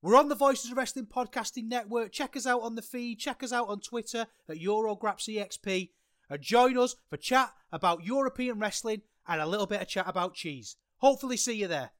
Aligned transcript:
We're 0.00 0.16
on 0.16 0.28
the 0.28 0.36
Voices 0.36 0.70
of 0.70 0.76
Wrestling 0.76 1.06
Podcasting 1.06 1.64
Network. 1.64 2.12
Check 2.12 2.36
us 2.36 2.46
out 2.46 2.62
on 2.62 2.76
the 2.76 2.82
feed. 2.82 3.18
Check 3.18 3.42
us 3.42 3.52
out 3.52 3.68
on 3.68 3.80
Twitter 3.80 4.26
at 4.48 4.56
EuroGrapsEXP. 4.56 5.90
And 6.30 6.40
join 6.40 6.78
us 6.78 6.94
for 7.10 7.16
chat 7.16 7.52
about 7.72 8.04
European 8.04 8.60
wrestling 8.60 9.02
and 9.26 9.40
a 9.40 9.46
little 9.46 9.66
bit 9.66 9.82
of 9.82 9.88
chat 9.88 10.04
about 10.06 10.34
cheese. 10.34 10.76
Hopefully, 10.98 11.36
see 11.36 11.54
you 11.54 11.66
there. 11.66 11.90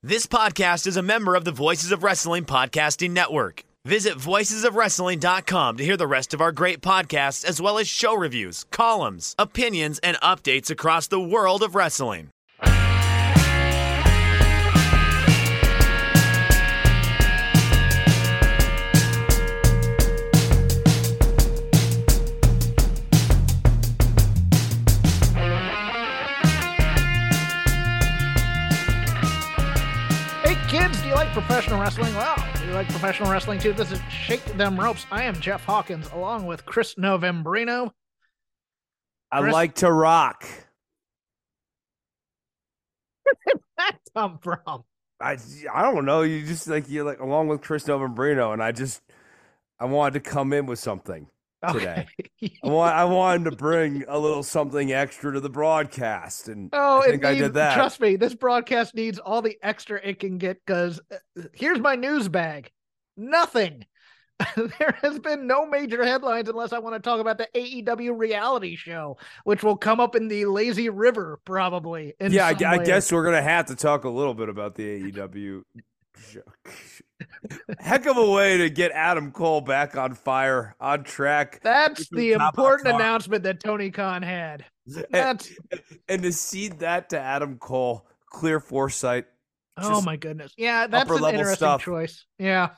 This 0.00 0.26
podcast 0.26 0.86
is 0.86 0.96
a 0.96 1.02
member 1.02 1.34
of 1.34 1.44
the 1.44 1.50
Voices 1.50 1.90
of 1.90 2.04
Wrestling 2.04 2.44
Podcasting 2.44 3.10
Network. 3.10 3.64
Visit 3.84 4.14
voicesofwrestling.com 4.14 5.76
to 5.78 5.84
hear 5.84 5.96
the 5.96 6.06
rest 6.06 6.34
of 6.34 6.40
our 6.40 6.52
great 6.52 6.82
podcasts, 6.82 7.44
as 7.44 7.60
well 7.60 7.78
as 7.78 7.88
show 7.88 8.14
reviews, 8.14 8.62
columns, 8.70 9.34
opinions, 9.40 9.98
and 10.04 10.16
updates 10.18 10.70
across 10.70 11.08
the 11.08 11.20
world 11.20 11.64
of 11.64 11.74
wrestling. 11.74 12.30
Professional 31.36 31.78
wrestling? 31.78 32.14
Well, 32.14 32.34
you 32.66 32.72
like 32.72 32.88
professional 32.88 33.30
wrestling 33.30 33.58
too? 33.58 33.74
This 33.74 33.92
is 33.92 34.00
Shake 34.08 34.42
Them 34.56 34.80
Ropes. 34.80 35.04
I 35.10 35.24
am 35.24 35.38
Jeff 35.38 35.62
Hawkins 35.66 36.08
along 36.14 36.46
with 36.46 36.64
Chris 36.64 36.94
Novembrino. 36.94 37.90
I 39.30 39.42
Chris- 39.42 39.52
like 39.52 39.74
to 39.74 39.92
rock. 39.92 40.46
Where 43.26 43.34
did 43.48 43.60
that 43.76 43.98
come 44.16 44.38
from? 44.38 44.84
I 45.20 45.36
I 45.74 45.82
don't 45.82 46.06
know. 46.06 46.22
You 46.22 46.42
just 46.42 46.68
like 46.68 46.88
you're 46.88 47.04
like 47.04 47.20
along 47.20 47.48
with 47.48 47.60
Chris 47.60 47.84
Novembrino, 47.84 48.54
and 48.54 48.62
I 48.62 48.72
just 48.72 49.02
I 49.78 49.84
wanted 49.84 50.24
to 50.24 50.30
come 50.30 50.54
in 50.54 50.64
with 50.64 50.78
something 50.78 51.26
Oh, 51.62 51.72
today. 51.72 52.06
Okay. 52.42 52.58
I 52.62 52.68
want 52.68 52.94
I 52.94 53.04
wanted 53.04 53.50
to 53.50 53.56
bring 53.56 54.04
a 54.08 54.18
little 54.18 54.42
something 54.42 54.92
extra 54.92 55.32
to 55.32 55.40
the 55.40 55.48
broadcast, 55.48 56.48
and 56.48 56.68
Oh, 56.72 57.00
I 57.02 57.06
think 57.06 57.24
I 57.24 57.34
did 57.34 57.54
that. 57.54 57.74
Trust 57.74 58.00
me, 58.00 58.16
this 58.16 58.34
broadcast 58.34 58.94
needs 58.94 59.18
all 59.18 59.40
the 59.40 59.56
extra 59.62 59.98
it 60.02 60.20
can 60.20 60.38
get 60.38 60.60
because 60.64 61.00
uh, 61.10 61.42
here's 61.54 61.80
my 61.80 61.94
news 61.94 62.28
bag. 62.28 62.70
Nothing. 63.16 63.86
there 64.56 64.98
has 65.02 65.18
been 65.18 65.46
no 65.46 65.66
major 65.66 66.04
headlines 66.04 66.50
unless 66.50 66.74
I 66.74 66.78
want 66.78 66.94
to 66.94 67.00
talk 67.00 67.20
about 67.20 67.38
the 67.38 67.48
AEW 67.54 68.18
reality 68.18 68.76
show, 68.76 69.16
which 69.44 69.62
will 69.62 69.78
come 69.78 69.98
up 69.98 70.14
in 70.14 70.28
the 70.28 70.44
lazy 70.44 70.90
river 70.90 71.40
probably. 71.46 72.14
yeah, 72.20 72.46
I, 72.46 72.50
I 72.50 72.78
guess 72.84 73.10
we're 73.10 73.24
gonna 73.24 73.40
have 73.40 73.66
to 73.66 73.76
talk 73.76 74.04
a 74.04 74.10
little 74.10 74.34
bit 74.34 74.50
about 74.50 74.74
the 74.74 75.10
AEW. 75.10 75.62
Heck 77.78 78.06
of 78.06 78.16
a 78.16 78.30
way 78.30 78.58
to 78.58 78.70
get 78.70 78.92
Adam 78.92 79.32
Cole 79.32 79.60
back 79.60 79.96
on 79.96 80.14
fire, 80.14 80.76
on 80.80 81.04
track, 81.04 81.60
That's 81.62 82.08
the 82.10 82.32
him 82.32 82.38
top 82.38 82.52
of 82.52 82.56
the 82.56 82.62
important 82.62 82.94
announcement 82.94 83.42
that 83.44 83.60
Tony 83.60 83.90
Khan 83.90 84.22
had. 84.22 84.64
and, 84.86 85.06
That's 85.10 85.52
and 86.08 86.22
to 86.22 86.32
seed 86.32 86.80
that 86.80 87.10
to 87.10 87.18
Adam 87.18 87.58
Cole, 87.58 88.06
clear 88.30 88.60
foresight. 88.60 89.26
oh 89.78 90.02
my 90.02 90.16
goodness. 90.16 90.52
Yeah, 90.56 90.86
that's 90.86 91.10
an 91.10 91.16
interesting 91.16 91.54
stuff. 91.54 91.82
choice. 91.82 92.24
Yeah. 92.38 92.70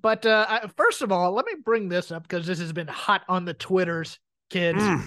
But 0.00 0.26
uh, 0.26 0.46
I, 0.48 0.66
first 0.76 1.00
of 1.02 1.10
all, 1.10 1.32
let 1.32 1.46
me 1.46 1.54
bring 1.64 1.88
this 1.88 2.10
up 2.12 2.22
because 2.22 2.46
this 2.46 2.58
has 2.58 2.72
been 2.72 2.88
hot 2.88 3.22
on 3.28 3.44
the 3.46 3.54
Twitters, 3.54 4.18
kids. 4.50 4.78
Mm. 4.78 5.06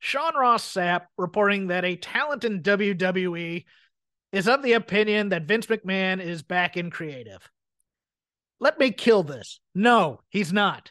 Sean 0.00 0.34
Ross 0.36 0.70
Sapp 0.70 1.06
reporting 1.16 1.68
that 1.68 1.84
a 1.84 1.96
talent 1.96 2.44
in 2.44 2.62
WWE 2.62 3.64
is 4.34 4.48
of 4.48 4.62
the 4.62 4.72
opinion 4.72 5.28
that 5.28 5.44
Vince 5.44 5.66
McMahon 5.66 6.20
is 6.20 6.42
back 6.42 6.76
in 6.76 6.90
creative. 6.90 7.48
Let 8.58 8.78
me 8.78 8.90
kill 8.90 9.22
this. 9.22 9.60
No, 9.74 10.20
he's 10.28 10.52
not. 10.52 10.90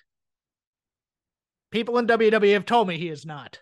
People 1.72 1.98
in 1.98 2.08
WWE 2.08 2.54
have 2.54 2.66
told 2.66 2.88
me 2.88 2.98
he 2.98 3.10
is 3.10 3.26
not. 3.26 3.60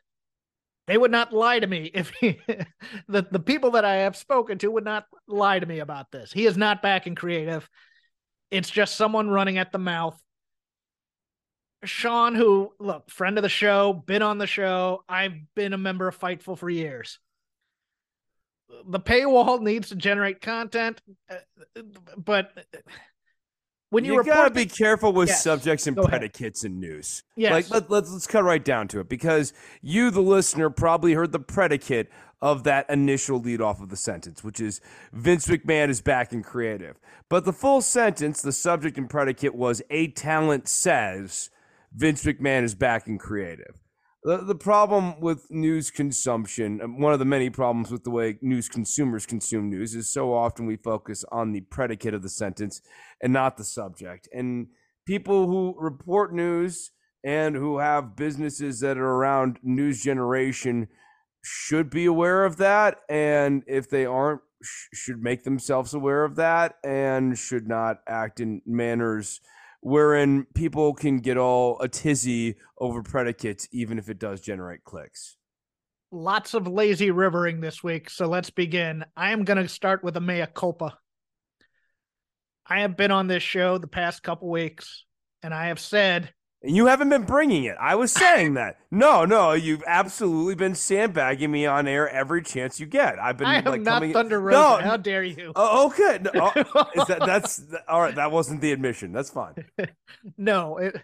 They 0.87 0.97
would 0.97 1.11
not 1.11 1.33
lie 1.33 1.59
to 1.59 1.67
me 1.67 1.89
if 1.93 2.11
he, 2.19 2.39
the, 3.07 3.25
the 3.31 3.39
people 3.39 3.71
that 3.71 3.85
I 3.85 3.95
have 3.97 4.15
spoken 4.15 4.57
to 4.59 4.71
would 4.71 4.83
not 4.83 5.05
lie 5.27 5.59
to 5.59 5.65
me 5.65 5.79
about 5.79 6.11
this. 6.11 6.31
He 6.31 6.45
is 6.45 6.57
not 6.57 6.81
back 6.81 7.07
in 7.07 7.15
creative. 7.15 7.67
It's 8.51 8.69
just 8.69 8.95
someone 8.95 9.29
running 9.29 9.57
at 9.57 9.71
the 9.71 9.79
mouth. 9.79 10.21
Sean, 11.83 12.35
who 12.35 12.71
look, 12.79 13.09
friend 13.09 13.37
of 13.37 13.41
the 13.41 13.49
show, 13.49 13.93
been 13.93 14.21
on 14.21 14.37
the 14.37 14.45
show. 14.45 15.03
I've 15.09 15.33
been 15.55 15.73
a 15.73 15.77
member 15.77 16.07
of 16.07 16.19
Fightful 16.19 16.57
for 16.57 16.69
years. 16.69 17.17
The 18.87 18.99
paywall 18.99 19.61
needs 19.63 19.89
to 19.89 19.95
generate 19.95 20.41
content, 20.41 21.01
uh, 21.29 21.35
but 22.17 22.51
when 23.89 24.05
you, 24.05 24.13
you 24.13 24.17
report 24.19 24.35
gotta 24.35 24.53
be 24.53 24.65
careful 24.65 25.11
with 25.13 25.29
Yes. 25.29 25.43
subjects 25.43 25.85
and 25.87 25.95
Go 25.95 26.03
ahead. 26.03 26.11
predicates 26.19 26.63
in 26.63 26.79
news. 26.79 27.23
Yes. 27.35 27.51
Like 27.51 27.69
let, 27.69 27.89
let's 27.91 28.11
let's 28.11 28.27
cut 28.27 28.43
right 28.43 28.63
down 28.63 28.87
to 28.89 28.99
it 29.01 29.09
because 29.09 29.53
you, 29.81 30.11
the 30.11 30.21
listener, 30.21 30.69
probably 30.69 31.13
heard 31.13 31.31
the 31.31 31.39
predicate 31.39 32.09
of 32.41 32.63
that 32.63 32.89
initial 32.89 33.39
lead 33.39 33.61
off 33.61 33.81
of 33.81 33.89
the 33.89 33.95
sentence, 33.97 34.43
which 34.43 34.59
is 34.59 34.81
Vince 35.13 35.47
McMahon 35.47 35.89
is 35.89 36.01
back 36.01 36.33
in 36.33 36.41
creative. 36.41 36.99
But 37.29 37.45
the 37.45 37.53
full 37.53 37.81
sentence, 37.81 38.41
the 38.41 38.51
subject 38.51 38.97
and 38.97 39.09
predicate 39.09 39.53
was 39.53 39.81
a 39.91 40.07
talent 40.07 40.67
says 40.67 41.49
Vince 41.93 42.23
McMahon 42.23 42.63
is 42.63 42.73
back 42.73 43.07
in 43.07 43.17
creative. 43.19 43.77
The, 44.23 44.37
the 44.37 44.55
problem 44.55 45.19
with 45.19 45.49
news 45.49 45.89
consumption, 45.89 46.99
one 46.99 47.11
of 47.11 47.17
the 47.17 47.25
many 47.25 47.49
problems 47.49 47.89
with 47.89 48.03
the 48.03 48.11
way 48.11 48.37
news 48.41 48.69
consumers 48.69 49.25
consume 49.25 49.69
news, 49.69 49.95
is 49.95 50.13
so 50.13 50.31
often 50.33 50.67
we 50.67 50.75
focus 50.75 51.25
on 51.31 51.51
the 51.51 51.61
predicate 51.61 52.13
of 52.13 52.21
the 52.21 52.29
sentence 52.29 52.81
and 53.21 53.33
not 53.33 53.57
the 53.57 53.63
subject. 53.63 54.29
And 54.31 54.67
people 55.07 55.47
who 55.47 55.75
report 55.79 56.33
news 56.33 56.91
and 57.23 57.55
who 57.55 57.79
have 57.79 58.15
businesses 58.15 58.79
that 58.81 58.97
are 58.97 59.09
around 59.09 59.57
news 59.63 60.03
generation 60.03 60.87
should 61.43 61.89
be 61.89 62.05
aware 62.05 62.45
of 62.45 62.57
that. 62.57 62.99
And 63.09 63.63
if 63.65 63.89
they 63.89 64.05
aren't, 64.05 64.41
sh- 64.61 64.87
should 64.93 65.23
make 65.23 65.43
themselves 65.43 65.95
aware 65.95 66.23
of 66.23 66.35
that 66.35 66.75
and 66.83 67.37
should 67.39 67.67
not 67.67 68.01
act 68.07 68.39
in 68.39 68.61
manners 68.67 69.41
wherein 69.81 70.45
people 70.53 70.93
can 70.93 71.17
get 71.19 71.37
all 71.37 71.79
a 71.81 71.89
tizzy 71.89 72.55
over 72.77 73.03
predicates, 73.03 73.67
even 73.71 73.97
if 73.99 74.09
it 74.09 74.19
does 74.19 74.39
generate 74.41 74.83
clicks. 74.83 75.37
lots 76.11 76.53
of 76.53 76.67
lazy 76.67 77.09
rivering 77.09 77.61
this 77.61 77.83
week. 77.83 78.09
So 78.09 78.27
let's 78.27 78.49
begin. 78.49 79.05
I 79.15 79.31
am 79.31 79.45
going 79.45 79.61
to 79.61 79.67
start 79.67 80.03
with 80.03 80.17
a 80.17 80.21
mea 80.21 80.45
culpa. 80.53 80.97
I 82.67 82.81
have 82.81 82.97
been 82.97 83.11
on 83.11 83.27
this 83.27 83.43
show 83.43 83.77
the 83.77 83.87
past 83.87 84.21
couple 84.21 84.49
weeks, 84.49 85.05
and 85.41 85.53
I 85.53 85.67
have 85.67 85.79
said 85.79 86.33
you 86.63 86.85
haven't 86.85 87.09
been 87.09 87.23
bringing 87.23 87.63
it. 87.63 87.75
I 87.79 87.95
was 87.95 88.11
saying 88.11 88.53
that. 88.53 88.77
No, 88.91 89.25
no, 89.25 89.53
you've 89.53 89.83
absolutely 89.87 90.53
been 90.53 90.75
sandbagging 90.75 91.49
me 91.49 91.65
on 91.65 91.87
air 91.87 92.07
every 92.07 92.43
chance 92.43 92.79
you 92.79 92.85
get. 92.85 93.17
I've 93.17 93.37
been 93.37 93.47
I 93.47 93.55
am 93.55 93.65
like 93.65 93.81
not 93.81 93.95
coming. 93.95 94.13
Thunder 94.13 94.39
No, 94.39 94.73
Rosa. 94.75 94.83
How 94.83 94.97
dare 94.97 95.23
you? 95.23 95.53
Oh, 95.55 95.87
okay. 95.87 96.19
No, 96.21 96.31
oh, 96.35 96.85
is 96.95 97.07
that 97.07 97.19
that's 97.25 97.63
all 97.87 98.01
right? 98.01 98.13
That 98.13 98.31
wasn't 98.31 98.61
the 98.61 98.71
admission. 98.71 99.11
That's 99.11 99.31
fine. 99.31 99.55
no, 100.37 100.77
it, 100.77 101.01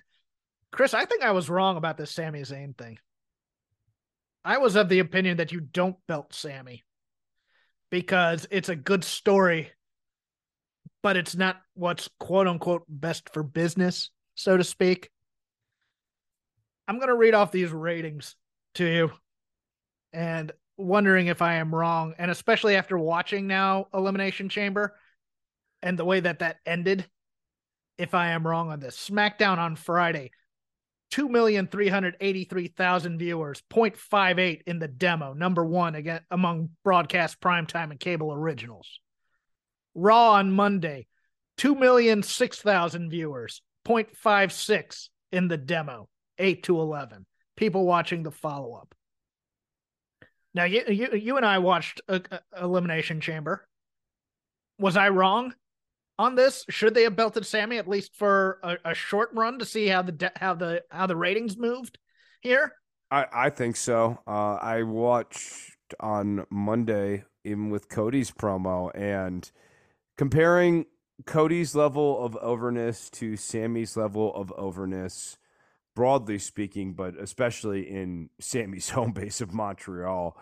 Chris, 0.71 0.93
I 0.93 1.05
think 1.05 1.23
I 1.23 1.31
was 1.31 1.49
wrong 1.49 1.77
about 1.77 1.97
this 1.97 2.11
Sami 2.11 2.41
Zayn 2.41 2.77
thing. 2.77 2.99
I 4.45 4.59
was 4.59 4.75
of 4.75 4.89
the 4.89 4.99
opinion 4.99 5.37
that 5.37 5.51
you 5.51 5.59
don't 5.59 5.97
belt 6.07 6.33
Sami 6.35 6.85
because 7.89 8.45
it's 8.51 8.69
a 8.69 8.75
good 8.75 9.03
story, 9.03 9.71
but 11.01 11.17
it's 11.17 11.35
not 11.35 11.57
what's 11.73 12.09
quote 12.19 12.47
unquote 12.47 12.83
best 12.87 13.33
for 13.33 13.41
business, 13.41 14.11
so 14.35 14.55
to 14.55 14.63
speak. 14.63 15.09
I'm 16.87 16.97
going 16.97 17.09
to 17.09 17.15
read 17.15 17.33
off 17.33 17.51
these 17.51 17.71
ratings 17.71 18.35
to 18.75 18.85
you 18.85 19.11
and 20.13 20.51
wondering 20.77 21.27
if 21.27 21.41
I 21.41 21.55
am 21.55 21.75
wrong. 21.75 22.13
And 22.17 22.31
especially 22.31 22.75
after 22.75 22.97
watching 22.97 23.47
now 23.47 23.87
Elimination 23.93 24.47
Chamber 24.49 24.95
and 25.81 25.99
the 25.99 26.05
way 26.05 26.21
that 26.21 26.39
that 26.39 26.57
ended, 26.65 27.05
if 27.97 28.13
I 28.13 28.29
am 28.29 28.47
wrong 28.47 28.71
on 28.71 28.79
this. 28.79 29.09
SmackDown 29.09 29.57
on 29.57 29.75
Friday, 29.75 30.31
2,383,000 31.11 33.19
viewers, 33.19 33.61
0.58 33.71 34.61
in 34.65 34.79
the 34.79 34.87
demo, 34.87 35.33
number 35.33 35.65
one 35.65 35.95
again 35.95 36.21
among 36.29 36.69
broadcast 36.83 37.41
primetime 37.41 37.91
and 37.91 37.99
cable 37.99 38.33
originals. 38.33 38.99
Raw 39.95 40.33
on 40.33 40.51
Monday, 40.51 41.07
2,006,000 41.57 43.09
viewers, 43.09 43.63
0.56 43.85 45.09
in 45.31 45.47
the 45.47 45.57
demo, 45.57 46.07
8 46.37 46.63
to 46.63 46.79
11. 46.79 47.25
People 47.55 47.85
watching 47.85 48.23
the 48.23 48.31
follow 48.31 48.73
up. 48.73 48.93
Now, 50.53 50.63
you, 50.63 50.83
you, 50.87 51.09
you 51.13 51.37
and 51.37 51.45
I 51.45 51.59
watched 51.59 52.01
a, 52.07 52.21
a 52.51 52.63
Elimination 52.63 53.21
Chamber. 53.21 53.67
Was 54.79 54.97
I 54.97 55.09
wrong 55.09 55.53
on 56.17 56.35
this? 56.35 56.65
Should 56.69 56.93
they 56.93 57.03
have 57.03 57.15
belted 57.15 57.45
Sami 57.45 57.77
at 57.77 57.87
least 57.87 58.15
for 58.15 58.59
a, 58.63 58.77
a 58.85 58.93
short 58.93 59.29
run 59.33 59.59
to 59.59 59.65
see 59.65 59.87
how 59.87 60.01
the 60.01 60.11
de- 60.11 60.31
how 60.35 60.53
the 60.53 60.83
how 60.89 61.07
the 61.07 61.15
ratings 61.15 61.57
moved 61.57 61.97
here? 62.41 62.73
I, 63.11 63.25
I 63.31 63.49
think 63.49 63.75
so. 63.75 64.19
Uh, 64.27 64.55
I 64.55 64.83
watched 64.83 65.75
on 65.99 66.45
Monday, 66.49 67.23
even 67.43 67.69
with 67.69 67.89
Cody's 67.89 68.31
promo, 68.31 68.91
and 68.93 69.49
comparing 70.17 70.85
Cody's 71.25 71.75
level 71.75 72.23
of 72.23 72.35
overness 72.37 73.09
to 73.11 73.37
Sami's 73.37 73.95
level 73.95 74.33
of 74.35 74.51
overness, 74.57 75.37
broadly 75.97 76.37
speaking, 76.37 76.93
but 76.93 77.19
especially 77.19 77.89
in 77.89 78.29
Sami's 78.39 78.91
home 78.91 79.11
base 79.15 79.41
of 79.41 79.51
Montreal, 79.51 80.37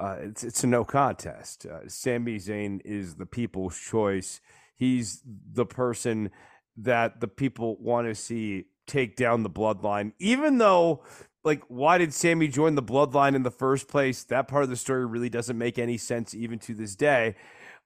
uh, 0.00 0.16
it's 0.18 0.42
it's 0.42 0.64
a 0.64 0.66
no 0.66 0.84
contest. 0.84 1.64
Uh, 1.64 1.88
Sami 1.88 2.38
Zayn 2.38 2.80
is 2.84 3.14
the 3.14 3.24
people's 3.24 3.78
choice. 3.78 4.40
He's 4.74 5.22
the 5.24 5.64
person 5.64 6.32
that 6.78 7.20
the 7.20 7.28
people 7.28 7.76
want 7.76 8.08
to 8.08 8.16
see 8.16 8.64
take 8.88 9.14
down 9.14 9.44
the 9.44 9.48
bloodline, 9.48 10.12
even 10.18 10.58
though 10.58 11.04
like 11.44 11.62
why 11.68 11.98
did 11.98 12.12
Sami 12.12 12.48
join 12.48 12.74
the 12.74 12.82
bloodline 12.82 13.36
in 13.36 13.44
the 13.44 13.50
first 13.52 13.86
place? 13.86 14.24
That 14.24 14.48
part 14.48 14.64
of 14.64 14.70
the 14.70 14.76
story 14.76 15.06
really 15.06 15.30
doesn't 15.30 15.56
make 15.56 15.78
any 15.78 15.98
sense 15.98 16.34
even 16.34 16.58
to 16.58 16.74
this 16.74 16.96
day. 16.96 17.36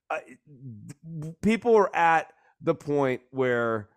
Uh, 0.08 0.20
people 1.42 1.76
are 1.76 1.94
at 1.94 2.32
the 2.62 2.74
point 2.74 3.20
where 3.30 3.90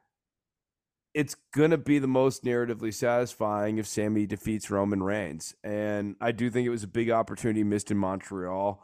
it's 1.13 1.35
gonna 1.55 1.77
be 1.77 1.99
the 1.99 2.07
most 2.07 2.43
narratively 2.43 2.93
satisfying 2.93 3.77
if 3.77 3.87
Sami 3.87 4.25
defeats 4.25 4.69
Roman 4.69 5.03
Reigns, 5.03 5.55
and 5.63 6.15
I 6.21 6.31
do 6.31 6.49
think 6.49 6.65
it 6.65 6.71
was 6.71 6.83
a 6.83 6.87
big 6.87 7.09
opportunity 7.09 7.63
missed 7.63 7.91
in 7.91 7.97
Montreal. 7.97 8.81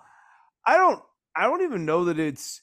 I 0.66 0.78
don't, 0.78 1.02
I 1.36 1.44
don't 1.44 1.64
even 1.64 1.86
know 1.86 2.06
that 2.06 2.20
it's 2.20 2.62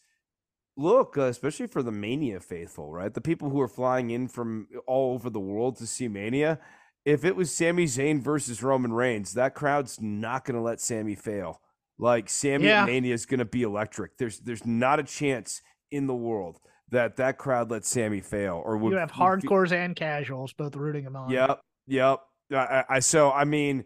look, 0.76 1.16
uh, 1.16 1.22
especially 1.22 1.66
for 1.66 1.82
the 1.82 1.92
Mania 1.92 2.40
faithful, 2.40 2.92
right? 2.92 3.12
The 3.12 3.20
people 3.20 3.50
who 3.50 3.60
are 3.60 3.68
flying 3.68 4.10
in 4.10 4.28
from 4.28 4.68
all 4.86 5.14
over 5.14 5.30
the 5.30 5.40
world 5.40 5.76
to 5.78 5.86
see 5.86 6.06
Mania 6.06 6.60
if 7.06 7.24
it 7.24 7.36
was 7.36 7.56
Sami 7.56 7.84
Zayn 7.84 8.20
versus 8.20 8.62
Roman 8.62 8.92
Reigns, 8.92 9.34
that 9.34 9.54
crowd's 9.54 10.00
not 10.00 10.44
going 10.44 10.56
to 10.56 10.60
let 10.60 10.80
Sami 10.80 11.14
fail. 11.14 11.60
Like 11.98 12.28
Sami 12.28 12.66
yeah. 12.66 12.84
Mania 12.84 13.14
is 13.14 13.24
going 13.24 13.38
to 13.38 13.46
be 13.46 13.62
electric. 13.62 14.18
There's 14.18 14.40
there's 14.40 14.66
not 14.66 14.98
a 14.98 15.04
chance 15.04 15.62
in 15.90 16.08
the 16.08 16.14
world 16.14 16.58
that 16.90 17.16
that 17.16 17.38
crowd 17.38 17.70
let 17.70 17.84
Sami 17.84 18.20
fail. 18.20 18.62
Or 18.64 18.76
would 18.76 18.92
you 18.92 18.98
have 18.98 19.12
hardcores 19.12 19.72
and 19.72 19.96
casuals 19.96 20.52
both 20.52 20.76
rooting 20.76 21.04
him 21.04 21.16
on? 21.16 21.30
Yep, 21.30 21.60
yep. 21.86 22.20
I, 22.52 22.84
I 22.88 22.98
so 23.00 23.32
I 23.32 23.44
mean, 23.44 23.84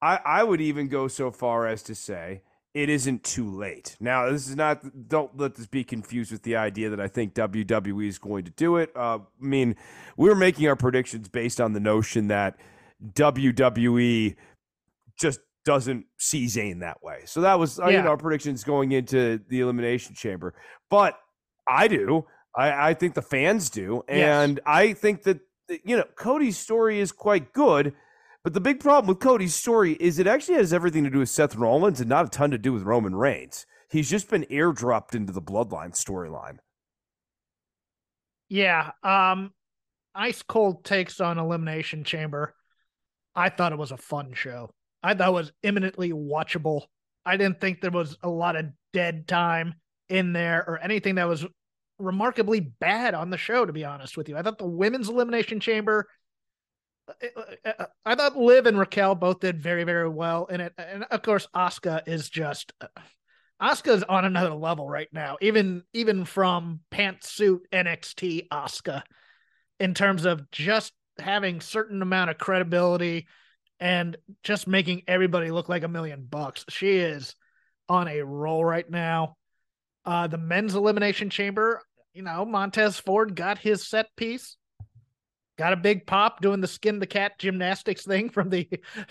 I 0.00 0.18
I 0.24 0.44
would 0.44 0.60
even 0.60 0.88
go 0.88 1.08
so 1.08 1.30
far 1.30 1.66
as 1.66 1.82
to 1.84 1.94
say 1.94 2.42
it 2.74 2.88
isn't 2.88 3.22
too 3.22 3.50
late. 3.50 3.96
Now, 4.00 4.30
this 4.30 4.48
is 4.48 4.56
not, 4.56 5.08
don't 5.08 5.36
let 5.36 5.56
this 5.56 5.66
be 5.66 5.84
confused 5.84 6.32
with 6.32 6.42
the 6.42 6.56
idea 6.56 6.88
that 6.88 7.00
I 7.00 7.08
think 7.08 7.34
WWE 7.34 8.08
is 8.08 8.18
going 8.18 8.44
to 8.44 8.50
do 8.50 8.76
it. 8.76 8.90
Uh, 8.96 9.18
I 9.18 9.44
mean, 9.44 9.76
we 10.16 10.28
were 10.28 10.34
making 10.34 10.66
our 10.68 10.76
predictions 10.76 11.28
based 11.28 11.60
on 11.60 11.74
the 11.74 11.80
notion 11.80 12.28
that 12.28 12.58
WWE 13.12 14.36
just 15.18 15.40
doesn't 15.66 16.06
see 16.18 16.46
Zayn 16.46 16.80
that 16.80 17.02
way. 17.02 17.20
So 17.26 17.42
that 17.42 17.58
was, 17.58 17.78
yeah. 17.78 17.90
you 17.90 18.02
know, 18.02 18.08
our 18.08 18.16
predictions 18.16 18.64
going 18.64 18.92
into 18.92 19.40
the 19.48 19.60
Elimination 19.60 20.14
Chamber. 20.14 20.54
But 20.88 21.18
I 21.68 21.88
do. 21.88 22.24
I, 22.54 22.90
I 22.90 22.94
think 22.94 23.14
the 23.14 23.22
fans 23.22 23.70
do. 23.70 24.02
And 24.08 24.56
yes. 24.56 24.64
I 24.66 24.92
think 24.92 25.22
that, 25.24 25.40
you 25.84 25.96
know, 25.96 26.04
Cody's 26.16 26.58
story 26.58 27.00
is 27.00 27.12
quite 27.12 27.52
good 27.52 27.94
but 28.44 28.54
the 28.54 28.60
big 28.60 28.80
problem 28.80 29.06
with 29.06 29.20
Cody's 29.20 29.54
story 29.54 29.92
is 30.00 30.18
it 30.18 30.26
actually 30.26 30.56
has 30.56 30.72
everything 30.72 31.04
to 31.04 31.10
do 31.10 31.20
with 31.20 31.28
Seth 31.28 31.54
Rollins 31.54 32.00
and 32.00 32.08
not 32.08 32.26
a 32.26 32.28
ton 32.28 32.50
to 32.50 32.58
do 32.58 32.72
with 32.72 32.82
Roman 32.82 33.14
Reigns. 33.14 33.66
He's 33.88 34.10
just 34.10 34.28
been 34.28 34.44
airdropped 34.50 35.14
into 35.14 35.32
the 35.32 35.42
bloodline 35.42 35.92
storyline. 35.92 36.58
Yeah. 38.48 38.90
Um 39.02 39.52
ice 40.14 40.42
cold 40.42 40.84
takes 40.84 41.20
on 41.20 41.38
Elimination 41.38 42.04
Chamber. 42.04 42.54
I 43.34 43.48
thought 43.48 43.72
it 43.72 43.78
was 43.78 43.92
a 43.92 43.96
fun 43.96 44.34
show. 44.34 44.70
I 45.02 45.14
thought 45.14 45.28
it 45.28 45.32
was 45.32 45.52
eminently 45.62 46.12
watchable. 46.12 46.82
I 47.24 47.36
didn't 47.36 47.60
think 47.60 47.80
there 47.80 47.90
was 47.90 48.18
a 48.22 48.28
lot 48.28 48.56
of 48.56 48.66
dead 48.92 49.28
time 49.28 49.74
in 50.08 50.32
there 50.32 50.64
or 50.66 50.78
anything 50.78 51.14
that 51.14 51.28
was 51.28 51.46
remarkably 51.98 52.60
bad 52.60 53.14
on 53.14 53.30
the 53.30 53.36
show, 53.36 53.64
to 53.64 53.72
be 53.72 53.84
honest 53.84 54.16
with 54.16 54.28
you. 54.28 54.36
I 54.36 54.42
thought 54.42 54.58
the 54.58 54.66
women's 54.66 55.08
elimination 55.08 55.60
chamber 55.60 56.08
uh, 57.08 57.40
uh, 57.64 57.72
uh, 57.78 57.86
I 58.04 58.14
thought 58.14 58.36
Liv 58.36 58.66
and 58.66 58.78
Raquel 58.78 59.14
both 59.14 59.40
did 59.40 59.60
very, 59.60 59.84
very 59.84 60.08
well 60.08 60.46
in 60.46 60.60
it. 60.60 60.72
And 60.78 61.04
of 61.04 61.22
course, 61.22 61.48
Asuka 61.54 62.06
is 62.06 62.28
just 62.28 62.72
Asuka's 63.60 64.02
on 64.04 64.24
another 64.24 64.54
level 64.54 64.88
right 64.88 65.08
now, 65.12 65.36
even 65.40 65.82
even 65.92 66.24
from 66.24 66.80
pantsuit 66.90 67.60
NXT 67.72 68.48
Asuka, 68.48 69.02
in 69.80 69.94
terms 69.94 70.24
of 70.24 70.50
just 70.50 70.92
having 71.18 71.60
certain 71.60 72.02
amount 72.02 72.30
of 72.30 72.38
credibility 72.38 73.26
and 73.80 74.16
just 74.42 74.66
making 74.66 75.02
everybody 75.08 75.50
look 75.50 75.68
like 75.68 75.82
a 75.82 75.88
million 75.88 76.26
bucks. 76.28 76.64
She 76.68 76.96
is 76.96 77.34
on 77.88 78.08
a 78.08 78.22
roll 78.22 78.64
right 78.64 78.88
now. 78.88 79.36
Uh, 80.04 80.26
the 80.26 80.38
men's 80.38 80.74
elimination 80.74 81.30
chamber, 81.30 81.80
you 82.12 82.22
know, 82.22 82.44
Montez 82.44 82.98
Ford 82.98 83.36
got 83.36 83.58
his 83.58 83.88
set 83.88 84.06
piece 84.16 84.56
got 85.58 85.72
a 85.72 85.76
big 85.76 86.06
pop 86.06 86.40
doing 86.40 86.60
the 86.60 86.66
skin 86.66 86.98
the 86.98 87.06
cat 87.06 87.38
gymnastics 87.38 88.04
thing 88.04 88.30
from 88.30 88.48
the 88.48 88.68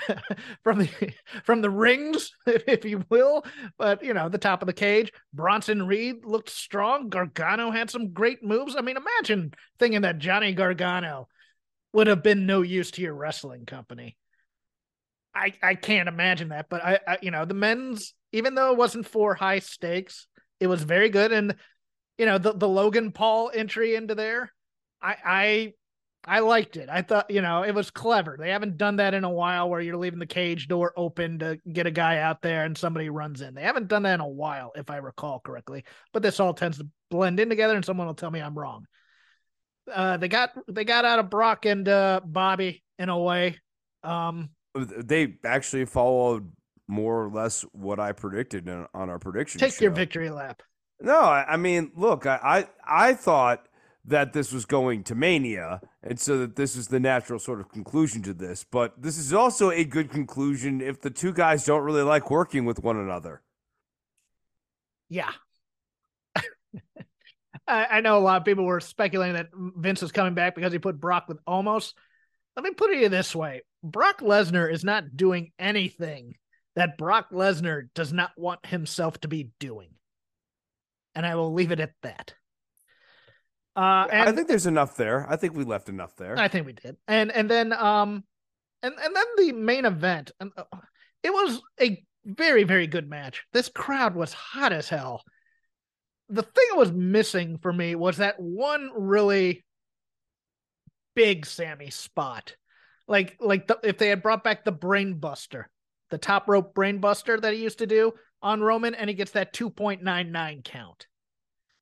from 0.63 0.79
the 0.79 1.13
from 1.43 1.61
the 1.61 1.69
rings 1.69 2.31
if 2.45 2.83
you 2.85 3.03
will. 3.09 3.45
But 3.77 4.03
you 4.03 4.13
know 4.13 4.29
the 4.29 4.37
top 4.37 4.61
of 4.61 4.67
the 4.67 4.73
cage 4.73 5.11
bronson 5.33 5.87
reed 5.87 6.25
looked 6.25 6.49
strong. 6.49 7.09
Gargano 7.09 7.71
had 7.71 7.89
some 7.89 8.11
great 8.11 8.43
moves. 8.43 8.75
I 8.75 8.81
mean 8.81 8.97
imagine 8.97 9.53
thinking 9.79 10.01
that 10.01 10.19
johnny 10.19 10.53
gargano 10.53 11.27
would 11.93 12.07
have 12.07 12.23
been 12.23 12.45
no 12.45 12.61
use 12.61 12.91
to 12.91 13.01
your 13.01 13.13
wrestling 13.13 13.65
company. 13.65 14.17
I 15.33 15.53
i 15.63 15.75
can't 15.75 16.09
imagine 16.09 16.49
that 16.49 16.67
but 16.69 16.83
I, 16.83 16.99
I 17.07 17.17
you 17.21 17.31
know 17.31 17.45
the 17.45 17.53
men's 17.53 18.13
even 18.33 18.55
though 18.55 18.71
it 18.71 18.77
wasn't 18.77 19.07
for 19.07 19.33
high 19.33 19.59
stakes 19.59 20.27
it 20.61 20.67
was 20.67 20.83
very 20.83 21.09
good 21.09 21.33
and 21.33 21.55
you 22.17 22.25
know 22.25 22.37
the 22.37 22.53
the 22.53 22.69
logan 22.69 23.11
paul 23.11 23.51
entry 23.53 23.95
into 23.95 24.15
there 24.15 24.53
I, 25.01 25.15
I 25.25 25.73
I 26.23 26.39
liked 26.39 26.77
it. 26.77 26.87
I 26.87 27.01
thought, 27.01 27.31
you 27.31 27.41
know, 27.41 27.63
it 27.63 27.73
was 27.73 27.89
clever. 27.89 28.35
They 28.39 28.51
haven't 28.51 28.77
done 28.77 28.97
that 28.97 29.15
in 29.15 29.23
a 29.23 29.29
while 29.29 29.69
where 29.69 29.81
you're 29.81 29.97
leaving 29.97 30.19
the 30.19 30.27
cage 30.27 30.67
door 30.67 30.93
open 30.95 31.39
to 31.39 31.57
get 31.71 31.87
a 31.87 31.91
guy 31.91 32.19
out 32.19 32.43
there 32.43 32.63
and 32.63 32.77
somebody 32.77 33.09
runs 33.09 33.41
in. 33.41 33.55
They 33.55 33.63
haven't 33.63 33.87
done 33.87 34.03
that 34.03 34.15
in 34.15 34.19
a 34.19 34.27
while, 34.27 34.71
if 34.75 34.91
I 34.91 34.97
recall 34.97 35.39
correctly. 35.39 35.83
But 36.13 36.21
this 36.21 36.39
all 36.39 36.53
tends 36.53 36.77
to 36.77 36.87
blend 37.09 37.39
in 37.39 37.49
together, 37.49 37.75
and 37.75 37.83
someone 37.83 38.05
will 38.05 38.13
tell 38.13 38.29
me 38.29 38.39
I'm 38.39 38.57
wrong. 38.57 38.85
Uh, 39.91 40.17
they 40.17 40.27
got 40.27 40.51
they 40.67 40.85
got 40.85 41.05
out 41.05 41.17
of 41.17 41.31
Brock 41.31 41.65
and 41.65 41.89
uh, 41.89 42.21
Bobby 42.23 42.83
in 42.99 43.09
a 43.09 43.17
way. 43.17 43.57
Um, 44.03 44.51
they 44.75 45.37
actually 45.43 45.85
followed 45.85 46.51
more 46.87 47.23
or 47.23 47.29
less 47.29 47.61
what 47.71 47.99
I 47.99 48.11
predicted 48.11 48.67
on 48.69 48.87
our 48.93 49.19
prediction. 49.19 49.59
Take 49.59 49.73
show. 49.73 49.83
your 49.83 49.91
victory 49.91 50.29
lap. 50.29 50.61
No, 50.99 51.19
I, 51.19 51.53
I 51.53 51.57
mean, 51.57 51.91
look, 51.95 52.25
I, 52.25 52.67
I 52.87 53.09
I 53.09 53.13
thought 53.13 53.67
that 54.05 54.33
this 54.33 54.51
was 54.51 54.65
going 54.65 55.03
to 55.05 55.15
Mania, 55.15 55.81
and 56.03 56.19
so 56.19 56.37
that 56.39 56.55
this 56.55 56.75
is 56.75 56.87
the 56.87 56.99
natural 56.99 57.39
sort 57.39 57.59
of 57.59 57.69
conclusion 57.69 58.21
to 58.23 58.33
this. 58.33 58.63
But 58.63 59.01
this 59.01 59.17
is 59.17 59.33
also 59.33 59.71
a 59.71 59.83
good 59.83 60.09
conclusion 60.09 60.81
if 60.81 61.01
the 61.01 61.09
two 61.09 61.33
guys 61.33 61.65
don't 61.65 61.83
really 61.83 62.03
like 62.03 62.29
working 62.29 62.65
with 62.65 62.83
one 62.83 62.97
another. 62.97 63.41
Yeah. 65.09 65.31
I, 67.67 67.85
I, 67.85 68.01
know 68.01 68.17
a 68.17 68.19
lot 68.19 68.37
of 68.37 68.45
people 68.45 68.65
were 68.65 68.79
speculating 68.79 69.35
that 69.35 69.49
Vince 69.53 70.01
is 70.03 70.11
coming 70.11 70.33
back 70.33 70.55
because 70.55 70.71
he 70.71 70.79
put 70.79 70.99
Brock 70.99 71.25
with 71.27 71.37
almost. 71.45 71.95
Let 72.55 72.63
me 72.63 72.71
put 72.71 72.91
it 72.91 73.11
this 73.11 73.35
way 73.35 73.61
Brock 73.83 74.21
Lesnar 74.21 74.71
is 74.71 74.83
not 74.83 75.15
doing 75.15 75.51
anything 75.59 76.35
that 76.75 76.97
Brock 76.97 77.31
Lesnar 77.31 77.89
does 77.93 78.13
not 78.13 78.31
want 78.37 78.65
himself 78.65 79.19
to 79.21 79.27
be 79.27 79.49
doing. 79.59 79.89
And 81.15 81.25
I 81.25 81.35
will 81.35 81.53
leave 81.53 81.71
it 81.71 81.79
at 81.79 81.91
that. 82.03 82.33
Uh, 83.75 84.07
and 84.11 84.29
I 84.29 84.31
think 84.31 84.47
there's 84.47 84.65
enough 84.65 84.95
there. 84.95 85.25
I 85.29 85.35
think 85.37 85.55
we 85.55 85.63
left 85.63 85.89
enough 85.89 86.15
there. 86.15 86.37
I 86.37 86.47
think 86.47 86.65
we 86.65 86.73
did. 86.73 86.97
And 87.07 87.31
and 87.31 87.49
then 87.49 87.71
um, 87.71 88.23
and 88.83 88.93
and 89.01 89.15
then 89.15 89.25
the 89.37 89.51
main 89.53 89.85
event, 89.85 90.31
and 90.39 90.51
uh, 90.57 90.63
it 91.23 91.31
was 91.31 91.61
a 91.79 92.03
very 92.25 92.63
very 92.63 92.87
good 92.87 93.09
match. 93.09 93.43
This 93.53 93.69
crowd 93.69 94.13
was 94.13 94.33
hot 94.33 94.73
as 94.73 94.89
hell. 94.89 95.23
The 96.27 96.43
thing 96.43 96.65
that 96.71 96.77
was 96.77 96.91
missing 96.91 97.59
for 97.61 97.71
me 97.71 97.95
was 97.95 98.17
that 98.17 98.39
one 98.39 98.91
really 98.93 99.63
big 101.15 101.45
Sami 101.45 101.91
spot, 101.91 102.55
like 103.07 103.37
like 103.39 103.67
the, 103.67 103.79
if 103.83 103.97
they 103.97 104.09
had 104.09 104.21
brought 104.21 104.43
back 104.43 104.65
the 104.65 104.73
Brainbuster, 104.73 105.65
the 106.11 106.17
top 106.19 106.47
rope 106.47 106.75
Brainbuster 106.75 107.41
that 107.41 107.53
he 107.53 107.63
used 107.63 107.79
to 107.79 107.87
do 107.87 108.13
on 108.41 108.61
Roman, 108.61 108.93
and 108.93 109.09
he 109.09 109.15
gets 109.15 109.31
that 109.31 109.53
two 109.53 109.69
point 109.69 110.03
nine 110.03 110.31
nine 110.31 110.61
count 110.63 111.07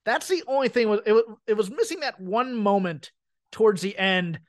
that's 0.10 0.28
the 0.28 0.44
only 0.48 0.70
thing 0.70 0.90
was 0.90 1.02
it, 1.06 1.14
was 1.14 1.24
it 1.46 1.54
was 1.54 1.70
missing 1.70 2.00
that 2.00 2.20
one 2.20 2.56
moment 2.56 3.12
towards 3.52 3.82
the 3.82 3.98
end 3.98 4.40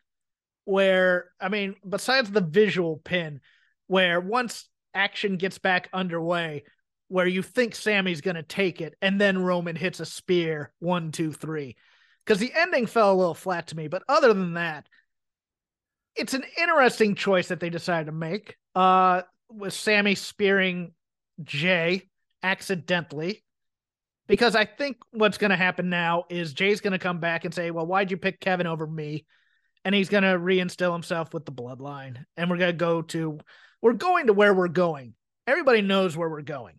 where 0.65 1.31
I 1.41 1.49
mean, 1.49 1.75
besides 1.87 2.31
the 2.31 2.41
visual 2.41 2.97
pin, 2.97 3.41
where 3.87 4.21
once 4.21 4.69
action 4.95 5.37
gets 5.37 5.59
back 5.59 5.89
underway, 5.93 6.65
where 7.09 7.27
you 7.27 7.43
think 7.43 7.75
Sami's 7.75 8.21
going 8.23 8.37
to 8.37 8.43
take 8.43 8.81
it, 8.81 8.95
and 9.03 9.21
then 9.21 9.43
Roman 9.43 9.77
hits 9.77 10.01
a 10.01 10.07
spear 10.07 10.73
one, 10.79 11.13
two, 11.13 11.33
three. 11.33 11.77
Because 12.25 12.39
the 12.39 12.53
ending 12.55 12.87
fell 12.87 13.13
a 13.13 13.17
little 13.17 13.35
flat 13.35 13.67
to 13.69 13.77
me. 13.77 13.89
But 13.89 14.05
other 14.09 14.33
than 14.33 14.55
that, 14.55 14.87
it's 16.15 16.35
an 16.35 16.45
interesting 16.57 17.15
choice 17.17 17.49
that 17.49 17.61
they 17.61 17.71
decided 17.71 18.07
to 18.07 18.13
make. 18.13 18.57
Uh, 18.75 19.23
with 19.51 19.73
Sami 19.73 20.15
spearing 20.15 20.93
Jay 21.43 22.09
accidentally. 22.43 23.45
Because 24.27 24.55
I 24.55 24.65
think 24.65 24.99
what's 25.11 25.39
going 25.39 25.51
to 25.51 25.57
happen 25.57 25.91
now 25.91 26.25
is 26.29 26.53
Jay's 26.53 26.81
going 26.81 26.93
to 26.93 26.99
come 26.99 27.19
back 27.19 27.45
and 27.45 27.53
say, 27.53 27.71
Well, 27.71 27.87
why'd 27.87 28.11
you 28.11 28.17
pick 28.17 28.41
Kevin 28.41 28.67
over 28.67 28.87
me? 28.87 29.27
And 29.85 29.95
he's 29.95 30.09
going 30.09 30.23
to 30.23 30.39
reinstill 30.39 30.93
himself 30.93 31.35
with 31.35 31.47
the 31.47 31.53
bloodline. 31.53 32.25
And 32.37 32.51
we're 32.51 32.59
going 32.59 32.73
to 32.73 32.77
go 32.77 33.03
to, 33.03 33.39
we're 33.81 33.95
going 33.95 34.27
to 34.27 34.33
where 34.33 34.55
we're 34.55 34.69
going. 34.69 35.15
Everybody 35.47 35.83
knows 35.83 36.17
where 36.17 36.29
we're 36.29 36.43
going. 36.43 36.77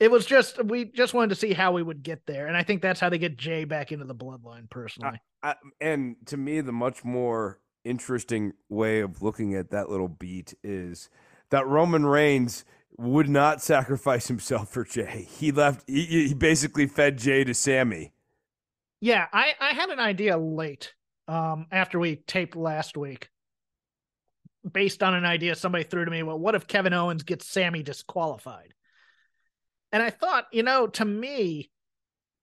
It 0.00 0.10
was 0.10 0.24
just, 0.24 0.64
we 0.64 0.84
just 0.84 1.12
wanted 1.12 1.30
to 1.30 1.34
see 1.34 1.52
how 1.52 1.72
we 1.72 1.82
would 1.82 2.04
get 2.04 2.22
there. 2.26 2.46
And 2.46 2.56
I 2.56 2.62
think 2.62 2.80
that's 2.80 3.00
how 3.00 3.08
they 3.08 3.18
get 3.18 3.36
Jay 3.36 3.64
back 3.64 3.90
into 3.90 4.04
the 4.04 4.14
bloodline, 4.14 4.70
personally. 4.70 5.20
I, 5.42 5.56
and 5.80 6.14
to 6.26 6.36
me, 6.36 6.60
the 6.60 6.72
much 6.72 7.04
more 7.04 7.58
interesting 7.84 8.52
way 8.68 9.00
of 9.00 9.22
looking 9.22 9.54
at 9.54 9.70
that 9.70 9.90
little 9.90 10.08
beat 10.08 10.54
is 10.62 11.10
that 11.50 11.66
Roman 11.66 12.04
Reigns 12.06 12.64
would 12.96 13.28
not 13.28 13.62
sacrifice 13.62 14.26
himself 14.26 14.70
for 14.70 14.84
Jay. 14.84 15.26
He 15.30 15.52
left. 15.52 15.88
He, 15.88 16.28
he 16.28 16.34
basically 16.34 16.86
fed 16.86 17.16
Jay 17.18 17.44
to 17.44 17.54
Sami. 17.54 18.12
Yeah, 19.00 19.26
I 19.32 19.54
I 19.60 19.72
had 19.72 19.90
an 19.90 20.00
idea 20.00 20.36
late 20.36 20.94
um 21.28 21.66
after 21.70 21.98
we 21.98 22.16
taped 22.16 22.56
last 22.56 22.96
week. 22.96 23.28
Based 24.70 25.02
on 25.02 25.14
an 25.14 25.24
idea 25.24 25.54
somebody 25.54 25.84
threw 25.84 26.04
to 26.04 26.10
me, 26.10 26.22
well, 26.22 26.38
what 26.38 26.56
if 26.56 26.66
Kevin 26.66 26.92
Owens 26.92 27.22
gets 27.22 27.46
Sami 27.46 27.82
disqualified? 27.82 28.74
And 29.92 30.02
I 30.02 30.10
thought, 30.10 30.46
you 30.52 30.62
know, 30.62 30.88
to 30.88 31.04
me, 31.04 31.70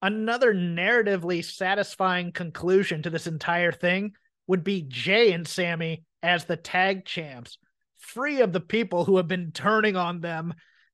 another 0.01 0.53
narratively 0.53 1.43
satisfying 1.43 2.31
conclusion 2.31 3.03
to 3.03 3.09
this 3.09 3.27
entire 3.27 3.71
thing 3.71 4.13
would 4.47 4.63
be 4.63 4.85
Jay 4.87 5.33
and 5.33 5.47
Sami 5.47 6.05
as 6.23 6.45
the 6.45 6.57
tag 6.57 7.05
champs 7.05 7.57
free 7.97 8.41
of 8.41 8.53
the 8.53 8.59
people 8.59 9.05
who 9.05 9.17
have 9.17 9.27
been 9.27 9.51
turning 9.51 9.95
on 9.95 10.21
them 10.21 10.53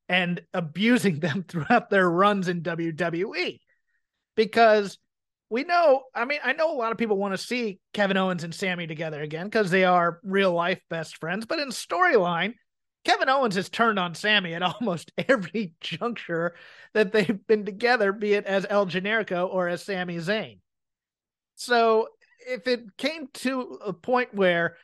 and 0.09 0.41
abusing 0.53 1.19
them 1.19 1.43
throughout 1.47 1.89
their 1.89 2.09
runs 2.09 2.47
in 2.47 2.61
WWE. 2.61 3.59
Because 4.35 4.97
we 5.49 5.63
know, 5.63 6.03
I 6.15 6.25
mean, 6.25 6.39
I 6.43 6.53
know 6.53 6.71
a 6.71 6.77
lot 6.77 6.91
of 6.91 6.97
people 6.97 7.17
want 7.17 7.33
to 7.33 7.37
see 7.37 7.79
Kevin 7.93 8.17
Owens 8.17 8.43
and 8.43 8.55
Sami 8.55 8.87
together 8.87 9.21
again 9.21 9.47
because 9.47 9.69
they 9.69 9.83
are 9.83 10.19
real 10.23 10.53
life 10.53 10.79
best 10.89 11.17
friends. 11.17 11.45
But 11.45 11.59
in 11.59 11.69
storyline, 11.69 12.53
Kevin 13.03 13.29
Owens 13.29 13.55
has 13.55 13.69
turned 13.69 13.99
on 13.99 14.15
Sami 14.15 14.53
at 14.53 14.61
almost 14.63 15.11
every 15.17 15.73
juncture 15.81 16.55
that 16.93 17.11
they've 17.11 17.45
been 17.47 17.65
together, 17.65 18.13
be 18.13 18.33
it 18.33 18.45
as 18.45 18.65
El 18.69 18.85
Generico 18.85 19.47
or 19.51 19.67
as 19.67 19.83
Sami 19.83 20.17
Zayn. 20.17 20.59
So 21.55 22.07
if 22.47 22.67
it 22.67 22.97
came 22.97 23.27
to 23.35 23.79
a 23.85 23.93
point 23.93 24.33
where, 24.33 24.77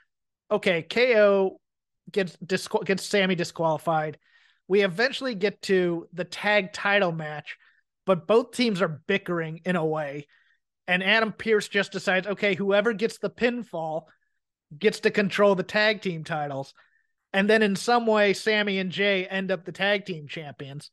okay, 0.52 0.84
KO 0.84 1.60
gets 2.12 2.38
disqual- 2.38 2.84
gets 2.84 3.04
Sami 3.04 3.36
disqualified. 3.36 4.18
We 4.68 4.84
eventually 4.84 5.36
get 5.36 5.62
to 5.64 6.08
the 6.14 6.26
tag 6.26 6.74
title 6.74 7.12
match, 7.12 7.58
but 8.06 8.28
both 8.28 8.52
teams 8.52 8.82
are 8.82 9.02
bickering 9.08 9.62
in 9.66 9.76
a 9.76 9.86
way. 9.86 10.28
And 10.88 11.04
Adam 11.04 11.34
Pearce 11.34 11.68
just 11.68 11.92
decides, 11.92 12.28
okay, 12.28 12.56
whoever 12.56 12.94
gets 12.94 13.18
the 13.18 13.30
pinfall 13.30 14.04
gets 14.78 15.02
to 15.02 15.12
control 15.12 15.56
the 15.56 15.64
tag 15.64 16.02
team 16.02 16.24
titles. 16.24 16.74
And 17.34 17.50
then 17.50 17.62
in 17.62 17.76
some 17.76 18.06
way, 18.06 18.34
Sami 18.34 18.80
and 18.80 18.92
Jay 18.92 19.26
end 19.26 19.52
up 19.52 19.66
the 19.66 19.72
tag 19.72 20.06
team 20.06 20.28
champions. 20.28 20.92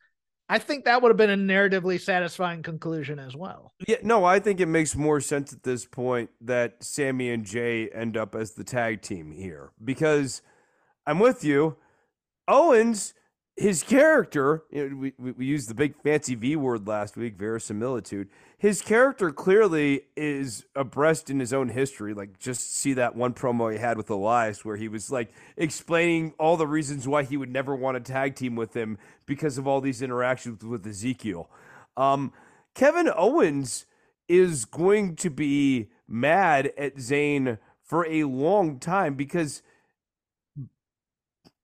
I 0.48 0.58
think 0.58 0.84
that 0.84 1.00
would 1.00 1.08
have 1.08 1.16
been 1.16 1.30
a 1.30 1.36
narratively 1.36 2.00
satisfying 2.00 2.62
conclusion 2.62 3.18
as 3.18 3.34
well. 3.34 3.72
Yeah, 3.88 3.96
no, 4.02 4.24
I 4.24 4.40
think 4.40 4.60
it 4.60 4.66
makes 4.66 4.94
more 4.94 5.20
sense 5.20 5.52
at 5.52 5.62
this 5.62 5.86
point 5.86 6.30
that 6.42 6.84
Sami 6.84 7.30
and 7.30 7.44
Jay 7.44 7.88
end 7.88 8.16
up 8.16 8.34
as 8.34 8.52
the 8.52 8.64
tag 8.64 9.02
team 9.02 9.32
here 9.32 9.72
because– 9.82 10.42
I'm 11.06 11.18
with 11.18 11.44
you. 11.44 11.76
Owens, 12.48 13.14
his 13.56 13.82
character, 13.82 14.64
you 14.70 14.88
know, 14.88 14.96
we, 14.96 15.32
we, 15.32 15.46
used 15.46 15.68
the 15.68 15.74
big 15.74 15.94
fancy 16.02 16.34
V 16.34 16.56
word 16.56 16.88
last 16.88 17.16
week, 17.16 17.36
verisimilitude. 17.36 18.28
His 18.58 18.82
character 18.82 19.30
clearly 19.30 20.02
is 20.16 20.64
abreast 20.74 21.30
in 21.30 21.40
his 21.40 21.52
own 21.52 21.68
history. 21.68 22.14
Like, 22.14 22.38
just 22.38 22.74
see 22.74 22.94
that 22.94 23.14
one 23.14 23.32
promo 23.32 23.70
he 23.70 23.78
had 23.78 23.96
with 23.96 24.10
Elias 24.10 24.64
where 24.64 24.76
he 24.76 24.88
was 24.88 25.10
like 25.10 25.32
explaining 25.56 26.34
all 26.38 26.56
the 26.56 26.66
reasons 26.66 27.06
why 27.06 27.22
he 27.22 27.36
would 27.36 27.52
never 27.52 27.76
want 27.76 28.02
to 28.02 28.12
tag 28.12 28.34
team 28.34 28.56
with 28.56 28.74
him 28.74 28.98
because 29.26 29.56
of 29.58 29.66
all 29.66 29.80
these 29.80 30.02
interactions 30.02 30.64
with 30.64 30.86
Ezekiel. 30.86 31.48
Um, 31.96 32.32
Kevin 32.74 33.10
Owens 33.14 33.86
is 34.26 34.64
going 34.64 35.16
to 35.16 35.30
be 35.30 35.90
mad 36.08 36.72
at 36.76 36.96
Zayn 36.96 37.58
for 37.82 38.06
a 38.06 38.24
long 38.24 38.78
time 38.78 39.14
because– 39.14 39.62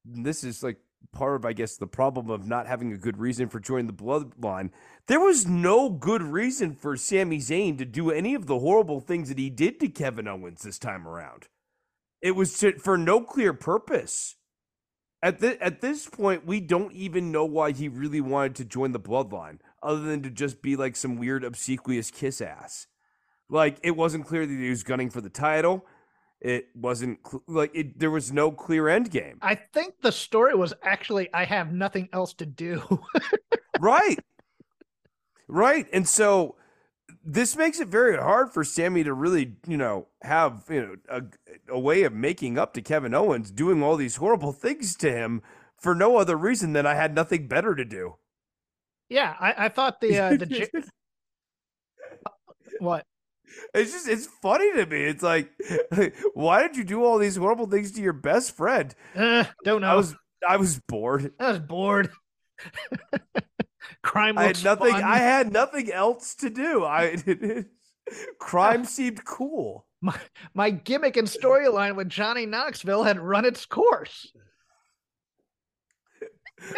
this 0.04 0.45
is 0.45 0.62
like 0.62 0.78
part 1.12 1.37
of, 1.37 1.45
I 1.45 1.52
guess, 1.52 1.76
the 1.76 1.87
problem 1.87 2.30
of 2.30 2.47
not 2.47 2.66
having 2.66 2.92
a 2.92 2.99
good 2.99 3.19
reason 3.19 3.49
for 3.49 3.61
joining 3.61 3.87
the 3.87 3.92
bloodline. 3.92 4.71
There 5.07 5.21
was 5.21 5.47
no 5.47 5.90
good 5.90 6.23
reason 6.23 6.75
for 6.75 6.97
Sami 6.97 7.38
Zayn 7.38 7.78
to 7.78 7.85
do 7.85 8.11
any 8.11 8.35
of 8.35 8.47
the 8.47 8.59
horrible 8.59 9.00
things 9.00 9.28
that 9.28 9.38
he 9.38 9.50
did 9.50 9.80
to 9.80 9.88
Kevin 9.88 10.28
Owens 10.28 10.62
this 10.62 10.78
time 10.78 11.07
around. 11.09 11.49
It 12.21 12.33
was 12.33 12.59
to, 12.59 12.78
for 12.78 12.99
no 12.99 13.21
clear 13.21 13.52
purpose. 13.52 14.37
At 15.23 15.40
the, 15.40 15.62
at 15.62 15.80
this 15.80 16.07
point, 16.09 16.47
we 16.47 16.61
don't 16.61 16.92
even 16.92 17.33
know 17.33 17.45
why 17.45 17.73
he 17.73 17.88
really 17.88 18.21
wanted 18.21 18.54
to 18.57 18.64
join 18.64 18.92
the 18.92 19.00
bloodline, 19.00 19.59
other 19.83 20.00
than 20.00 20.23
to 20.23 20.30
just 20.30 20.62
be 20.62 20.76
like 20.76 20.97
some 20.97 21.16
weird 21.16 21.45
obsequious 21.45 22.11
kiss 22.11 22.40
ass. 22.40 22.87
Like 23.49 23.78
it 23.83 23.92
wasn't 23.92 24.26
clear 24.26 24.47
that 24.47 24.52
he 24.52 24.71
was 24.71 24.83
gunning 24.83 25.11
for 25.11 25.21
the 25.21 25.28
title. 25.28 25.85
It 26.40 26.68
wasn't 26.75 27.18
like 27.47 27.70
it, 27.75 27.99
there 27.99 28.11
was 28.11 28.32
no 28.32 28.50
clear 28.50 28.88
end 28.88 29.11
game. 29.11 29.38
I 29.42 29.56
think 29.56 30.00
the 30.00 30.12
story 30.12 30.54
was 30.54 30.73
actually 30.82 31.32
I 31.35 31.44
have 31.44 31.73
nothing 31.73 32.09
else 32.12 32.32
to 32.35 32.47
do. 32.47 33.00
right. 33.80 34.18
Right. 35.47 35.87
And 35.92 36.09
so 36.09 36.56
this 37.23 37.56
makes 37.56 37.80
it 37.80 37.88
very 37.88 38.16
hard 38.16 38.52
for 38.52 38.64
Sami 38.64 39.04
to 39.04 39.12
really, 39.12 39.56
you 39.66 39.76
know, 39.76 40.06
have, 40.23 40.64
you 40.70 40.80
know, 40.80 40.97
a, 41.09 41.23
a 41.68 41.78
way 41.78 42.04
of 42.04 42.14
making 42.14 42.56
up 42.56 42.73
to 42.75 42.82
Kevin 42.82 43.14
Owens 43.14 43.50
doing 43.50 43.82
all 43.82 43.97
these 43.97 44.16
horrible 44.16 44.52
things 44.52 44.97
to 44.97 45.12
him 45.12 45.42
for 45.76 45.94
no 45.94 46.16
other 46.16 46.37
reason 46.37 46.73
than 46.73 46.87
I 46.87 46.94
had 46.94 47.14
nothing 47.14 47.49
better 47.49 47.75
to 47.75 47.85
do. 47.85 48.16
Yeah, 49.09 49.35
I, 49.40 49.66
I 49.66 49.68
thought 49.68 50.00
the 50.00 50.18
uh, 50.18 50.30
the 50.37 50.85
what 52.78 53.04
it's 53.75 53.92
just 53.92 54.09
it's 54.09 54.26
funny 54.42 54.73
to 54.75 54.87
me. 54.87 55.04
It's 55.04 55.23
like, 55.23 55.50
why 56.35 56.62
did 56.62 56.76
you 56.76 56.85
do 56.85 57.04
all 57.04 57.19
these 57.19 57.37
horrible 57.37 57.66
things 57.66 57.92
to 57.92 58.02
your 58.02 58.12
best 58.12 58.57
friend? 58.57 58.95
Uh, 59.14 59.45
don't 59.64 59.80
know. 59.80 59.88
I 59.88 59.95
was 59.95 60.14
I 60.47 60.57
was 60.57 60.80
bored. 60.88 61.33
I 61.38 61.52
was 61.52 61.61
bored. 61.61 62.11
crime. 64.02 64.38
I 64.38 64.45
had 64.45 64.64
nothing. 64.64 64.92
Fun. 64.92 65.02
I 65.02 65.19
had 65.19 65.52
nothing 65.52 65.90
else 65.92 66.35
to 66.37 66.50
do. 66.50 66.85
I 66.85 67.04
it, 67.04 67.26
it, 67.42 67.66
crime 68.38 68.85
seemed 68.85 69.25
cool. 69.25 69.87
My 70.00 70.19
my 70.54 70.71
gimmick 70.71 71.16
and 71.16 71.28
storyline 71.28 71.97
with 71.97 72.09
Johnny 72.09 72.47
Knoxville 72.47 73.04
had 73.04 73.19
run 73.19 73.45
its 73.45 73.66
course. 73.66 74.33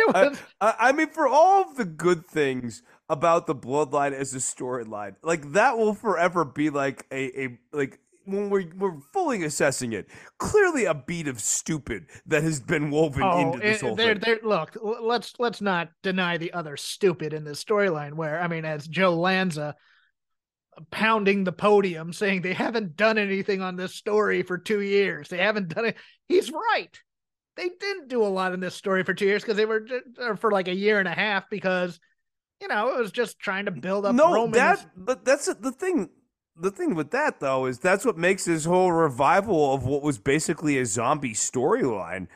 Was... 0.09 0.38
I, 0.61 0.75
I 0.79 0.93
mean, 0.93 1.09
for 1.09 1.26
all 1.26 1.62
of 1.62 1.76
the 1.76 1.85
good 1.85 2.26
things 2.26 2.83
about 3.12 3.47
the 3.47 3.54
bloodline 3.54 4.14
as 4.14 4.35
a 4.35 4.38
storyline. 4.38 5.14
Like 5.23 5.52
that 5.52 5.76
will 5.76 5.92
forever 5.92 6.47
be 6.47 6.71
like 6.71 7.07
a, 7.12 7.45
a 7.45 7.59
like 7.71 8.00
when 8.25 8.49
we're 8.49 8.73
we're 8.75 9.00
fully 9.12 9.45
assessing 9.45 9.92
it, 9.92 10.09
clearly 10.38 10.87
a 10.87 10.95
beat 10.95 11.28
of 11.28 11.38
stupid 11.38 12.07
that 12.26 12.42
has 12.42 12.59
been 12.59 12.90
woven 12.90 13.23
oh, 13.23 13.40
into 13.40 13.59
this 13.59 13.83
eh, 13.83 13.87
whole 13.87 13.97
they're, 13.97 14.14
thing. 14.14 14.38
They're, 14.42 14.49
look, 14.49 14.78
let's 14.81 15.35
let's 15.38 15.61
not 15.61 15.90
deny 16.02 16.38
the 16.38 16.54
other 16.54 16.78
stupid 16.78 17.35
in 17.35 17.45
this 17.45 17.62
storyline. 17.62 18.14
Where 18.14 18.40
I 18.40 18.49
mean, 18.49 18.64
as 18.64 18.88
Joe 18.88 19.14
Lanza 19.14 19.76
pounding 20.90 21.45
the 21.45 21.52
podium, 21.52 22.14
saying 22.14 22.40
they 22.40 22.54
haven't 22.54 22.97
done 22.97 23.19
anything 23.19 23.61
on 23.61 23.76
this 23.76 23.95
story 23.95 24.42
for 24.42 24.57
two 24.57 24.81
years. 24.81 25.28
They 25.28 25.37
haven't 25.37 25.69
done 25.69 25.85
it. 25.85 25.97
He's 26.28 26.50
right. 26.50 26.99
They 27.59 27.69
didn't 27.69 28.09
do 28.09 28.23
a 28.23 28.33
lot 28.33 28.54
in 28.54 28.61
this 28.61 28.75
story 28.75 29.02
for 29.02 29.12
two 29.12 29.26
years 29.26 29.42
because 29.42 29.59
they 29.59 29.66
were 29.66 29.87
for 30.38 30.50
like 30.50 30.69
a 30.69 30.75
year 30.75 30.99
and 30.99 31.09
a 31.09 31.12
half 31.12 31.50
because 31.50 32.00
you 32.62 32.69
know, 32.69 32.97
it 32.97 32.99
was 32.99 33.12
just 33.12 33.38
trying 33.40 33.66
to 33.66 33.73
build 33.73 34.07
up. 34.07 34.14
No, 34.14 34.33
Roman's... 34.33 34.54
that 34.54 34.87
but 34.97 35.25
that's 35.25 35.52
the 35.52 35.73
thing. 35.73 36.09
The 36.57 36.71
thing 36.71 36.95
with 36.95 37.11
that 37.11 37.40
though 37.40 37.66
is 37.66 37.78
that's 37.78 38.04
what 38.04 38.16
makes 38.16 38.45
this 38.45 38.64
whole 38.64 38.92
revival 38.92 39.75
of 39.75 39.85
what 39.85 40.02
was 40.02 40.19
basically 40.19 40.78
a 40.78 40.87
zombie 40.87 41.35
storyline 41.35 42.28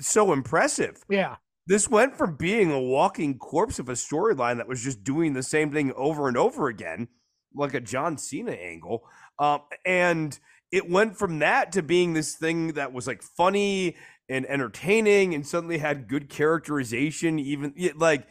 so 0.00 0.32
impressive. 0.32 1.04
Yeah. 1.08 1.36
This 1.66 1.88
went 1.88 2.16
from 2.16 2.36
being 2.36 2.72
a 2.72 2.80
walking 2.80 3.38
corpse 3.38 3.78
of 3.78 3.88
a 3.88 3.92
storyline 3.92 4.56
that 4.56 4.66
was 4.66 4.82
just 4.82 5.04
doing 5.04 5.34
the 5.34 5.42
same 5.42 5.72
thing 5.72 5.92
over 5.94 6.26
and 6.26 6.36
over 6.36 6.68
again, 6.68 7.08
like 7.54 7.74
a 7.74 7.80
John 7.80 8.18
Cena 8.18 8.52
angle, 8.52 9.04
um, 9.38 9.60
and 9.84 10.38
it 10.72 10.88
went 10.88 11.16
from 11.16 11.38
that 11.40 11.72
to 11.72 11.82
being 11.82 12.14
this 12.14 12.34
thing 12.34 12.72
that 12.72 12.92
was 12.92 13.06
like 13.06 13.22
funny 13.22 13.96
and 14.28 14.46
entertaining 14.46 15.34
and 15.34 15.46
suddenly 15.46 15.78
had 15.78 16.08
good 16.08 16.28
characterization 16.28 17.38
even 17.38 17.74
like 17.96 18.26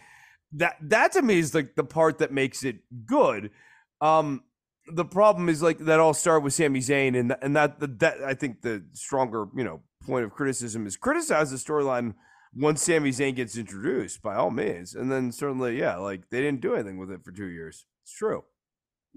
that 0.53 0.75
that 0.81 1.11
to 1.13 1.21
me 1.21 1.39
is 1.39 1.53
like 1.53 1.75
the 1.75 1.83
part 1.83 2.19
that 2.19 2.31
makes 2.31 2.63
it 2.63 2.77
good. 3.05 3.51
Um 4.01 4.43
the 4.91 5.05
problem 5.05 5.49
is 5.49 5.61
like 5.61 5.77
that 5.79 5.99
all 5.99 6.13
started 6.13 6.43
with 6.43 6.53
Sami 6.53 6.79
Zayn 6.79 7.17
and 7.19 7.35
and 7.41 7.55
that 7.55 7.79
that 7.99 8.23
I 8.23 8.33
think 8.33 8.61
the 8.61 8.83
stronger 8.93 9.47
you 9.55 9.63
know 9.63 9.81
point 10.05 10.25
of 10.25 10.31
criticism 10.31 10.87
is 10.87 10.97
criticize 10.97 11.51
the 11.51 11.57
storyline 11.57 12.15
once 12.55 12.81
Sami 12.81 13.11
Zayn 13.11 13.35
gets 13.35 13.57
introduced 13.57 14.21
by 14.23 14.35
all 14.35 14.49
means. 14.49 14.95
And 14.95 15.11
then 15.11 15.31
certainly 15.31 15.77
yeah 15.77 15.97
like 15.97 16.29
they 16.29 16.41
didn't 16.41 16.61
do 16.61 16.73
anything 16.73 16.97
with 16.97 17.11
it 17.11 17.23
for 17.23 17.31
2 17.31 17.45
years. 17.45 17.85
It's 18.03 18.13
true. 18.13 18.43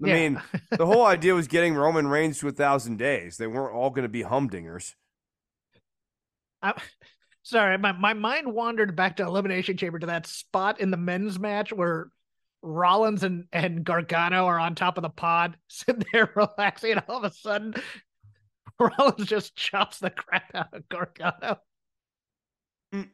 I 0.03 0.07
Yeah. 0.09 0.13
mean 0.15 0.41
the 0.77 0.85
whole 0.85 1.05
idea 1.05 1.33
was 1.33 1.47
getting 1.47 1.75
Roman 1.75 2.07
Reigns 2.07 2.39
to 2.39 2.47
a 2.47 2.51
thousand 2.51 2.97
days. 2.97 3.37
They 3.37 3.47
weren't 3.47 3.75
all 3.75 3.89
going 3.89 4.03
to 4.03 4.09
be 4.09 4.23
humdingers. 4.23 4.93
I, 6.61 6.73
sorry, 7.43 7.77
my, 7.77 7.91
my 7.91 8.13
mind 8.13 8.51
wandered 8.51 8.95
back 8.95 9.17
to 9.17 9.23
Elimination 9.23 9.77
Chamber 9.77 9.99
to 9.99 10.07
that 10.07 10.25
spot 10.25 10.79
in 10.79 10.91
the 10.91 10.97
men's 10.97 11.37
match 11.39 11.71
where 11.71 12.07
Rollins 12.61 13.23
and, 13.23 13.45
and 13.51 13.83
Gargano 13.83 14.45
are 14.45 14.59
on 14.59 14.73
top 14.73 14.97
of 14.97 15.03
the 15.03 15.09
pod, 15.09 15.57
sitting 15.67 16.03
there 16.11 16.31
relaxing, 16.35 16.93
and 16.93 17.03
all 17.07 17.17
of 17.17 17.31
a 17.31 17.35
sudden 17.35 17.75
Rollins 18.79 19.27
just 19.27 19.55
chops 19.55 19.99
the 19.99 20.09
crap 20.09 20.49
out 20.55 20.73
of 20.73 20.87
Gargano. 20.89 21.59
Mm. 22.93 23.09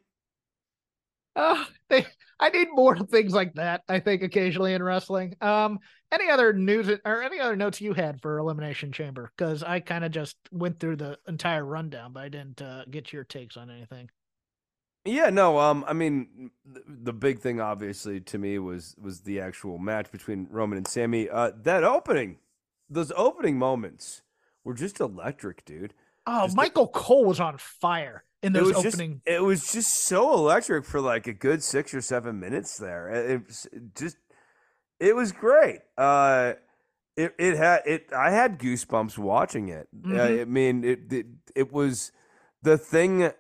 Oh, 1.36 1.68
they, 1.90 2.06
I 2.40 2.50
need 2.50 2.68
more 2.72 2.98
things 3.12 3.34
like 3.34 3.56
that, 3.56 3.82
I 3.90 4.00
think, 4.00 4.22
occasionally 4.22 4.74
in 4.74 4.84
wrestling. 4.84 5.36
Um, 5.42 5.80
any 6.12 6.30
other 6.30 6.54
news 6.54 6.90
or 7.06 7.22
any 7.22 7.40
other 7.40 7.56
notes 7.56 7.82
you 7.82 7.94
had 7.94 8.22
for 8.22 8.38
Elimination 8.38 8.92
Chamber? 8.92 9.32
Because 9.36 9.64
I 9.64 9.80
kind 9.80 10.04
of 10.04 10.12
just 10.12 10.38
went 10.52 10.80
through 10.80 10.98
the 10.98 11.18
entire 11.28 11.66
rundown, 11.66 12.14
but 12.14 12.24
I 12.24 12.30
didn't 12.30 12.62
uh, 12.62 12.86
get 12.90 13.12
your 13.12 13.24
takes 13.24 13.58
on 13.58 13.70
anything. 13.70 14.10
Yeah, 15.06 15.30
no, 15.30 15.58
um, 15.60 15.86
I 15.88 15.94
mean, 15.94 16.52
the, 16.66 16.84
the 16.88 17.14
big 17.14 17.40
thing, 17.40 17.60
obviously, 17.62 18.20
to 18.22 18.38
me 18.38 18.60
was 18.60 18.96
was 19.02 19.22
the 19.22 19.40
actual 19.40 19.78
match 19.78 20.12
between 20.12 20.48
Roman 20.52 20.78
and 20.78 20.88
Sami. 20.88 21.30
Uh, 21.30 21.52
that 21.64 21.84
opening, 21.84 22.38
those 22.90 23.12
opening 23.16 23.58
moments 23.58 24.22
were 24.64 24.74
just 24.74 25.00
electric, 25.00 25.64
dude. 25.66 25.94
Oh, 26.28 26.44
Just 26.44 26.56
the- 26.56 26.62
Michael 26.62 26.88
Cole 26.90 27.26
was 27.26 27.40
on 27.40 27.58
fire 27.58 28.24
in 28.44 28.54
It 28.56 28.60
those 28.60 28.74
was 28.74 28.84
just, 28.84 28.96
opening. 28.98 29.22
it 29.26 29.42
was 29.42 29.72
just 29.72 30.04
so 30.04 30.34
electric 30.34 30.86
for 30.86 31.00
like 31.02 31.28
a 31.28 31.34
good 31.34 31.64
six 31.64 31.94
or 31.94 32.02
seven 32.02 32.40
minutes 32.40 32.78
there. 32.78 33.10
It, 33.10 33.32
it 33.32 33.48
was 33.48 33.68
just, 33.98 34.18
it 35.00 35.16
was 35.16 35.32
great. 35.32 35.80
Uh, 35.98 36.54
it 37.16 37.34
it 37.40 37.56
had 37.58 37.82
it. 37.86 38.12
I 38.16 38.32
had 38.32 38.60
goosebumps 38.60 39.18
watching 39.18 39.70
it. 39.70 39.88
Uh, 40.06 40.08
Mhm. 40.10 40.42
I 40.42 40.46
mean, 40.46 40.84
it, 40.84 41.12
it 41.12 41.26
it 41.56 41.72
was 41.74 42.12
the 42.62 42.78
thing 42.78 43.32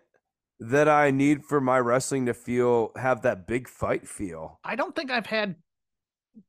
that 0.59 0.89
I 0.89 1.11
need 1.11 1.45
for 1.45 1.61
my 1.61 1.79
wrestling 1.79 2.25
to 2.25 2.33
feel 2.33 2.91
have 2.95 3.21
that 3.21 3.47
big 3.47 3.67
fight 3.67 4.07
feel. 4.07 4.59
I 4.63 4.75
don't 4.75 4.95
think 4.95 5.09
I've 5.09 5.25
had 5.25 5.55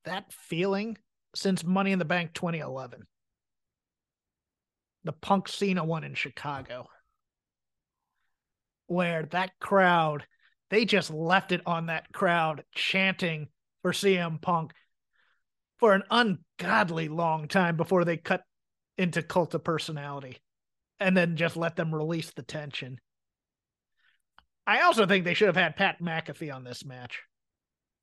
that 0.04 0.32
feeling 0.32 0.98
since 1.34 1.64
Money 1.64 1.92
in 1.92 1.98
the 1.98 2.04
Bank 2.04 2.32
2011. 2.34 3.06
The 5.04 5.12
Punk 5.12 5.48
Cena 5.48 5.84
one 5.84 6.04
in 6.04 6.14
Chicago. 6.14 6.88
Where 8.86 9.24
that 9.26 9.52
crowd, 9.60 10.26
they 10.70 10.84
just 10.84 11.10
left 11.10 11.52
it 11.52 11.62
on 11.64 11.86
that 11.86 12.12
crowd 12.12 12.64
chanting 12.74 13.48
for 13.82 13.92
CM 13.92 14.40
Punk 14.40 14.72
for 15.78 15.94
an 15.94 16.02
ungodly 16.10 17.08
long 17.08 17.48
time 17.48 17.76
before 17.76 18.04
they 18.04 18.16
cut 18.16 18.42
into 18.98 19.22
cult 19.22 19.54
of 19.54 19.64
personality 19.64 20.38
and 20.98 21.16
then 21.16 21.36
just 21.36 21.56
let 21.56 21.76
them 21.76 21.94
release 21.94 22.30
the 22.32 22.42
tension. 22.42 22.98
I 24.70 24.82
also 24.82 25.04
think 25.04 25.24
they 25.24 25.34
should 25.34 25.48
have 25.48 25.56
had 25.56 25.74
Pat 25.74 26.00
McAfee 26.00 26.54
on 26.54 26.62
this 26.62 26.84
match 26.84 27.24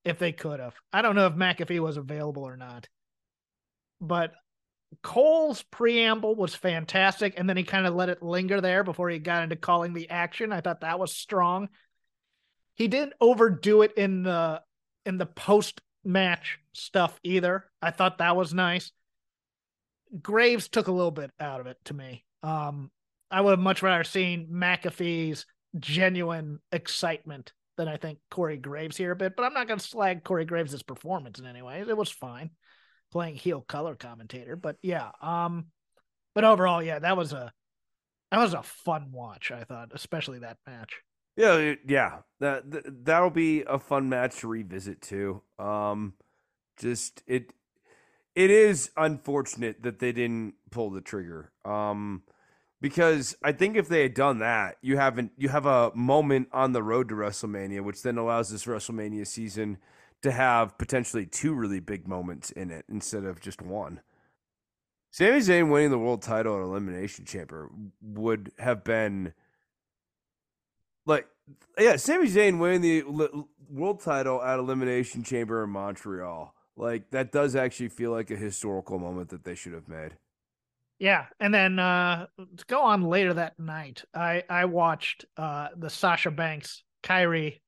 if 0.04 0.20
they 0.20 0.34
could 0.34 0.60
have. 0.60 0.76
I 0.92 1.02
don't 1.02 1.16
know 1.16 1.28
if 1.28 1.34
McAfee 1.34 1.80
was 1.80 1.96
available 1.96 2.44
or 2.44 2.58
not. 2.58 2.90
But 4.02 4.34
Cole's 5.02 5.64
preamble 5.72 6.36
was 6.36 6.56
fantastic, 6.56 7.36
and 7.38 7.48
then 7.48 7.56
he 7.56 7.64
kind 7.64 7.88
of 7.88 7.96
let 7.96 8.10
it 8.10 8.22
linger 8.22 8.60
there 8.60 8.84
before 8.84 9.10
he 9.10 9.18
got 9.18 9.44
into 9.44 9.56
calling 9.56 9.94
the 9.94 10.10
action. 10.10 10.52
I 10.52 10.60
thought 10.60 10.82
that 10.82 11.00
was 11.00 11.16
strong. 11.16 11.70
He 12.76 12.90
didn't 12.90 13.14
overdo 13.22 13.84
it 13.84 13.94
in 13.94 14.24
the 14.24 14.62
in 15.06 15.18
the 15.18 15.26
post 15.26 15.80
match 16.04 16.60
stuff 16.74 17.18
either. 17.24 17.64
I 17.82 17.92
thought 17.92 18.18
that 18.18 18.36
was 18.36 18.54
nice. 18.54 18.92
Graves 20.22 20.68
took 20.68 20.90
a 20.90 20.92
little 20.94 21.12
bit 21.12 21.32
out 21.40 21.62
of 21.62 21.68
it 21.68 21.78
to 21.86 21.94
me. 21.94 22.26
Um, 22.44 22.92
I 23.32 23.40
would 23.40 23.52
have 23.52 23.60
much 23.60 23.82
rather 23.82 24.04
seen 24.04 24.50
McAfee's 24.52 25.46
genuine 25.80 26.60
excitement 26.72 27.54
than 27.78 27.88
I 27.88 27.98
think 27.98 28.20
Corey 28.32 28.58
Graves 28.58 28.98
here 28.98 29.12
a 29.12 29.16
bit, 29.16 29.36
but 29.36 29.44
I'm 29.44 29.54
not 29.54 29.68
going 29.68 29.80
to 29.80 29.86
slag 29.86 30.24
Corey 30.24 30.46
Graves' 30.46 30.82
performance 30.84 31.40
in 31.40 31.46
any 31.46 31.62
way. 31.62 31.84
It 31.88 31.98
was 31.98 32.10
fine 32.10 32.52
playing 33.12 33.36
heel 33.36 33.62
color 33.62 33.96
commentator, 33.96 34.56
but 34.56 34.78
yeah. 34.82 35.12
Um, 35.22 35.68
but 36.36 36.44
overall, 36.44 36.84
yeah, 36.84 37.00
that 37.00 37.18
was 37.18 37.34
a 37.34 37.52
that 38.32 38.40
was 38.40 38.54
a 38.54 38.64
fun 38.64 39.12
watch. 39.12 39.52
I 39.52 39.64
thought, 39.64 39.92
especially 39.94 40.40
that 40.40 40.58
match. 40.68 40.94
Yeah, 41.36 41.76
yeah. 41.88 42.20
That 42.40 42.64
that'll 43.06 43.30
be 43.30 43.64
a 43.64 43.80
fun 43.80 44.10
match 44.10 44.40
to 44.40 44.48
revisit 44.48 45.02
too. 45.02 45.42
Um, 45.60 46.14
just 46.78 47.24
it 47.28 47.54
it 48.36 48.50
is 48.52 48.92
unfortunate 48.98 49.84
that 49.84 50.00
they 50.00 50.12
didn't 50.12 50.56
pull 50.72 50.92
the 50.92 51.02
trigger. 51.02 51.52
Um, 51.66 52.24
because 52.82 53.36
I 53.44 53.52
think 53.52 53.76
if 53.76 53.88
they 53.88 54.04
had 54.04 54.14
done 54.14 54.40
that, 54.40 54.78
you 54.82 54.98
haven't 54.98 55.32
you 55.38 55.50
have 55.50 55.66
a 55.66 55.92
moment 55.96 56.50
on 56.52 56.74
the 56.74 56.84
road 56.84 57.10
to 57.10 57.16
WrestleMania, 57.16 57.84
which 57.84 58.04
then 58.04 58.18
allows 58.18 58.50
this 58.50 58.66
WrestleMania 58.66 59.26
season 59.26 59.78
to 60.22 60.32
have 60.32 60.78
potentially 60.78 61.26
two 61.26 61.54
really 61.54 61.80
big 61.80 62.08
moments 62.08 62.52
in 62.52 62.72
it 62.72 62.86
instead 62.90 63.24
of 63.24 63.42
just 63.42 63.62
one. 63.62 64.02
Sami 65.12 65.40
Zayn 65.40 65.72
winning 65.72 65.92
the 65.92 65.98
world 65.98 66.22
title 66.22 66.58
at 66.58 66.62
Elimination 66.62 67.26
Chamber 67.26 67.70
would 68.02 68.52
have 68.60 68.84
been 68.84 69.34
like, 71.06 71.28
yeah, 71.80 71.96
Sami 71.96 72.28
Zayn 72.28 72.60
winning 72.60 72.82
the 72.82 73.46
world 73.70 74.02
title 74.02 74.44
at 74.44 74.60
Elimination 74.60 75.24
Chamber 75.24 75.64
in 75.64 75.70
Montreal. 75.70 76.54
Like 76.76 77.10
that 77.12 77.32
does 77.32 77.56
actually 77.56 77.90
feel 77.90 78.12
like 78.12 78.30
a 78.30 78.36
historical 78.36 79.00
moment 79.00 79.30
that 79.30 79.44
they 79.44 79.56
should 79.56 79.74
have 79.74 79.88
made. 79.88 80.12
Yeah, 81.00 81.26
and 81.40 81.54
then 81.54 81.78
uh 81.78 82.26
to 82.38 82.66
go 82.66 82.82
on 82.82 83.04
later 83.04 83.34
that 83.36 83.60
night, 83.60 84.04
I 84.14 84.44
I 84.50 84.66
watched 84.66 85.26
uh 85.38 85.70
the 85.76 85.90
Sasha 85.90 86.32
Banks 86.32 86.84
Kairi 87.04 87.60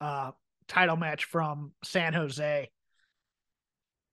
uh 0.00 0.32
title 0.68 0.96
match 0.96 1.24
from 1.24 1.72
San 1.84 2.12
Jose. 2.12 2.70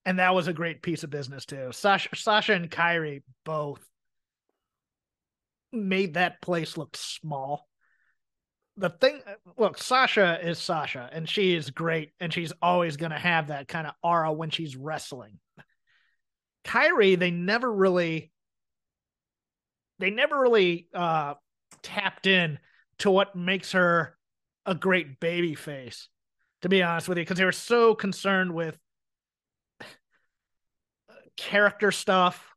And 0.05 0.19
that 0.19 0.35
was 0.35 0.47
a 0.47 0.53
great 0.53 0.81
piece 0.81 1.03
of 1.03 1.09
business 1.09 1.45
too. 1.45 1.69
Sasha 1.71 2.15
Sasha 2.15 2.53
and 2.53 2.69
Kairi 2.71 3.23
both 3.45 3.85
made 5.73 6.13
that 6.13 6.41
place 6.41 6.77
look 6.77 6.95
small. 6.95 7.67
The 8.77 8.89
thing 8.89 9.21
look, 9.57 9.77
Sasha 9.77 10.39
is 10.41 10.57
Sasha 10.57 11.09
and 11.11 11.27
she 11.27 11.53
is 11.53 11.69
great 11.69 12.11
and 12.19 12.33
she's 12.33 12.53
always 12.61 12.95
going 12.97 13.11
to 13.11 13.19
have 13.19 13.47
that 13.47 13.67
kind 13.67 13.87
of 13.87 13.93
aura 14.01 14.31
when 14.31 14.49
she's 14.49 14.75
wrestling. 14.75 15.39
Kairi, 16.65 17.19
they 17.19 17.29
never 17.29 17.71
really 17.71 18.31
they 19.99 20.09
never 20.09 20.39
really 20.39 20.87
uh 20.93 21.33
tapped 21.81 22.27
in 22.27 22.59
to 22.99 23.09
what 23.09 23.35
makes 23.35 23.71
her 23.73 24.17
a 24.65 24.75
great 24.75 25.19
baby 25.19 25.55
face 25.55 26.07
to 26.61 26.69
be 26.69 26.81
honest 26.81 27.09
with 27.09 27.17
you 27.17 27.23
because 27.23 27.37
they 27.37 27.45
were 27.45 27.51
so 27.51 27.93
concerned 27.93 28.53
with 28.53 28.77
character 31.35 31.91
stuff 31.91 32.53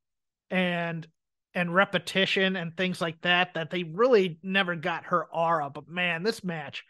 and 0.51 1.07
and 1.55 1.75
repetition 1.75 2.55
and 2.55 2.77
things 2.77 3.01
like 3.01 3.21
that 3.23 3.55
that 3.55 3.71
they 3.71 3.83
really 3.83 4.39
never 4.43 4.77
got 4.77 5.07
her 5.07 5.25
aura. 5.25 5.71
But 5.71 5.89
man 5.89 6.23
this 6.23 6.45
match, 6.45 6.85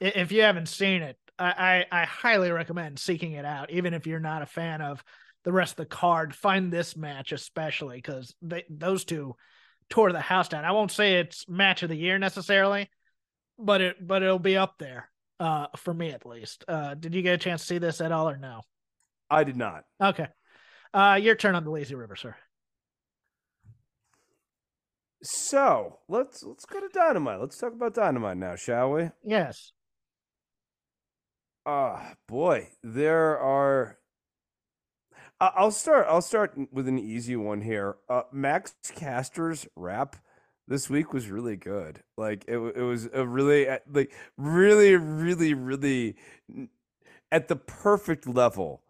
if 0.00 0.32
you 0.32 0.42
haven't 0.42 0.68
seen 0.68 1.02
it 1.02 1.16
i 1.38 1.84
i, 1.92 2.02
I 2.02 2.04
highly 2.04 2.50
recommend 2.50 2.98
seeking 2.98 3.32
it 3.32 3.44
out 3.44 3.70
even 3.70 3.92
if 3.92 4.06
you're 4.06 4.20
not 4.20 4.42
a 4.42 4.46
fan 4.46 4.80
of 4.80 5.02
the 5.44 5.52
rest 5.52 5.74
of 5.74 5.76
the 5.76 5.86
card. 5.86 6.34
Find 6.34 6.72
this 6.72 6.96
match 6.96 7.30
especially 7.30 7.96
because 7.96 8.34
those 8.68 9.04
two 9.04 9.36
tore 9.90 10.12
the 10.12 10.20
house 10.20 10.48
down. 10.48 10.64
I 10.64 10.72
won't 10.72 10.92
say 10.92 11.20
it's 11.20 11.48
match 11.48 11.82
of 11.82 11.88
the 11.88 11.96
year 11.96 12.18
necessarily, 12.18 12.90
but 13.58 13.80
it 13.80 14.06
but 14.06 14.22
it'll 14.22 14.38
be 14.38 14.56
up 14.56 14.74
there 14.78 15.10
uh 15.40 15.66
for 15.76 15.94
me 15.94 16.10
at 16.10 16.26
least. 16.26 16.64
Uh 16.68 16.94
did 16.94 17.14
you 17.14 17.22
get 17.22 17.34
a 17.34 17.38
chance 17.38 17.62
to 17.62 17.66
see 17.66 17.78
this 17.78 18.00
at 18.00 18.12
all 18.12 18.28
or 18.28 18.36
no? 18.36 18.62
I 19.30 19.44
did 19.44 19.56
not. 19.56 19.84
Okay. 20.00 20.28
Uh 20.92 21.18
your 21.20 21.34
turn 21.34 21.54
on 21.54 21.64
the 21.64 21.70
lazy 21.70 21.94
river, 21.94 22.16
sir. 22.16 22.36
So 25.22 25.98
let's 26.08 26.42
let's 26.42 26.64
go 26.66 26.80
to 26.80 26.88
Dynamite. 26.88 27.40
Let's 27.40 27.58
talk 27.58 27.72
about 27.72 27.94
Dynamite 27.94 28.36
now, 28.36 28.54
shall 28.54 28.92
we? 28.92 29.10
Yes. 29.24 29.72
Ah, 31.64 32.14
boy, 32.28 32.68
there 32.84 33.38
are. 33.40 33.98
I- 35.40 35.52
I'll 35.56 35.70
start. 35.70 36.06
I'll 36.08 36.22
start 36.22 36.54
with 36.72 36.88
an 36.88 36.98
easy 36.98 37.36
one 37.36 37.60
here. 37.60 37.96
Uh, 38.08 38.22
Max 38.32 38.74
Caster's 38.94 39.66
rap 39.76 40.16
this 40.68 40.88
week 40.90 41.12
was 41.12 41.28
really 41.30 41.56
good. 41.56 42.02
Like 42.16 42.44
it, 42.48 42.56
it 42.58 42.82
was 42.82 43.08
a 43.12 43.26
really, 43.26 43.66
like 43.92 44.12
really, 44.36 44.96
really, 44.96 45.54
really 45.54 46.16
at 47.30 47.48
the 47.48 47.56
perfect 47.56 48.26
level. 48.26 48.82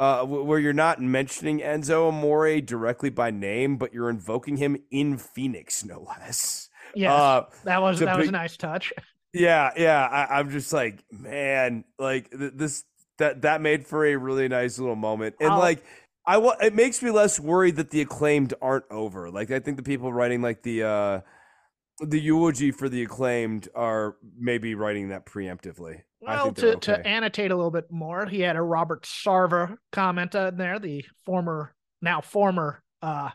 Uh, 0.00 0.24
where 0.24 0.58
you're 0.58 0.72
not 0.72 1.00
mentioning 1.00 1.60
Enzo 1.60 2.08
Amore 2.08 2.60
directly 2.60 3.10
by 3.10 3.30
name, 3.30 3.76
but 3.76 3.94
you're 3.94 4.10
invoking 4.10 4.56
him 4.56 4.76
in 4.90 5.16
Phoenix, 5.16 5.84
no 5.84 6.02
less. 6.20 6.68
Yeah, 6.96 7.14
Uh, 7.14 7.46
that 7.64 7.80
was 7.80 8.00
that 8.00 8.18
was 8.18 8.28
a 8.28 8.32
nice 8.32 8.56
touch. 8.56 8.92
yeah, 9.32 9.70
yeah. 9.76 10.02
I, 10.04 10.38
I'm 10.40 10.50
just 10.50 10.72
like, 10.72 11.04
man, 11.12 11.84
like 11.96 12.28
th- 12.30 12.52
this 12.56 12.84
that 13.18 13.42
that 13.42 13.60
made 13.60 13.86
for 13.86 14.04
a 14.04 14.16
really 14.16 14.48
nice 14.48 14.78
little 14.78 14.96
moment, 14.96 15.36
and 15.40 15.50
I'll- 15.50 15.58
like. 15.58 15.84
I 16.26 16.38
wa- 16.38 16.56
it 16.58 16.74
makes 16.74 17.02
me 17.02 17.10
less 17.10 17.38
worried 17.38 17.76
that 17.76 17.90
the 17.90 18.00
acclaimed 18.00 18.54
aren't 18.62 18.86
over. 18.90 19.30
Like 19.30 19.50
I 19.50 19.58
think 19.60 19.76
the 19.76 19.82
people 19.82 20.10
writing 20.10 20.40
like 20.40 20.62
the 20.62 20.82
uh 20.82 21.20
the 22.00 22.18
eulogy 22.18 22.70
for 22.70 22.88
the 22.88 23.02
acclaimed 23.02 23.68
are 23.74 24.16
maybe 24.38 24.74
writing 24.74 25.10
that 25.10 25.26
preemptively. 25.26 26.00
Well, 26.20 26.44
think 26.44 26.56
they're 26.56 26.74
to, 26.76 26.80
to 26.80 27.06
annotate 27.06 27.50
a 27.50 27.54
little 27.54 27.70
bit 27.70 27.90
more, 27.90 28.24
he 28.26 28.40
had 28.40 28.56
a 28.56 28.62
Robert 28.62 29.02
Sarver 29.02 29.76
comment 29.92 30.34
in 30.34 30.56
there, 30.56 30.78
the 30.78 31.04
former, 31.26 31.74
now 32.00 32.22
former 32.22 32.82
uh, 33.02 33.30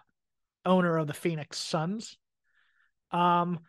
owner 0.65 0.97
of 0.97 1.05
the 1.07 1.13
Phoenix 1.13 1.59
Suns. 1.59 2.17
Um, 3.11 3.59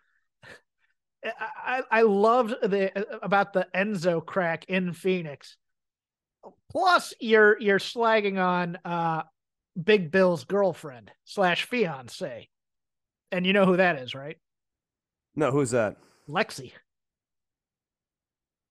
I, 1.24 1.82
I 1.82 1.82
I 1.90 2.02
loved 2.02 2.54
the 2.62 3.22
about 3.22 3.52
the 3.52 3.68
Enzo 3.74 4.24
crack 4.24 4.64
in 4.64 4.94
Phoenix. 4.94 5.58
Plus, 6.70 7.14
you're 7.20 7.60
you're 7.60 7.78
slagging 7.78 8.38
on 8.42 8.78
uh, 8.84 9.22
Big 9.82 10.10
Bill's 10.10 10.44
girlfriend 10.44 11.10
slash 11.24 11.64
fiance, 11.64 12.48
and 13.32 13.46
you 13.46 13.52
know 13.52 13.66
who 13.66 13.76
that 13.76 13.98
is, 13.98 14.14
right? 14.14 14.36
no, 15.34 15.50
who's 15.50 15.70
that? 15.70 15.96
Lexy. 16.28 16.72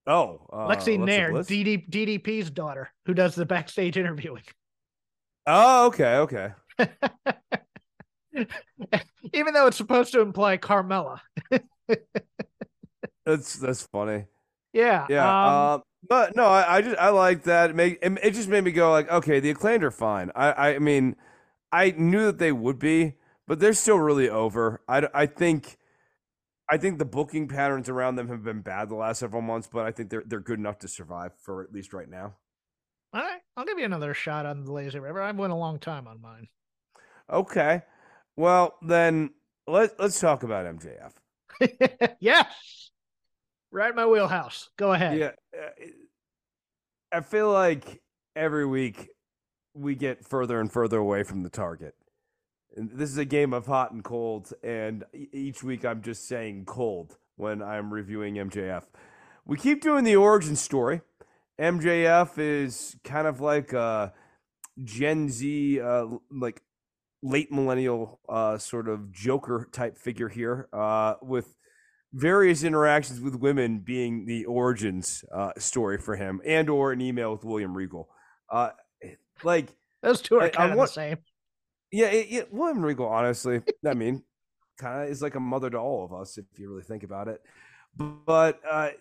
Oh, 0.08 0.47
uh, 0.51 0.67
Lexy 0.67 0.99
Nair, 0.99 1.32
DD, 1.32 1.89
DDP's 1.89 2.49
daughter, 2.49 2.89
who 3.05 3.13
does 3.13 3.36
the 3.36 3.45
backstage 3.45 3.97
interviewing. 3.97 4.43
Oh, 5.45 5.88
okay, 5.88 6.15
okay. 6.17 6.51
Even 9.34 9.53
though 9.53 9.67
it's 9.67 9.77
supposed 9.77 10.13
to 10.13 10.21
imply 10.21 10.58
Carmella. 10.58 11.19
That's 13.25 13.55
that's 13.58 13.86
funny. 13.91 14.25
Yeah. 14.73 15.08
Yeah, 15.08 15.27
um, 15.27 15.73
uh, 15.79 15.79
but 16.08 16.36
no, 16.36 16.45
I, 16.45 16.77
I 16.77 16.82
just 16.82 16.97
I 16.97 17.10
like 17.10 17.43
that. 17.43 17.71
It, 17.71 17.75
make, 17.75 17.99
it, 18.01 18.17
it 18.23 18.32
just 18.32 18.47
made 18.49 18.63
me 18.63 18.71
go 18.71 18.91
like, 18.91 19.10
okay, 19.10 19.39
the 19.39 19.49
acclaimed 19.49 19.84
are 19.84 19.91
fine. 19.91 20.32
I 20.36 20.75
I 20.75 20.79
mean, 20.79 21.15
I 21.71 21.91
knew 21.91 22.25
that 22.25 22.38
they 22.39 22.51
would 22.51 22.79
be, 22.79 23.15
but 23.47 23.60
they're 23.60 23.73
still 23.73 23.99
really 23.99 24.29
over. 24.29 24.82
I, 24.88 25.08
I 25.13 25.25
think, 25.25 25.77
I 26.69 26.77
think 26.77 26.99
the 26.99 27.05
booking 27.05 27.47
patterns 27.47 27.89
around 27.89 28.15
them 28.15 28.29
have 28.29 28.43
been 28.43 28.62
bad 28.62 28.89
the 28.89 28.95
last 28.95 29.19
several 29.19 29.41
months, 29.41 29.69
but 29.71 29.86
I 29.86 29.91
think 29.91 30.10
they're 30.10 30.23
they're 30.25 30.39
good 30.39 30.60
enough 30.60 30.79
to 30.79 30.88
survive 30.88 31.34
for 31.39 31.63
at 31.63 31.73
least 31.73 31.93
right 31.93 32.10
now. 32.10 32.36
all 33.13 33.21
right. 33.21 33.41
I'll 33.58 33.65
give 33.65 33.77
you 33.79 33.86
another 33.86 34.13
shot 34.13 34.45
on 34.45 34.63
the 34.65 34.71
Lazy 34.71 34.99
River. 34.99 35.21
I 35.21 35.32
went 35.32 35.53
a 35.53 35.55
long 35.55 35.79
time 35.79 36.08
on 36.08 36.21
mine. 36.21 36.47
Okay, 37.29 37.84
well 38.36 38.75
then 38.82 39.32
let 39.67 39.99
let's 39.99 40.19
talk 40.19 40.43
about 40.43 40.65
MJF. 40.65 41.13
yes. 42.19 42.45
Right 43.71 43.91
in 43.91 43.95
my 43.95 44.05
wheelhouse. 44.05 44.69
Go 44.77 44.93
ahead. 44.93 45.17
Yeah, 45.17 45.32
uh, 45.55 45.69
I 47.12 47.21
feel 47.21 47.51
like 47.51 48.01
every 48.36 48.65
week 48.65 49.10
we 49.73 49.95
get 49.95 50.25
further 50.25 50.60
and 50.60 50.71
further 50.71 50.97
away 50.97 51.23
from 51.23 51.43
the 51.43 51.49
target. 51.49 51.95
And 52.75 52.91
this 52.91 53.10
is 53.10 53.17
a 53.17 53.25
game 53.25 53.53
of 53.53 53.65
hot 53.65 53.91
and 53.91 54.03
cold, 54.03 54.53
and 54.63 55.03
each 55.13 55.63
week 55.63 55.86
I'm 55.86 56.01
just 56.01 56.27
saying 56.27 56.65
cold 56.65 57.17
when 57.36 57.62
I'm 57.62 57.91
reviewing 57.91 58.36
MJF. 58.36 58.84
We 59.45 59.58
keep 59.58 59.82
doing 59.82 60.03
the 60.03 60.15
origin 60.15 60.55
story. 60.55 61.01
MJF 61.60 62.38
is 62.38 62.95
kind 63.03 63.27
of 63.27 63.41
like 63.41 63.73
a 63.73 64.13
Gen 64.84 65.29
Z, 65.29 65.82
uh, 65.82 66.05
like 66.32 66.62
late 67.21 67.51
millennial 67.51 68.19
uh, 68.29 68.58
sort 68.58 68.88
of 68.88 69.12
Joker 69.12 69.67
type 69.71 69.97
figure 69.97 70.29
here, 70.29 70.69
uh, 70.71 71.15
with 71.21 71.58
various 72.13 72.63
interactions 72.63 73.19
with 73.22 73.36
women 73.36 73.80
being 73.80 74.26
the 74.26 74.45
origins 74.45 75.24
uh, 75.34 75.52
story 75.58 75.98
for 75.98 76.15
him, 76.15 76.41
and 76.45 76.69
or 76.69 76.91
an 76.91 77.02
email 77.02 77.32
with 77.32 77.43
William 77.43 77.76
Regal. 77.76 78.10
Uh, 78.52 78.72
like, 79.43 79.76
Those 80.02 80.22
two 80.22 80.38
are 80.38 80.43
I 80.43 80.50
kind 80.50 80.72
of 80.72 80.78
the 80.78 80.88
same. 80.88 81.17
yeah, 81.91 82.08
it, 82.08 82.28
it, 82.30 82.54
William 82.54 82.84
Regal, 82.84 83.08
honestly, 83.08 83.62
I 83.86 83.93
mean, 83.93 84.24
kind 84.80 85.04
of 85.04 85.10
is 85.10 85.22
like 85.22 85.36
a 85.36 85.39
mother 85.39 85.69
to 85.69 85.78
all 85.78 86.06
of 86.06 86.13
us 86.13 86.38
if 86.38 86.45
you 86.58 86.69
really 86.69 86.84
think 86.84 87.04
about 87.04 87.28
it. 87.28 87.41
But 87.95 88.60
uh, 88.69 88.91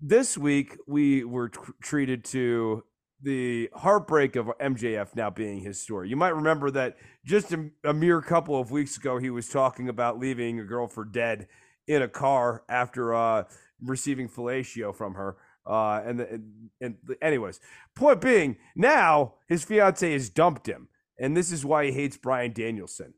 this 0.00 0.38
week 0.38 0.76
we 0.86 1.24
were 1.24 1.50
tr- 1.50 1.72
treated 1.82 2.24
to 2.26 2.84
the 3.20 3.68
heartbreak 3.74 4.36
of 4.36 4.46
MJF 4.60 5.16
now 5.16 5.28
being 5.28 5.60
his 5.60 5.80
story. 5.80 6.08
You 6.08 6.16
might 6.16 6.36
remember 6.36 6.70
that 6.70 6.96
just 7.24 7.52
a, 7.52 7.68
a 7.84 7.92
mere 7.92 8.22
couple 8.22 8.58
of 8.58 8.70
weeks 8.70 8.96
ago 8.96 9.18
he 9.18 9.30
was 9.30 9.48
talking 9.48 9.88
about 9.88 10.18
leaving 10.18 10.60
a 10.60 10.64
girl 10.64 10.86
for 10.86 11.04
dead 11.04 11.48
in 11.88 12.02
a 12.02 12.08
car 12.08 12.62
after 12.68 13.14
uh, 13.14 13.44
receiving 13.82 14.28
fellatio 14.28 14.94
from 14.94 15.14
her. 15.14 15.36
Uh, 15.66 16.00
and, 16.04 16.20
the, 16.20 16.42
and 16.80 16.96
anyways, 17.20 17.60
point 17.94 18.20
being, 18.20 18.56
now 18.76 19.34
his 19.48 19.64
fiance 19.64 20.12
has 20.12 20.30
dumped 20.30 20.66
him, 20.66 20.88
and 21.18 21.36
this 21.36 21.52
is 21.52 21.64
why 21.64 21.86
he 21.86 21.92
hates 21.92 22.16
Bryan 22.16 22.52
Danielson. 22.52 23.14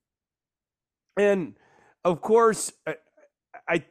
And 1.16 1.54
of 2.04 2.20
course, 2.22 2.72
I, 2.86 2.96
I 3.68 3.84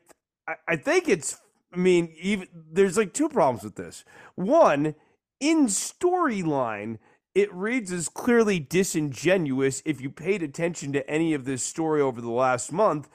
I- 0.48 0.56
I 0.68 0.76
think 0.76 1.08
it's. 1.08 1.40
I 1.72 1.78
mean, 1.78 2.14
even 2.20 2.48
there's 2.54 2.98
like 2.98 3.14
two 3.14 3.30
problems 3.30 3.64
with 3.64 3.76
this. 3.76 4.04
One, 4.36 4.96
in 5.40 5.68
storyline, 5.68 6.98
it 7.36 7.54
reads 7.54 7.92
as 7.92 8.10
clearly 8.10 8.60
disingenuous 8.60 9.84
if 9.86 10.02
you 10.02 10.10
paid 10.10 10.42
attention 10.42 10.92
to 10.94 11.08
any 11.08 11.36
of 11.36 11.46
this 11.46 11.62
story 11.62 12.02
over 12.02 12.22
the 12.22 12.32
last 12.32 12.72
month. 12.72 13.08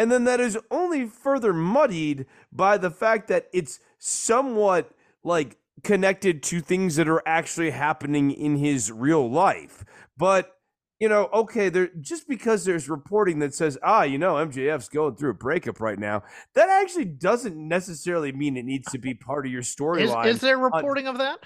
And 0.00 0.10
then 0.10 0.24
that 0.24 0.40
is 0.40 0.56
only 0.70 1.04
further 1.04 1.52
muddied 1.52 2.24
by 2.50 2.78
the 2.78 2.90
fact 2.90 3.28
that 3.28 3.48
it's 3.52 3.80
somewhat 3.98 4.92
like 5.22 5.58
connected 5.84 6.42
to 6.44 6.62
things 6.62 6.96
that 6.96 7.06
are 7.06 7.22
actually 7.28 7.68
happening 7.68 8.30
in 8.30 8.56
his 8.56 8.90
real 8.90 9.30
life. 9.30 9.84
But 10.16 10.56
you 11.00 11.08
know, 11.10 11.28
okay, 11.34 11.68
there 11.68 11.90
just 12.00 12.26
because 12.26 12.64
there's 12.64 12.88
reporting 12.88 13.40
that 13.40 13.54
says, 13.54 13.76
ah, 13.82 14.04
you 14.04 14.16
know, 14.16 14.36
MJF's 14.36 14.88
going 14.88 15.16
through 15.16 15.32
a 15.32 15.34
breakup 15.34 15.82
right 15.82 15.98
now, 15.98 16.22
that 16.54 16.70
actually 16.70 17.04
doesn't 17.04 17.56
necessarily 17.56 18.32
mean 18.32 18.56
it 18.56 18.64
needs 18.64 18.90
to 18.92 18.98
be 18.98 19.12
part 19.12 19.44
of 19.44 19.52
your 19.52 19.60
Is, 19.60 19.74
storyline. 19.74 20.26
is 20.28 20.40
there 20.40 20.56
reporting 20.56 21.08
of 21.08 21.18
that? 21.18 21.40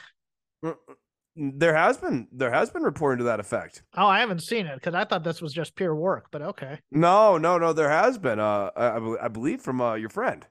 There 1.37 1.75
has 1.75 1.97
been 1.97 2.29
there 2.31 2.53
has 2.53 2.70
been 2.70 2.83
reporting 2.83 3.18
to 3.18 3.25
that 3.25 3.40
effect. 3.40 3.83
Oh, 3.97 4.07
I 4.07 4.20
haven't 4.20 4.40
seen 4.42 4.66
it 4.66 4.77
because 4.77 4.94
I 4.94 5.05
thought 5.05 5.25
this 5.25 5.42
was 5.42 5.53
just 5.53 5.75
pure 5.75 5.94
work, 5.94 6.27
but 6.31 6.42
okay. 6.42 6.79
No, 6.92 7.38
no, 7.38 7.59
no, 7.59 7.73
there 7.73 7.90
has 7.90 8.18
been. 8.18 8.38
Uh, 8.38 8.70
I, 8.77 9.25
I 9.25 9.29
believe 9.29 9.61
from 9.61 9.81
uh, 9.81 9.94
your 9.94 10.11
friend. 10.11 10.47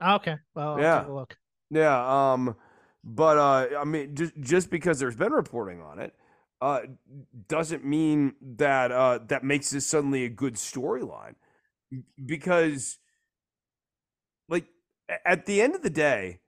Okay. 0.00 0.36
Well, 0.54 0.74
I'll 0.74 0.80
Yeah. 0.80 1.00
take 1.00 1.08
a 1.08 1.12
look. 1.12 1.36
Yeah. 1.70 2.32
Um. 2.32 2.54
But 3.02 3.38
uh, 3.38 3.78
I 3.80 3.84
mean, 3.84 4.14
just 4.14 4.32
just 4.40 4.70
because 4.70 5.00
there's 5.00 5.16
been 5.16 5.32
reporting 5.32 5.80
on 5.82 5.98
it, 5.98 6.14
uh, 6.60 6.80
doesn't 7.48 7.84
mean 7.84 8.34
that 8.56 8.92
uh 8.92 9.18
that 9.26 9.42
makes 9.42 9.70
this 9.70 9.86
suddenly 9.86 10.24
a 10.24 10.28
good 10.28 10.54
storyline, 10.54 11.34
because, 12.24 12.98
like, 14.48 14.66
at 15.24 15.46
the 15.46 15.60
end 15.62 15.74
of 15.74 15.82
the 15.82 15.90
day, 15.90 16.40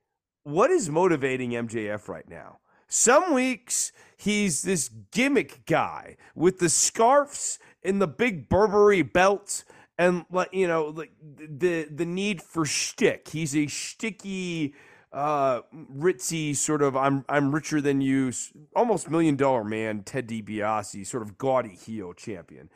what 0.44 0.70
is 0.70 0.88
motivating 0.90 1.50
MJF 1.50 2.09
right 2.09 2.29
now? 2.29 2.59
Some 2.90 3.33
weeks 3.33 3.92
he's 4.16 4.62
this 4.62 4.90
gimmick 5.12 5.64
guy 5.64 6.16
with 6.35 6.59
the 6.59 6.68
scarfs 6.68 7.59
and 7.85 8.03
the 8.03 8.09
big 8.09 8.48
Burberry 8.48 9.03
belt 9.03 9.64
and 9.96 10.24
like 10.31 10.53
you 10.53 10.66
know 10.66 10.87
like 10.87 11.12
the 11.22 11.85
the 11.85 12.05
need 12.05 12.42
for 12.42 12.64
shtick. 12.64 13.29
He's 13.29 13.55
a 13.55 13.66
shticky, 13.66 14.74
uh, 15.12 15.61
ritzy 15.72 16.57
sort 16.57 16.83
of 16.83 16.96
I'm 16.96 17.24
I'm 17.29 17.55
richer 17.55 17.81
than 17.81 18.00
you, 18.00 18.33
almost 18.74 19.09
million 19.09 19.37
dollar 19.37 19.62
man 19.62 20.03
Ted 20.03 20.26
DiBiase, 20.26 21.07
sort 21.07 21.22
of 21.22 21.38
gaudy 21.38 21.76
heel 21.76 22.12
champion. 22.12 22.70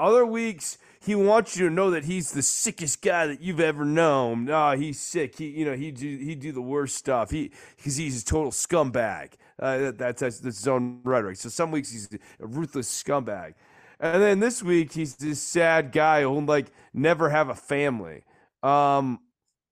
Other 0.00 0.24
weeks, 0.24 0.78
he 0.98 1.14
wants 1.14 1.58
you 1.58 1.68
to 1.68 1.74
know 1.74 1.90
that 1.90 2.06
he's 2.06 2.32
the 2.32 2.40
sickest 2.42 3.02
guy 3.02 3.26
that 3.26 3.42
you've 3.42 3.60
ever 3.60 3.84
known. 3.84 4.50
Ah, 4.50 4.74
he's 4.74 4.98
sick. 4.98 5.36
He, 5.36 5.48
you 5.48 5.66
know, 5.66 5.74
he 5.74 5.92
do 5.92 6.16
he 6.16 6.34
do 6.34 6.50
the 6.50 6.62
worst 6.62 6.96
stuff. 6.96 7.30
He 7.30 7.52
because 7.76 7.96
he's 7.96 8.22
a 8.22 8.24
total 8.24 8.50
scumbag. 8.50 9.34
Uh, 9.60 9.92
that's, 9.94 10.20
that's 10.20 10.42
his 10.42 10.66
own 10.66 11.00
rhetoric. 11.04 11.36
So 11.36 11.48
some 11.48 11.70
weeks 11.70 11.90
he's 11.92 12.08
a 12.40 12.46
ruthless 12.46 12.88
scumbag, 12.90 13.54
and 13.98 14.22
then 14.22 14.40
this 14.40 14.62
week 14.62 14.92
he's 14.92 15.16
this 15.16 15.40
sad 15.40 15.92
guy 15.92 16.22
who'll 16.22 16.42
like 16.42 16.72
never 16.94 17.28
have 17.30 17.48
a 17.50 17.54
family, 17.54 18.22
um, 18.62 19.20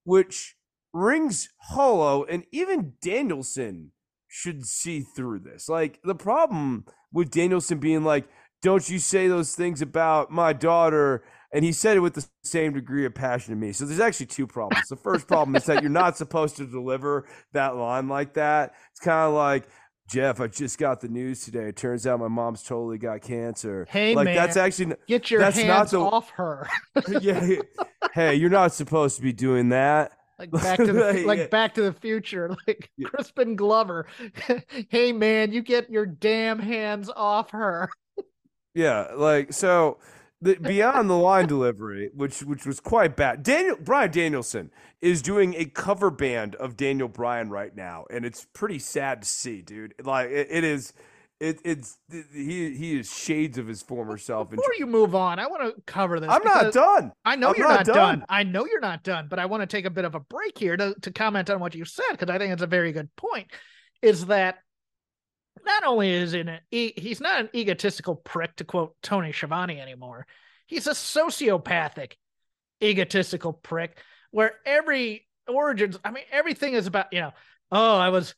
which 0.05 0.57
rings 0.93 1.49
hollow. 1.59 2.25
And 2.25 2.45
even 2.53 2.95
Danielson 3.01 3.93
should 4.27 4.67
see 4.67 5.01
through 5.01 5.41
this. 5.41 5.69
Like 5.69 6.01
the 6.05 6.15
problem 6.15 6.85
with 7.13 7.31
Danielson 7.31 7.79
being 7.79 8.05
like, 8.05 8.29
"Don't 8.61 8.89
you 8.91 8.99
say 8.99 9.27
those 9.29 9.55
things 9.55 9.81
about 9.81 10.31
my 10.31 10.53
daughter." 10.53 11.25
And 11.53 11.65
he 11.65 11.73
said 11.73 11.97
it 11.97 12.01
with 12.01 12.15
the 12.15 12.27
same 12.45 12.75
degree 12.75 13.07
of 13.07 13.15
passion 13.15 13.55
to 13.55 13.59
me. 13.61 13.73
So 13.73 13.87
there's 13.87 14.01
actually 14.01 14.27
two 14.27 14.47
problems. 14.47 14.89
The 14.89 14.97
first 14.97 15.27
problem 15.27 15.57
is 15.57 15.65
that 15.65 15.83
you're 15.83 15.91
not 15.91 16.17
supposed 16.17 16.57
to 16.59 16.67
deliver 16.67 17.27
that 17.53 17.77
line 17.77 18.07
like 18.09 18.35
that. 18.35 18.75
It's 18.91 19.01
kind 19.01 19.29
of 19.29 19.35
like, 19.35 19.67
Jeff, 20.11 20.41
I 20.41 20.47
just 20.47 20.79
got 20.79 21.01
the 21.01 21.09
news 21.09 21.45
today. 21.45 21.69
It 21.69 21.77
turns 21.77 22.07
out 22.07 22.19
my 22.21 22.29
mom's 22.29 22.63
totally 22.63 22.99
got 22.99 23.21
cancer. 23.23 23.87
Hey, 23.91 24.15
like 24.15 24.27
man, 24.27 24.37
that's 24.37 24.57
actually 24.57 24.95
get 25.07 25.31
your 25.31 25.41
that's 25.41 25.57
not 25.59 25.65
hands 25.67 25.91
the- 25.93 26.01
off 26.01 26.31
her. 26.31 26.69
yeah. 27.21 27.47
Hey, 28.13 28.35
you're 28.35 28.49
not 28.51 28.73
supposed 28.75 29.17
to 29.17 29.23
be 29.23 29.33
doing 29.35 29.69
that. 29.71 30.13
like 30.39 30.51
back 30.51 30.77
to 30.79 30.87
the 30.93 31.21
Yeah. 31.21 31.27
like 31.27 31.51
Back 31.51 31.75
to 31.75 31.83
the 31.83 31.93
Future, 31.93 32.55
like 32.67 32.91
Yeah. 32.97 33.09
Crispin 33.09 33.55
Glover. 33.57 34.07
hey 34.91 35.13
man, 35.13 35.53
you 35.53 35.61
get 35.63 35.91
your 35.91 36.07
damn 36.07 36.59
hands 36.59 37.11
off 37.15 37.51
her. 37.51 37.89
Yeah, 38.75 39.09
like 39.17 39.53
so 39.53 39.99
the 40.41 40.55
beyond 40.57 41.11
the 41.11 41.15
line 41.15 41.47
delivery, 41.47 42.11
which 42.15 42.41
which 42.41 42.65
was 42.65 42.81
quite 42.81 43.17
bad. 43.17 43.43
Daniel 43.43 43.77
Bryan 43.77 44.11
Danielson 44.11 44.71
is 45.01 45.23
doing 45.23 45.55
a 45.55 45.65
cover 45.65 46.11
band 46.11 46.55
of 46.57 46.77
Daniel 46.77 47.09
Bryan 47.09 47.51
right 47.51 47.75
now, 47.75 48.05
and 48.11 48.25
it's 48.25 48.47
pretty 48.53 48.79
sad 48.79 49.23
to 49.23 49.29
see, 49.29 49.63
dude. 49.63 49.95
Like 50.03 50.31
it, 50.31 50.47
it 50.51 50.65
is, 50.65 50.93
it, 51.41 51.61
it's 51.65 51.99
he 52.09 52.75
he 52.75 52.99
is 52.99 53.13
shades 53.13 53.59
of 53.59 53.67
his 53.67 53.83
former 53.83 54.17
self. 54.17 54.51
And 54.51 54.57
Before 54.57 54.75
you 54.79 54.87
move 54.87 55.15
on, 55.15 55.41
I 55.41 55.47
want 55.49 55.75
to 55.75 55.83
cover 55.87 56.21
this. 56.21 56.31
I'm 56.31 56.45
not 56.45 56.73
done. 56.73 57.13
I 57.25 57.35
know 57.35 57.49
I'm 57.49 57.55
you're 57.57 57.69
not 57.69 57.87
not, 57.87 57.95
done. 57.95 58.19
done. 58.21 58.27
I 58.29 58.45
know 58.45 58.65
you're 58.65 58.81
not 58.81 59.03
done, 59.03 59.27
but 59.29 59.41
I 59.41 59.47
want 59.47 59.63
to 59.63 59.67
take 59.67 59.87
a 59.87 59.91
bit 59.91 60.05
of 60.05 60.15
a 60.15 60.21
break 60.21 60.57
here 60.57 60.77
to, 60.77 60.95
to 61.03 61.11
comment 61.11 61.51
on 61.51 61.59
what 61.59 61.75
you 61.75 61.85
said 61.85 62.13
because 62.13 62.31
I 62.31 62.39
think 62.39 62.53
it's 62.53 62.63
a 62.63 62.67
very 62.67 62.93
good 62.93 63.15
point. 63.17 63.49
Is 64.03 64.27
that 64.27 64.59
not 65.65 65.85
only 65.85 66.11
is 66.11 66.35
in 66.35 66.59
he, 66.71 66.93
he's 66.97 67.21
not 67.21 67.41
an 67.41 67.51
egotistical 67.55 68.17
prick 68.17 68.57
to 68.57 68.65
quote 68.65 68.97
Tony 69.03 69.33
Schiavone 69.33 69.81
anymore. 69.81 70.27
He's 70.67 70.87
a 70.87 70.93
sociopathic, 70.93 72.15
egotistical 72.83 73.53
prick 73.53 73.99
where 74.31 74.55
every 74.67 75.27
origins. 75.47 75.99
I 76.05 76.11
mean, 76.11 76.25
everything 76.31 76.75
is 76.75 76.87
about 76.87 77.13
you 77.13 77.21
know. 77.21 77.33
Oh, 77.71 77.97
I 77.97 78.09
was 78.09 78.35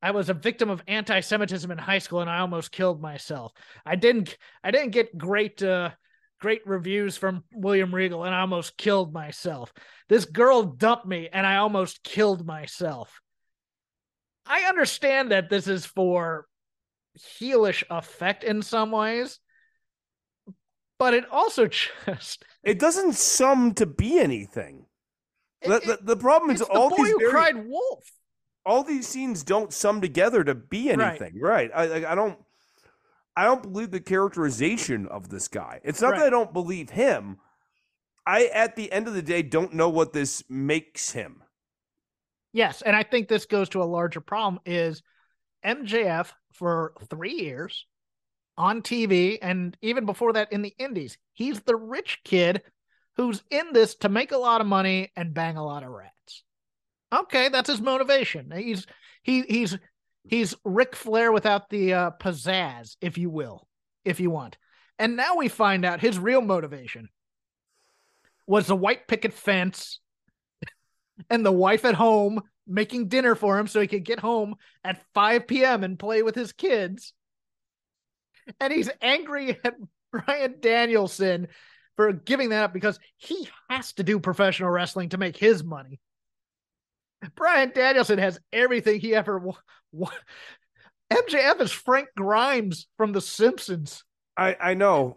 I 0.00 0.12
was 0.12 0.28
a 0.28 0.34
victim 0.34 0.70
of 0.70 0.82
anti-Semitism 0.86 1.70
in 1.70 1.78
high 1.78 1.98
school 1.98 2.20
and 2.20 2.30
I 2.30 2.38
almost 2.38 2.72
killed 2.72 3.00
myself. 3.00 3.52
I 3.84 3.96
didn't 3.96 4.36
I 4.62 4.70
didn't 4.70 4.90
get 4.90 5.18
great 5.18 5.62
uh 5.62 5.90
great 6.40 6.66
reviews 6.66 7.16
from 7.16 7.44
William 7.52 7.94
Regal 7.94 8.24
and 8.24 8.34
I 8.34 8.40
almost 8.40 8.76
killed 8.76 9.12
myself. 9.12 9.72
This 10.08 10.24
girl 10.24 10.62
dumped 10.62 11.06
me 11.06 11.28
and 11.32 11.46
I 11.46 11.56
almost 11.56 12.02
killed 12.04 12.46
myself. 12.46 13.20
I 14.46 14.62
understand 14.62 15.32
that 15.32 15.50
this 15.50 15.66
is 15.66 15.84
for 15.84 16.46
heelish 17.18 17.82
effect 17.90 18.44
in 18.44 18.62
some 18.62 18.90
ways, 18.90 19.38
but 20.98 21.14
it 21.14 21.24
also 21.30 21.66
just 22.06 22.44
It 22.64 22.78
doesn't 22.78 23.14
sum 23.14 23.74
to 23.74 23.86
be 23.86 24.18
anything. 24.18 24.86
it- 25.62 25.68
The, 25.68 25.96
the, 25.96 26.14
the 26.14 26.16
problem 26.16 26.50
is 26.50 26.60
the 26.60 26.66
all 26.66 26.90
boy 26.90 26.96
these 26.96 27.08
who 27.12 27.18
very- 27.18 27.30
cried 27.30 27.66
wolf. 27.66 28.04
all 28.66 28.82
these 28.84 29.06
scenes 29.08 29.42
don't 29.42 29.72
sum 29.72 30.00
together 30.00 30.44
to 30.44 30.54
be 30.54 30.90
anything, 30.90 31.38
right? 31.40 31.70
I 31.74 31.84
I 32.04 32.12
I 32.12 32.14
don't 32.14 32.38
I 33.36 33.44
don't 33.44 33.62
believe 33.62 33.90
the 33.92 34.00
characterization 34.00 35.06
of 35.06 35.28
this 35.28 35.46
guy. 35.48 35.80
It's 35.84 36.00
not 36.02 36.16
that 36.16 36.26
I 36.26 36.30
don't 36.30 36.52
believe 36.52 36.90
him. 36.90 37.38
I 38.26 38.46
at 38.52 38.74
the 38.76 38.90
end 38.92 39.08
of 39.08 39.14
the 39.14 39.22
day 39.22 39.42
don't 39.42 39.72
know 39.74 39.88
what 39.88 40.12
this 40.12 40.42
makes 40.50 41.12
him. 41.12 41.42
Yes, 42.52 42.82
and 42.82 42.96
I 42.96 43.02
think 43.04 43.28
this 43.28 43.46
goes 43.46 43.68
to 43.70 43.82
a 43.82 43.84
larger 43.84 44.20
problem 44.20 44.60
is 44.66 45.02
MJF 45.64 46.32
for 46.58 46.92
3 47.08 47.32
years 47.32 47.86
on 48.56 48.82
TV 48.82 49.38
and 49.40 49.76
even 49.80 50.04
before 50.04 50.32
that 50.32 50.52
in 50.52 50.62
the 50.62 50.74
indies. 50.78 51.16
He's 51.32 51.60
the 51.60 51.76
rich 51.76 52.18
kid 52.24 52.62
who's 53.16 53.42
in 53.50 53.72
this 53.72 53.94
to 53.96 54.08
make 54.08 54.32
a 54.32 54.38
lot 54.38 54.60
of 54.60 54.66
money 54.66 55.10
and 55.16 55.32
bang 55.34 55.56
a 55.56 55.64
lot 55.64 55.84
of 55.84 55.90
rats. 55.90 56.44
Okay, 57.12 57.48
that's 57.48 57.70
his 57.70 57.80
motivation. 57.80 58.50
He's 58.54 58.86
he 59.22 59.42
he's 59.42 59.78
he's 60.24 60.54
Ric 60.64 60.94
Flair 60.94 61.32
without 61.32 61.70
the 61.70 61.94
uh, 61.94 62.10
pizzazz, 62.20 62.96
if 63.00 63.16
you 63.16 63.30
will, 63.30 63.66
if 64.04 64.20
you 64.20 64.30
want. 64.30 64.58
And 64.98 65.16
now 65.16 65.36
we 65.36 65.48
find 65.48 65.84
out 65.84 66.00
his 66.00 66.18
real 66.18 66.42
motivation 66.42 67.08
was 68.46 68.66
the 68.66 68.76
white 68.76 69.06
picket 69.06 69.32
fence 69.32 70.00
and 71.30 71.44
the 71.46 71.52
wife 71.52 71.84
at 71.84 71.94
home 71.94 72.40
making 72.68 73.08
dinner 73.08 73.34
for 73.34 73.58
him 73.58 73.66
so 73.66 73.80
he 73.80 73.86
could 73.86 74.04
get 74.04 74.20
home 74.20 74.54
at 74.84 75.02
5 75.14 75.46
p.m. 75.46 75.84
and 75.84 75.98
play 75.98 76.22
with 76.22 76.34
his 76.34 76.52
kids. 76.52 77.12
And 78.60 78.72
he's 78.72 78.90
angry 79.00 79.58
at 79.64 79.74
Bryan 80.12 80.56
Danielson 80.60 81.48
for 81.96 82.12
giving 82.12 82.50
that 82.50 82.64
up 82.64 82.72
because 82.72 82.98
he 83.16 83.48
has 83.68 83.92
to 83.94 84.02
do 84.02 84.20
professional 84.20 84.70
wrestling 84.70 85.10
to 85.10 85.18
make 85.18 85.36
his 85.36 85.64
money. 85.64 86.00
Bryan 87.34 87.72
Danielson 87.74 88.18
has 88.18 88.38
everything 88.52 89.00
he 89.00 89.14
ever 89.14 89.38
wa- 89.38 89.56
wa- 89.90 90.10
MJF 91.10 91.60
is 91.60 91.72
Frank 91.72 92.08
Grimes 92.16 92.86
from 92.96 93.12
The 93.12 93.20
Simpsons. 93.20 94.04
I 94.36 94.56
I 94.60 94.74
know. 94.74 95.14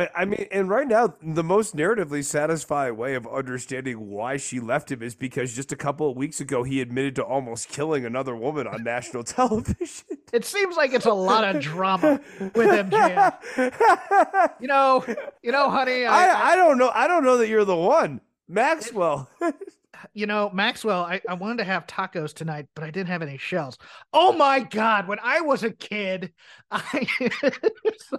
I- 0.00 0.10
I 0.14 0.24
mean, 0.24 0.46
and 0.50 0.68
right 0.68 0.86
now, 0.86 1.14
the 1.22 1.42
most 1.44 1.76
narratively 1.76 2.24
satisfying 2.24 2.96
way 2.96 3.14
of 3.14 3.26
understanding 3.26 4.08
why 4.10 4.36
she 4.36 4.60
left 4.60 4.90
him 4.90 5.02
is 5.02 5.14
because 5.14 5.54
just 5.54 5.72
a 5.72 5.76
couple 5.76 6.10
of 6.10 6.16
weeks 6.16 6.40
ago 6.40 6.62
he 6.62 6.80
admitted 6.80 7.14
to 7.16 7.22
almost 7.24 7.68
killing 7.68 8.04
another 8.04 8.34
woman 8.36 8.66
on 8.66 8.82
national 8.84 9.24
television. 9.24 10.04
It 10.32 10.44
seems 10.44 10.76
like 10.76 10.92
it's 10.92 11.06
a 11.06 11.12
lot 11.14 11.44
of 11.44 11.62
drama 11.62 12.20
with 12.54 12.90
MJF. 12.90 14.52
You 14.60 14.68
know, 14.68 15.04
you 15.42 15.52
know, 15.52 15.70
honey, 15.70 16.06
I, 16.06 16.28
I, 16.28 16.52
I 16.52 16.56
don't 16.56 16.78
know. 16.78 16.90
I 16.94 17.06
don't 17.08 17.24
know 17.24 17.36
that 17.38 17.48
you're 17.48 17.64
the 17.64 17.76
one, 17.76 18.20
Maxwell. 18.48 19.28
you 20.14 20.26
know, 20.26 20.50
Maxwell, 20.52 21.04
I, 21.04 21.20
I 21.28 21.34
wanted 21.34 21.58
to 21.58 21.64
have 21.64 21.86
tacos 21.86 22.32
tonight, 22.32 22.66
but 22.74 22.84
I 22.84 22.90
didn't 22.90 23.08
have 23.08 23.22
any 23.22 23.38
shells. 23.38 23.78
Oh 24.12 24.32
my 24.32 24.60
God. 24.60 25.08
When 25.08 25.18
I 25.22 25.40
was 25.40 25.62
a 25.62 25.70
kid, 25.70 26.32
I. 26.70 27.06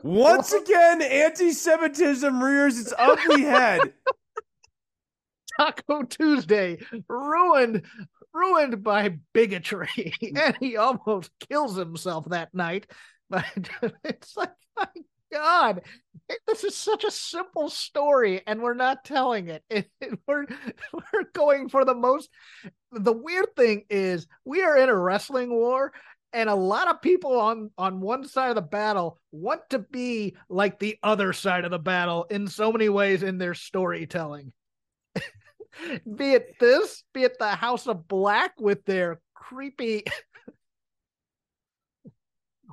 Once 0.04 0.54
again, 0.54 1.02
anti-Semitism 1.02 2.44
rears 2.44 2.80
its 2.80 2.94
ugly 2.98 3.42
head. 3.44 3.94
Taco 5.60 6.04
Tuesday 6.04 6.78
ruined 7.10 7.84
ruined 8.32 8.84
by 8.84 9.18
bigotry 9.34 10.14
and 10.36 10.56
he 10.60 10.78
almost 10.78 11.32
kills 11.50 11.76
himself 11.76 12.26
that 12.30 12.54
night 12.54 12.86
but 13.28 13.44
it's 14.04 14.38
like 14.38 14.52
my 14.78 14.88
god 15.32 15.82
this 16.48 16.64
is 16.64 16.76
such 16.76 17.04
a 17.04 17.12
simple 17.12 17.70
story 17.70 18.42
and 18.48 18.62
we're 18.62 18.74
not 18.74 19.04
telling 19.04 19.50
it, 19.50 19.64
we're 20.28 20.46
we're 20.94 21.24
going 21.34 21.70
for 21.70 21.86
the 21.86 21.96
most 21.96 22.30
the 22.92 23.14
weird 23.14 23.56
thing 23.56 23.84
is 23.90 24.28
we 24.46 24.62
are 24.62 24.78
in 24.78 24.90
a 24.90 24.96
wrestling 24.96 25.50
war 25.50 25.92
and 26.34 26.50
a 26.50 26.56
lot 26.56 26.90
of 26.90 27.02
people 27.02 27.40
on 27.40 27.72
on 27.78 28.02
one 28.02 28.28
side 28.28 28.50
of 28.50 28.56
the 28.56 28.62
battle 28.62 29.20
want 29.32 29.62
to 29.70 29.80
be 29.80 30.36
like 30.50 30.80
the 30.80 30.98
other 31.04 31.34
side 31.34 31.66
of 31.66 31.72
the 31.72 31.80
battle 31.80 32.26
in 32.30 32.48
so 32.48 32.72
many 32.72 32.90
ways 32.90 33.24
in 33.24 33.38
their 33.38 33.54
storytelling 33.54 34.52
be 36.16 36.34
it 36.34 36.56
this, 36.60 37.04
be 37.14 37.24
it 37.24 37.38
the 37.40 37.50
House 37.50 37.88
of 37.88 38.08
Black 38.08 38.54
with 38.60 38.84
their 38.86 39.20
creepy. 39.34 40.04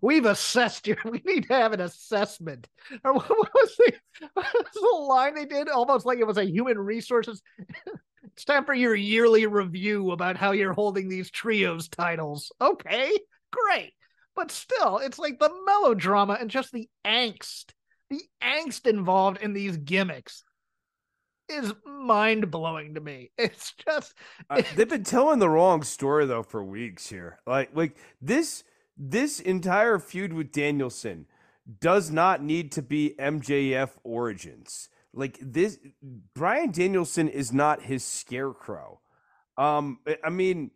We've 0.05 0.27
assessed 0.27 0.87
you. 0.87 0.97
We 1.07 1.23
need 1.25 1.49
to 1.49 1.55
have 1.55 1.73
an 1.73 1.81
assessment. 1.81 2.69
Or 3.05 3.14
what 3.14 3.29
was 3.31 3.77
the, 3.79 3.93
what 4.35 4.53
was 4.53 4.75
the 4.75 4.99
line 5.03 5.35
they 5.35 5.47
did? 5.47 5.71
Almost 5.71 6.05
like 6.05 6.19
it 6.19 6.27
was 6.27 6.37
a 6.37 6.45
human 6.45 6.79
resources. 6.79 7.40
it's 8.25 8.45
time 8.45 8.67
for 8.67 8.75
your 8.75 8.95
yearly 8.95 9.47
review 9.47 10.11
about 10.11 10.37
how 10.37 10.53
you're 10.53 10.75
holding 10.75 11.09
these 11.09 11.31
trios 11.31 11.88
titles. 11.88 12.53
Okay, 12.61 13.19
great. 13.51 13.95
But 14.37 14.51
still, 14.51 14.99
it's 14.99 15.19
like 15.19 15.38
the 15.38 15.51
melodrama 15.64 16.37
and 16.38 16.51
just 16.51 16.71
the 16.71 16.87
angst, 17.07 17.71
the 18.11 18.21
angst 18.43 18.87
involved 18.87 19.40
in 19.40 19.55
these 19.55 19.79
gimmicks 19.79 20.45
is 21.49 21.73
mind 21.87 22.51
blowing 22.51 22.95
to 22.95 23.01
me. 23.01 23.31
It's 23.38 23.73
just 23.88 24.12
Uh, 24.51 24.61
they've 24.77 24.88
been 24.88 25.05
telling 25.05 25.38
the 25.38 25.49
wrong 25.49 25.83
story 25.83 26.27
though 26.27 26.43
for 26.43 26.62
weeks 26.62 27.09
here. 27.09 27.38
Like 27.47 27.71
like 27.75 27.97
this 28.21 28.64
this 28.96 29.40
entire 29.40 29.98
feud 29.98 30.33
with 30.33 30.52
Danielson 30.52 31.26
does 31.80 32.11
not 32.11 32.42
need 32.42 32.70
to 32.72 32.83
be 32.83 33.14
MJF 33.18 33.90
origins. 34.04 34.88
Like 35.12 35.38
this 35.40 35.78
Bryan 36.35 36.70
Danielson 36.72 37.28
is 37.28 37.52
not 37.52 37.83
his 37.83 38.04
scarecrow. 38.04 39.00
Um 39.57 39.98
I- 40.24 40.30
mean 40.30 40.70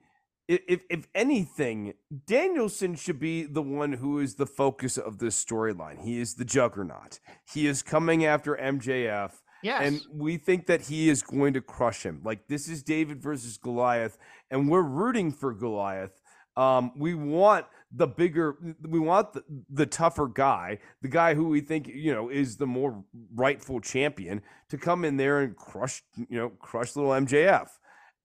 if 0.47 0.81
if 0.89 1.07
anything, 1.15 1.93
Danielson 2.27 2.95
should 2.95 3.19
be 3.21 3.43
the 3.45 3.61
one 3.63 3.93
who 3.93 4.19
is 4.19 4.37
the 4.37 4.47
focus 4.47 4.97
of 4.97 5.19
this 5.19 5.43
storyline. 5.45 6.03
He 6.03 6.21
is 6.21 6.35
the 6.35 6.45
juggernaut. 6.45 7.21
He 7.53 7.67
is 7.67 7.83
coming 7.83 8.25
after 8.25 8.57
MJF. 8.57 9.33
yes. 9.63 9.83
And 9.83 10.01
we 10.11 10.39
think 10.39 10.67
that 10.67 10.83
he 10.83 11.11
is 11.11 11.21
going 11.23 11.53
to 11.53 11.61
crush 11.61 12.03
him. 12.03 12.23
Like 12.25 12.49
this 12.49 12.67
is 12.69 12.83
David 12.83 13.21
versus 13.23 13.59
Goliath, 13.59 14.17
and 14.51 14.71
we're 14.71 14.81
rooting 14.83 15.33
for 15.33 15.53
Goliath. 15.53 16.19
Um, 16.57 16.93
we 16.97 17.15
want 17.15 17.67
the 17.91 18.07
bigger, 18.07 18.57
we 18.83 18.99
want 18.99 19.33
the, 19.33 19.45
the 19.71 19.87
tougher 19.87 20.27
guy, 20.27 20.79
the 21.01 21.09
guy 21.09 21.35
who 21.35 21.49
we 21.49 21.61
think 21.61 21.89
you 21.89 22.13
know 22.13 22.29
is 22.29 22.57
the 22.57 22.67
more 22.67 23.05
rightful 23.35 23.81
champion 23.81 24.43
to 24.69 24.77
come 24.77 25.05
in 25.05 25.17
there 25.17 25.41
and 25.41 25.57
crush, 25.57 26.03
you 26.17 26.39
know, 26.39 26.51
crush 26.51 26.97
little 26.97 27.13
MJF, 27.13 27.69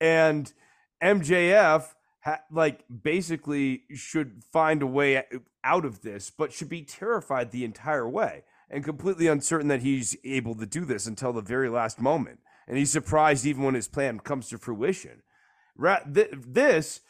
and 0.02 0.52
MJF 1.02 1.86
ha- 2.24 2.42
like 2.52 2.84
basically 3.04 3.84
should 3.94 4.44
find 4.52 4.82
a 4.82 4.88
way 4.88 5.24
out 5.64 5.86
of 5.86 6.02
this, 6.02 6.30
but 6.30 6.52
should 6.52 6.70
be 6.70 6.84
terrified 6.84 7.52
the 7.52 7.64
entire 7.64 8.08
way 8.08 8.44
and 8.70 8.84
completely 8.84 9.28
uncertain 9.28 9.68
that 9.68 9.82
he's 9.82 10.18
able 10.24 10.56
to 10.56 10.66
do 10.66 10.84
this 10.84 11.06
until 11.06 11.32
the 11.32 11.42
very 11.42 11.70
last 11.70 12.02
moment. 12.02 12.40
And 12.68 12.78
he's 12.78 12.92
surprised 12.92 13.46
even 13.46 13.64
when 13.64 13.76
his 13.76 13.88
plan 13.88 14.20
comes 14.20 14.50
to 14.50 14.58
fruition. 14.58 15.22
Ra- 15.76 16.00
th- 16.12 16.32
this 16.32 17.02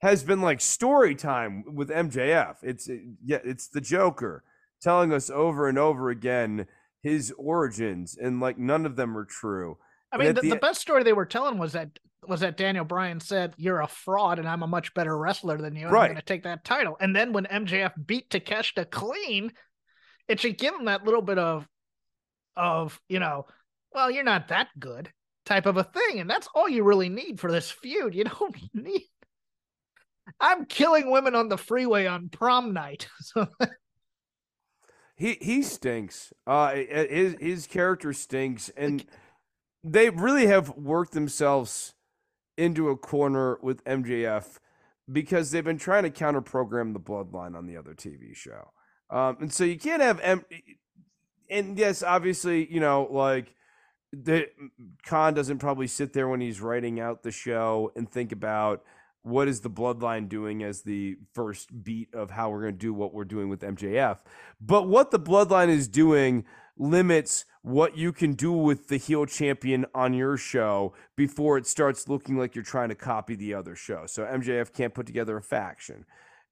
has 0.00 0.22
been 0.22 0.40
like 0.40 0.60
story 0.60 1.14
time 1.14 1.64
with 1.74 1.90
MJF. 1.90 2.56
It's 2.62 2.88
eh, 2.88 2.98
yeah, 3.24 3.38
it's 3.44 3.68
the 3.68 3.80
Joker 3.80 4.44
telling 4.80 5.12
us 5.12 5.30
over 5.30 5.68
and 5.68 5.78
over 5.78 6.10
again 6.10 6.66
his 7.02 7.32
origins, 7.38 8.16
and 8.20 8.40
like 8.40 8.58
none 8.58 8.86
of 8.86 8.96
them 8.96 9.16
are 9.16 9.24
true. 9.24 9.78
I 10.12 10.16
mean, 10.16 10.34
the, 10.34 10.42
the 10.42 10.48
the 10.50 10.56
best 10.56 10.80
story 10.80 11.02
they 11.02 11.12
were 11.12 11.26
telling 11.26 11.58
was 11.58 11.72
that 11.72 11.98
was 12.26 12.40
that 12.40 12.56
Daniel 12.56 12.84
Bryan 12.84 13.20
said, 13.20 13.54
"You're 13.56 13.80
a 13.80 13.86
fraud, 13.88 14.38
and 14.38 14.48
I'm 14.48 14.62
a 14.62 14.66
much 14.66 14.92
better 14.94 15.16
wrestler 15.16 15.58
than 15.58 15.76
you. 15.76 15.84
And 15.84 15.92
Right. 15.92 16.04
I'm 16.04 16.10
going 16.12 16.16
to 16.16 16.22
take 16.22 16.42
that 16.44 16.64
title." 16.64 16.96
And 17.00 17.14
then 17.14 17.32
when 17.32 17.44
MJF 17.46 17.92
beat 18.06 18.30
Takeshita 18.30 18.90
clean, 18.90 19.52
it 20.28 20.40
should 20.40 20.58
give 20.58 20.74
him 20.74 20.86
that 20.86 21.04
little 21.04 21.22
bit 21.22 21.38
of, 21.38 21.66
of 22.56 23.00
you 23.08 23.18
know, 23.18 23.46
well, 23.92 24.10
you're 24.10 24.24
not 24.24 24.48
that 24.48 24.68
good 24.78 25.10
type 25.46 25.66
of 25.66 25.76
a 25.76 25.84
thing, 25.84 26.20
and 26.20 26.28
that's 26.28 26.48
all 26.54 26.68
you 26.68 26.84
really 26.84 27.08
need 27.08 27.40
for 27.40 27.50
this 27.50 27.70
feud. 27.70 28.14
You 28.14 28.24
don't 28.40 28.56
need. 28.74 29.08
I'm 30.38 30.66
killing 30.66 31.10
women 31.10 31.34
on 31.34 31.48
the 31.48 31.58
freeway 31.58 32.06
on 32.06 32.28
prom 32.28 32.72
night. 32.72 33.08
So 33.20 33.46
He 35.16 35.36
he 35.40 35.62
stinks. 35.62 36.32
Uh, 36.46 36.74
his 36.74 37.36
his 37.38 37.66
character 37.66 38.12
stinks, 38.12 38.70
and 38.70 39.04
they 39.84 40.10
really 40.10 40.46
have 40.46 40.70
worked 40.70 41.12
themselves 41.12 41.94
into 42.56 42.88
a 42.88 42.96
corner 42.96 43.58
with 43.62 43.84
MJF 43.84 44.58
because 45.10 45.50
they've 45.50 45.64
been 45.64 45.78
trying 45.78 46.04
to 46.04 46.10
counter 46.10 46.40
program 46.40 46.92
the 46.92 47.00
bloodline 47.00 47.56
on 47.56 47.66
the 47.66 47.76
other 47.76 47.94
TV 47.94 48.34
show. 48.34 48.70
Um, 49.10 49.36
and 49.40 49.52
so 49.52 49.64
you 49.64 49.78
can't 49.78 50.02
have 50.02 50.20
M. 50.20 50.44
And 51.50 51.76
yes, 51.78 52.02
obviously, 52.02 52.72
you 52.72 52.80
know, 52.80 53.08
like 53.10 53.54
the 54.12 54.48
Khan 55.04 55.34
doesn't 55.34 55.58
probably 55.58 55.86
sit 55.86 56.12
there 56.12 56.28
when 56.28 56.40
he's 56.40 56.60
writing 56.60 57.00
out 57.00 57.22
the 57.22 57.30
show 57.30 57.92
and 57.96 58.10
think 58.10 58.32
about 58.32 58.84
what 59.22 59.48
is 59.48 59.60
the 59.60 59.70
bloodline 59.70 60.28
doing 60.28 60.62
as 60.62 60.82
the 60.82 61.16
first 61.34 61.84
beat 61.84 62.14
of 62.14 62.30
how 62.30 62.50
we're 62.50 62.62
going 62.62 62.74
to 62.74 62.78
do 62.78 62.94
what 62.94 63.12
we're 63.12 63.24
doing 63.24 63.48
with 63.48 63.60
MJF. 63.60 64.18
But 64.60 64.88
what 64.88 65.10
the 65.10 65.20
bloodline 65.20 65.68
is 65.68 65.88
doing 65.88 66.44
limits 66.78 67.44
what 67.62 67.96
you 67.96 68.12
can 68.12 68.32
do 68.32 68.52
with 68.52 68.88
the 68.88 68.96
heel 68.96 69.26
champion 69.26 69.84
on 69.94 70.14
your 70.14 70.36
show 70.36 70.94
before 71.16 71.58
it 71.58 71.66
starts 71.66 72.08
looking 72.08 72.38
like 72.38 72.54
you're 72.54 72.64
trying 72.64 72.88
to 72.88 72.94
copy 72.94 73.34
the 73.34 73.52
other 73.52 73.76
show. 73.76 74.06
So 74.06 74.24
MJF 74.24 74.72
can't 74.72 74.94
put 74.94 75.06
together 75.06 75.36
a 75.36 75.42
faction. 75.42 76.06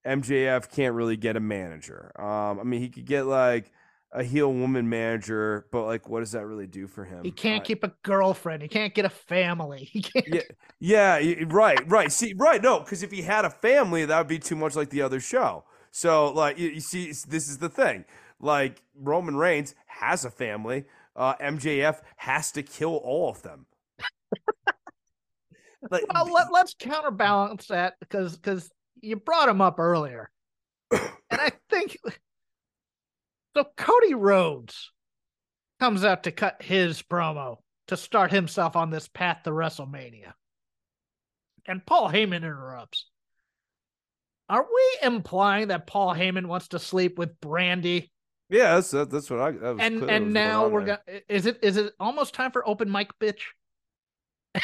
MJF 0.06 0.70
can't 0.70 0.94
really 0.94 1.16
get 1.16 1.36
a 1.36 1.40
manager. 1.40 2.12
Um, 2.20 2.60
I 2.60 2.62
mean, 2.64 2.80
he 2.80 2.88
could 2.88 3.06
get 3.06 3.26
like 3.26 3.72
a 4.12 4.22
heel 4.22 4.52
woman 4.52 4.88
manager, 4.88 5.66
but 5.70 5.84
like, 5.84 6.08
what 6.08 6.20
does 6.20 6.32
that 6.32 6.46
really 6.46 6.66
do 6.66 6.86
for 6.86 7.04
him? 7.04 7.22
he 7.24 7.30
can't 7.30 7.64
keep 7.64 7.84
a 7.84 7.92
girlfriend. 8.02 8.62
He 8.62 8.68
can't 8.68 8.94
get 8.94 9.04
a 9.04 9.10
family. 9.10 9.90
He 9.92 10.02
can't. 10.02 10.44
yeah, 10.80 11.18
yeah, 11.18 11.44
right, 11.48 11.78
right. 11.90 12.10
See, 12.10 12.34
right, 12.36 12.62
no, 12.62 12.80
because 12.80 13.02
if 13.02 13.10
he 13.10 13.22
had 13.22 13.44
a 13.44 13.50
family, 13.50 14.04
that 14.04 14.18
would 14.18 14.28
be 14.28 14.38
too 14.38 14.56
much 14.56 14.76
like 14.76 14.90
the 14.90 15.02
other 15.02 15.20
show. 15.20 15.64
So, 15.90 16.30
like, 16.32 16.58
you, 16.58 16.68
you 16.68 16.80
see, 16.80 17.06
this 17.06 17.48
is 17.48 17.58
the 17.58 17.68
thing. 17.68 18.04
Like, 18.40 18.82
Roman 18.94 19.36
Reigns 19.36 19.74
has 19.86 20.24
a 20.24 20.30
family. 20.30 20.84
Uh, 21.16 21.34
MJF 21.36 22.00
has 22.16 22.52
to 22.52 22.62
kill 22.62 22.96
all 22.96 23.30
of 23.30 23.42
them. 23.42 23.66
like, 25.90 26.04
Well, 26.12 26.32
let, 26.32 26.52
let's 26.52 26.74
counterbalance 26.78 27.66
that 27.66 27.94
because 27.98 28.36
because 28.36 28.70
you 29.00 29.16
brought 29.16 29.48
him 29.48 29.60
up 29.60 29.78
earlier, 29.78 30.30
and 30.92 31.00
I 31.30 31.50
think 31.68 31.96
so. 33.56 33.64
Cody 33.76 34.14
Rhodes 34.14 34.92
comes 35.80 36.04
out 36.04 36.24
to 36.24 36.32
cut 36.32 36.62
his 36.62 37.02
promo 37.02 37.58
to 37.88 37.96
start 37.96 38.30
himself 38.30 38.76
on 38.76 38.90
this 38.90 39.08
path 39.08 39.42
to 39.44 39.50
WrestleMania, 39.50 40.32
and 41.66 41.84
Paul 41.86 42.10
Heyman 42.10 42.36
interrupts. 42.36 43.06
Are 44.50 44.62
we 44.64 45.06
implying 45.06 45.68
that 45.68 45.86
Paul 45.86 46.14
Heyman 46.14 46.46
wants 46.46 46.68
to 46.68 46.78
sleep 46.78 47.18
with 47.18 47.38
Brandi? 47.40 48.08
yeah, 48.48 48.74
that's 48.76 48.90
that's 48.90 49.28
what 49.30 49.40
I. 49.40 49.50
That 49.52 49.74
was 49.74 49.80
And 49.80 49.98
clear- 49.98 50.06
that 50.06 50.06
was 50.06 50.10
and 50.10 50.32
now 50.32 50.68
we're 50.68 50.84
gonna 50.86 51.00
is 51.28 51.44
it 51.46 51.58
is 51.62 51.76
it 51.76 51.92
almost 52.00 52.32
time 52.34 52.50
for 52.50 52.66
open 52.66 52.90
mic, 52.90 53.10
bitch? 53.18 53.40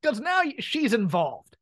Because 0.00 0.20
now 0.20 0.42
she's 0.60 0.94
involved. 0.94 1.56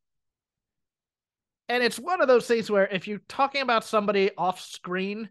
And 1.69 1.83
it's 1.83 1.99
one 1.99 2.21
of 2.21 2.27
those 2.27 2.45
things 2.47 2.69
where 2.69 2.87
if 2.87 3.07
you're 3.07 3.21
talking 3.27 3.61
about 3.61 3.83
somebody 3.85 4.31
off 4.37 4.59
screen 4.61 5.29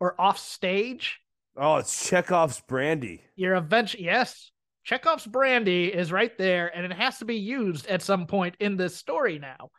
or 0.00 0.20
off 0.20 0.38
stage, 0.38 1.20
Oh, 1.56 1.76
it's 1.76 2.08
Chekhov's 2.08 2.60
brandy. 2.60 3.24
you're 3.36 3.54
eventually, 3.56 4.04
yes, 4.04 4.50
Chekhov's 4.84 5.26
brandy 5.26 5.92
is 5.92 6.10
right 6.12 6.36
there 6.38 6.74
and 6.74 6.86
it 6.86 6.92
has 6.92 7.18
to 7.18 7.24
be 7.24 7.36
used 7.36 7.86
at 7.86 8.02
some 8.02 8.26
point 8.26 8.56
in 8.60 8.76
this 8.76 8.96
story 8.96 9.38
now. 9.38 9.70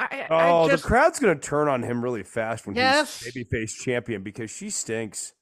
I, 0.00 0.30
I 0.38 0.52
Oh, 0.52 0.68
just, 0.68 0.82
the 0.82 0.88
crowd's 0.88 1.18
gonna 1.18 1.38
turn 1.38 1.68
on 1.68 1.82
him 1.82 2.04
really 2.04 2.22
fast 2.22 2.66
when 2.66 2.76
Yes. 2.76 3.22
he's 3.24 3.32
babyface 3.34 3.74
champion 3.82 4.22
because 4.22 4.50
she 4.50 4.70
stinks. 4.70 5.32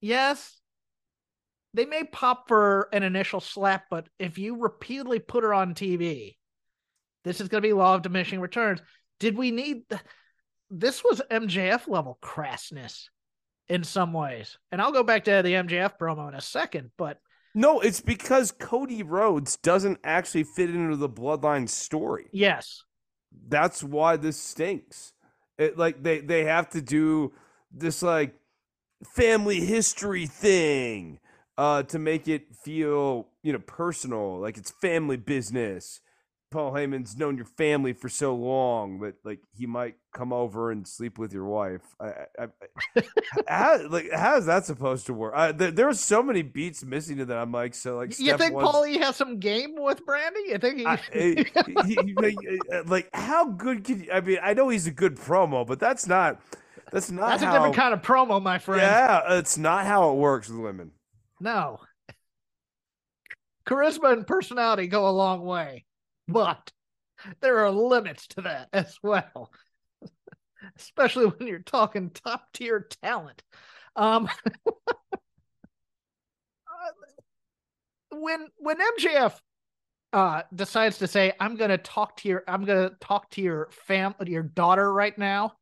yes, 0.00 0.60
they 1.74 1.84
may 1.86 2.04
pop 2.04 2.48
for 2.48 2.88
an 2.92 3.02
initial 3.02 3.40
slap, 3.40 3.84
but 3.90 4.08
if 4.18 4.38
you 4.38 4.56
repeatedly 4.56 5.18
put 5.18 5.44
her 5.44 5.52
on 5.54 5.74
TV, 5.74 6.37
this 7.28 7.40
is 7.42 7.48
going 7.48 7.62
to 7.62 7.68
be 7.68 7.72
law 7.74 7.94
of 7.94 8.02
diminishing 8.02 8.40
returns. 8.40 8.80
Did 9.20 9.36
we 9.36 9.50
need 9.50 9.88
th- 9.90 10.00
this? 10.70 11.04
Was 11.04 11.20
MJF 11.30 11.86
level 11.86 12.18
crassness 12.22 13.04
in 13.68 13.84
some 13.84 14.12
ways, 14.14 14.56
and 14.72 14.80
I'll 14.80 14.92
go 14.92 15.02
back 15.02 15.24
to 15.24 15.42
the 15.42 15.52
MJF 15.52 15.98
promo 16.00 16.26
in 16.28 16.34
a 16.34 16.40
second. 16.40 16.90
But 16.96 17.18
No, 17.54 17.80
it's 17.80 18.00
because 18.00 18.50
Cody 18.50 19.02
Rhodes 19.02 19.56
doesn't 19.56 19.98
actually 20.02 20.44
fit 20.44 20.70
into 20.70 20.96
the 20.96 21.08
bloodline 21.08 21.68
story. 21.68 22.28
yes, 22.32 22.82
That's 23.48 23.84
why 23.84 24.16
this 24.16 24.38
stinks. 24.38 25.12
It 25.58 25.76
like 25.76 26.02
they 26.02 26.20
they 26.20 26.44
have 26.44 26.70
to 26.70 26.80
do 26.80 27.32
this 27.70 28.00
like 28.02 28.34
family 29.14 29.60
history 29.60 30.26
thing 30.26 31.18
uh 31.58 31.82
to 31.84 31.98
make 31.98 32.26
it 32.28 32.54
feel, 32.64 33.28
you 33.42 33.52
know, 33.52 33.58
personal, 33.66 34.40
like 34.40 34.56
it's 34.56 34.70
family 34.80 35.16
business. 35.16 36.00
Paul 36.50 36.72
Heyman's 36.72 37.16
known 37.16 37.36
your 37.36 37.44
family 37.44 37.92
for 37.92 38.08
so 38.08 38.34
long 38.34 39.00
that 39.00 39.16
like 39.24 39.40
he 39.52 39.66
might 39.66 39.96
come 40.14 40.32
over 40.32 40.70
and 40.70 40.88
sleep 40.88 41.18
with 41.18 41.32
your 41.32 41.44
wife. 41.44 41.82
I, 42.00 42.06
I, 42.38 42.46
I 42.96 43.02
how, 43.46 43.86
like 43.88 44.10
how 44.12 44.36
is 44.36 44.46
that 44.46 44.64
supposed 44.64 45.06
to 45.06 45.14
work? 45.14 45.34
I, 45.36 45.52
there, 45.52 45.70
there 45.70 45.88
are 45.88 45.94
so 45.94 46.22
many 46.22 46.42
beats 46.42 46.82
missing 46.84 47.18
to 47.18 47.26
that. 47.26 47.36
I'm 47.36 47.52
like, 47.52 47.74
so 47.74 47.96
like, 47.96 48.18
you 48.18 48.36
think 48.38 48.54
Paulie 48.54 48.98
has 48.98 49.16
some 49.16 49.38
game 49.38 49.74
with 49.76 50.04
Brandi? 50.06 50.48
You 50.48 50.58
think 50.58 50.78
he? 50.78 50.86
I, 50.86 50.94
eh, 51.12 51.44
he- 51.86 51.98
he- 52.02 52.14
like, 52.14 52.36
uh, 52.72 52.82
like 52.86 53.10
how 53.12 53.50
good 53.50 53.84
can 53.84 54.04
you, 54.04 54.12
I 54.12 54.20
mean? 54.20 54.38
I 54.42 54.54
know 54.54 54.70
he's 54.70 54.86
a 54.86 54.92
good 54.92 55.16
promo, 55.16 55.66
but 55.66 55.78
that's 55.78 56.06
not 56.06 56.40
that's 56.92 57.10
not 57.10 57.28
That's 57.30 57.42
how, 57.42 57.50
a 57.50 57.54
different 57.54 57.76
kind 57.76 57.92
of 57.94 58.02
promo, 58.02 58.42
my 58.42 58.58
friend. 58.58 58.80
Yeah, 58.80 59.38
it's 59.38 59.58
not 59.58 59.84
how 59.84 60.10
it 60.10 60.14
works 60.14 60.48
with 60.48 60.58
women. 60.58 60.92
No. 61.40 61.80
Charisma 63.68 64.14
and 64.14 64.26
personality 64.26 64.86
go 64.86 65.08
a 65.08 65.10
long 65.10 65.42
way, 65.42 65.84
but 66.28 66.70
there 67.40 67.58
are 67.58 67.70
limits 67.70 68.26
to 68.28 68.42
that 68.42 68.68
as 68.72 68.98
well. 69.02 69.50
Especially 70.76 71.26
when 71.26 71.48
you're 71.48 71.60
talking 71.60 72.10
top 72.10 72.52
tier 72.52 72.86
talent. 73.02 73.42
Um 73.96 74.28
when 78.10 78.48
when 78.56 78.76
MJF 78.98 79.38
uh 80.12 80.42
decides 80.54 80.98
to 80.98 81.06
say 81.06 81.32
I'm 81.38 81.56
going 81.56 81.70
to 81.70 81.78
talk 81.78 82.16
to 82.18 82.28
your 82.28 82.44
I'm 82.48 82.64
going 82.64 82.88
to 82.88 82.96
talk 83.00 83.30
to 83.30 83.40
your 83.42 83.68
fam 83.70 84.14
your 84.26 84.42
daughter 84.42 84.92
right 84.92 85.16
now 85.16 85.54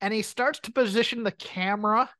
and 0.00 0.12
he 0.14 0.22
starts 0.22 0.60
to 0.60 0.72
position 0.72 1.22
the 1.22 1.32
camera 1.32 2.10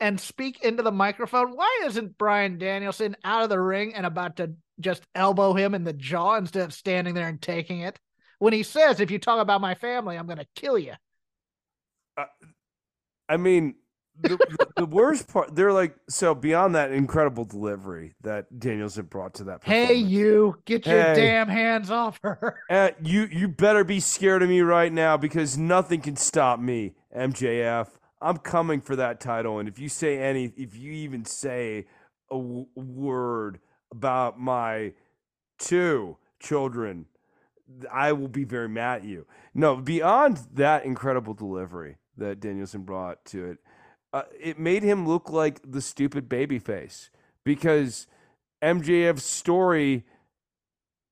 and 0.00 0.18
speak 0.18 0.62
into 0.62 0.82
the 0.82 0.90
microphone. 0.92 1.54
Why 1.54 1.82
isn't 1.84 2.16
Bryan 2.16 2.58
Danielson 2.58 3.16
out 3.22 3.42
of 3.42 3.50
the 3.50 3.60
ring 3.60 3.94
and 3.94 4.06
about 4.06 4.36
to 4.36 4.54
just 4.80 5.02
elbow 5.14 5.52
him 5.54 5.74
in 5.74 5.84
the 5.84 5.92
jaw 5.92 6.36
instead 6.36 6.64
of 6.64 6.72
standing 6.74 7.14
there 7.14 7.28
and 7.28 7.40
taking 7.40 7.80
it? 7.80 7.98
When 8.38 8.52
he 8.52 8.62
says, 8.62 9.00
if 9.00 9.10
you 9.10 9.18
talk 9.18 9.40
about 9.40 9.60
my 9.60 9.74
family, 9.74 10.16
I'm 10.16 10.26
going 10.26 10.38
to 10.38 10.46
kill 10.56 10.78
you. 10.78 10.94
I 13.28 13.36
mean, 13.36 13.74
the, 14.20 14.36
the, 14.36 14.58
the 14.76 14.86
worst 14.86 15.28
part, 15.28 15.54
they're 15.54 15.72
like, 15.72 15.94
so 16.08 16.34
beyond 16.34 16.74
that 16.74 16.90
incredible 16.92 17.44
delivery 17.44 18.14
that 18.22 18.58
Danielson 18.58 19.06
brought 19.06 19.34
to 19.34 19.44
that. 19.44 19.62
Hey, 19.64 19.94
you 19.94 20.56
get 20.64 20.84
your 20.86 21.00
Hey. 21.02 21.14
damn 21.14 21.48
hands 21.48 21.90
off 21.90 22.18
her. 22.22 22.58
Uh, 22.70 22.90
you 23.02 23.22
you 23.32 23.48
better 23.48 23.82
be 23.82 23.98
scared 23.98 24.42
of 24.44 24.48
me 24.48 24.60
right 24.60 24.92
now 24.92 25.16
because 25.16 25.58
nothing 25.58 26.00
can 26.00 26.14
stop 26.14 26.60
me, 26.60 26.94
MJF. 27.16 27.88
I'm 28.20 28.36
coming 28.36 28.80
for 28.80 28.94
that 28.96 29.18
title, 29.18 29.58
and 29.58 29.68
if 29.68 29.78
you 29.78 29.88
say 29.88 30.18
any, 30.18 30.52
if 30.56 30.76
you 30.76 30.92
even 30.92 31.24
say 31.24 31.86
a 32.30 32.36
w- 32.36 32.66
word 32.76 33.58
about 33.92 34.38
my 34.38 34.92
two 35.58 36.16
children, 36.40 37.06
I 37.92 38.12
will 38.12 38.28
be 38.28 38.44
very 38.44 38.68
mad 38.68 39.02
at 39.02 39.04
you. 39.04 39.26
No, 39.54 39.76
beyond 39.76 40.40
that 40.54 40.84
incredible 40.84 41.34
delivery 41.34 41.96
that 42.16 42.40
Danielson 42.40 42.82
brought 42.82 43.24
to 43.26 43.50
it, 43.50 43.58
uh, 44.12 44.22
it 44.38 44.58
made 44.58 44.82
him 44.82 45.06
look 45.06 45.30
like 45.30 45.60
the 45.64 45.80
stupid 45.80 46.28
baby 46.28 46.58
face 46.58 47.10
because 47.44 48.06
MJF's 48.62 49.24
story 49.24 50.04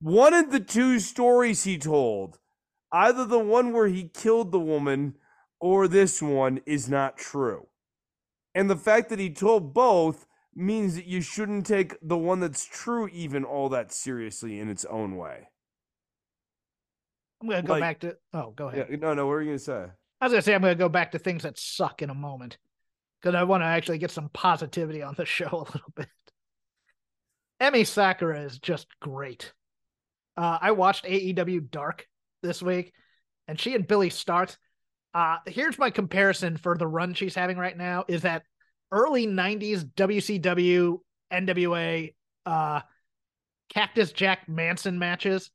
one 0.00 0.32
of 0.32 0.52
the 0.52 0.60
two 0.60 1.00
stories 1.00 1.64
he 1.64 1.76
told, 1.76 2.38
either 2.92 3.24
the 3.24 3.38
one 3.40 3.72
where 3.72 3.88
he 3.88 4.04
killed 4.04 4.52
the 4.52 4.60
woman 4.60 5.16
or 5.60 5.88
this 5.88 6.22
one, 6.22 6.60
is 6.66 6.88
not 6.88 7.18
true. 7.18 7.66
And 8.54 8.70
the 8.70 8.76
fact 8.76 9.08
that 9.08 9.18
he 9.18 9.30
told 9.30 9.74
both 9.74 10.26
means 10.58 10.94
that 10.96 11.06
you 11.06 11.20
shouldn't 11.20 11.66
take 11.66 11.96
the 12.02 12.16
one 12.18 12.40
that's 12.40 12.64
true 12.66 13.08
even 13.08 13.44
all 13.44 13.68
that 13.70 13.92
seriously 13.92 14.58
in 14.60 14.68
its 14.68 14.84
own 14.84 15.16
way. 15.16 15.48
I'm 17.40 17.48
gonna 17.48 17.62
go 17.62 17.72
Like- 17.74 17.80
back 17.80 18.00
to. 18.00 18.16
Oh, 18.32 18.50
go 18.50 18.68
ahead. 18.68 18.88
Yeah, 18.90 18.96
no, 18.96 19.14
no, 19.14 19.26
what 19.26 19.32
are 19.34 19.42
you 19.42 19.48
gonna 19.50 19.58
say? 19.58 19.86
I 20.20 20.24
was 20.24 20.32
gonna 20.32 20.42
say 20.42 20.54
I'm 20.54 20.60
gonna 20.62 20.74
go 20.74 20.88
back 20.88 21.12
to 21.12 21.18
things 21.18 21.44
that 21.44 21.58
suck 21.58 22.02
in 22.02 22.10
a 22.10 22.14
moment 22.14 22.58
because 23.20 23.34
I 23.34 23.44
want 23.44 23.62
to 23.62 23.66
actually 23.66 23.98
get 23.98 24.10
some 24.10 24.28
positivity 24.30 25.02
on 25.02 25.14
the 25.16 25.24
show 25.26 25.48
a 25.48 25.70
little 25.72 25.92
bit. 25.94 26.08
Emi 27.60 27.86
Sakura 27.86 28.40
is 28.40 28.58
just 28.58 28.86
great. 29.00 29.52
Uh, 30.36 30.58
I 30.60 30.70
watched 30.72 31.04
AEW 31.04 31.70
Dark 31.70 32.06
this 32.42 32.62
week, 32.62 32.92
and 33.48 33.58
she 33.58 33.74
and 33.74 33.86
Billie 33.86 34.10
Starkz. 34.10 34.56
Uh, 35.14 35.38
here's 35.46 35.78
my 35.78 35.90
comparison 35.90 36.56
for 36.56 36.76
the 36.76 36.86
run 36.86 37.14
she's 37.14 37.34
having 37.34 37.56
right 37.58 37.76
now: 37.76 38.04
is 38.08 38.22
that 38.22 38.42
early 38.90 39.26
'90s 39.26 39.84
WCW, 39.84 40.98
NWA, 41.32 42.14
uh, 42.46 42.80
Cactus 43.68 44.12
Jack 44.12 44.48
Manson 44.48 44.98
matches 44.98 45.50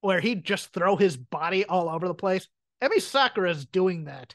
where 0.00 0.20
he'd 0.20 0.44
just 0.44 0.72
throw 0.72 0.96
his 0.96 1.16
body 1.16 1.64
all 1.64 1.88
over 1.88 2.06
the 2.06 2.14
place. 2.14 2.46
Sakura 2.98 3.50
is 3.50 3.64
doing 3.64 4.04
that 4.04 4.34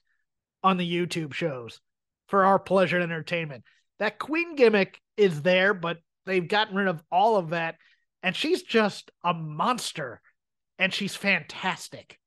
on 0.63 0.77
the 0.77 0.91
YouTube 0.91 1.31
shows 1.33 1.79
for 2.27 2.43
our 2.43 2.57
pleasure 2.57 2.97
and 2.97 3.03
entertainment. 3.03 3.63
That 3.99 4.17
queen 4.17 4.55
gimmick 4.55 4.99
is 5.15 5.43
there, 5.43 5.75
but 5.75 5.97
they've 6.25 6.47
gotten 6.47 6.75
rid 6.75 6.87
of 6.87 7.03
all 7.11 7.37
of 7.37 7.51
that. 7.51 7.75
And 8.23 8.35
she's 8.35 8.63
just 8.63 9.11
a 9.23 9.33
monster. 9.33 10.21
And 10.79 10.91
she's 10.91 11.15
fantastic. 11.15 12.17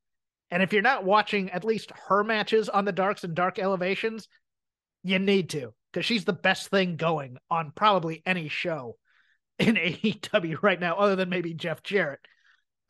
And 0.53 0.63
if 0.63 0.73
you're 0.73 0.83
not 0.83 1.05
watching 1.05 1.51
at 1.51 1.65
least 1.65 1.91
her 2.09 2.23
matches 2.23 2.69
on 2.69 2.85
the 2.85 2.93
Darks 2.93 3.25
and 3.25 3.35
Dark 3.35 3.59
Elevations, 3.59 4.29
you 5.03 5.19
need 5.19 5.51
to, 5.51 5.75
because 5.93 6.07
she's 6.07 6.25
the 6.25 6.33
best 6.33 6.69
thing 6.69 6.97
going 6.97 7.37
on 7.51 7.73
probably 7.75 8.23
any 8.25 8.49
show 8.49 8.97
in 9.59 9.75
AEW 9.77 10.63
right 10.63 10.81
now, 10.81 10.97
other 10.97 11.17
than 11.17 11.29
maybe 11.29 11.55
Jeff 11.55 11.83
Jarrett, 11.83 12.21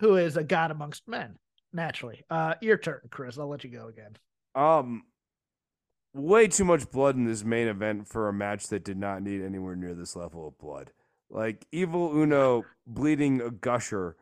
who 0.01 0.17
is 0.17 0.37
a 0.37 0.45
god 0.45 0.71
amongst 0.71 1.09
men 1.09 1.37
naturally. 1.73 2.25
Uh, 2.31 2.55
your 2.61 2.77
turn, 2.77 3.01
Chris. 3.11 3.39
I'll 3.39 3.49
let 3.49 3.65
you 3.65 3.71
go 3.71 3.89
again. 3.89 4.17
Um, 4.55 5.05
way 6.15 6.49
too 6.49 6.65
much 6.65 6.91
blood 6.91 7.17
in 7.17 7.25
this 7.25 7.45
main 7.45 7.69
event 7.69 8.09
for 8.09 8.29
a 8.29 8.33
match 8.33 8.69
that 8.69 8.85
did 8.85 8.99
not 8.99 9.23
need 9.23 9.43
anywhere 9.43 9.77
near 9.77 9.95
this 9.95 10.15
level 10.17 10.49
of 10.49 10.59
blood. 10.59 10.91
Like 11.31 11.67
Evil 11.73 12.17
Uno 12.17 12.65
bleeding 12.87 13.41
a 13.41 13.51
gusher 13.51 14.17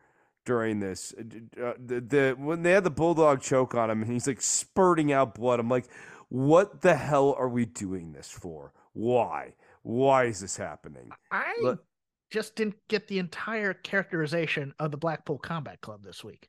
during 0.45 0.79
this. 0.79 1.13
Uh, 1.17 1.73
the, 1.77 2.01
the 2.01 2.35
when 2.37 2.63
they 2.63 2.71
had 2.71 2.83
the 2.83 2.89
bulldog 2.89 3.41
choke 3.41 3.75
on 3.75 3.89
him 3.89 4.01
and 4.01 4.11
he's 4.11 4.27
like 4.27 4.41
spurting 4.41 5.11
out 5.11 5.35
blood. 5.35 5.59
I'm 5.59 5.69
like, 5.69 5.85
what 6.31 6.79
the 6.79 6.95
hell 6.95 7.35
are 7.37 7.49
we 7.49 7.65
doing 7.65 8.13
this 8.13 8.29
for? 8.31 8.71
Why? 8.93 9.53
Why 9.83 10.25
is 10.25 10.39
this 10.39 10.55
happening? 10.55 11.09
I 11.29 11.57
Look- 11.61 11.83
just 12.31 12.55
didn't 12.55 12.75
get 12.87 13.09
the 13.09 13.19
entire 13.19 13.73
characterization 13.73 14.73
of 14.79 14.91
the 14.91 14.97
Blackpool 14.97 15.37
Combat 15.37 15.81
Club 15.81 16.01
this 16.01 16.23
week. 16.23 16.47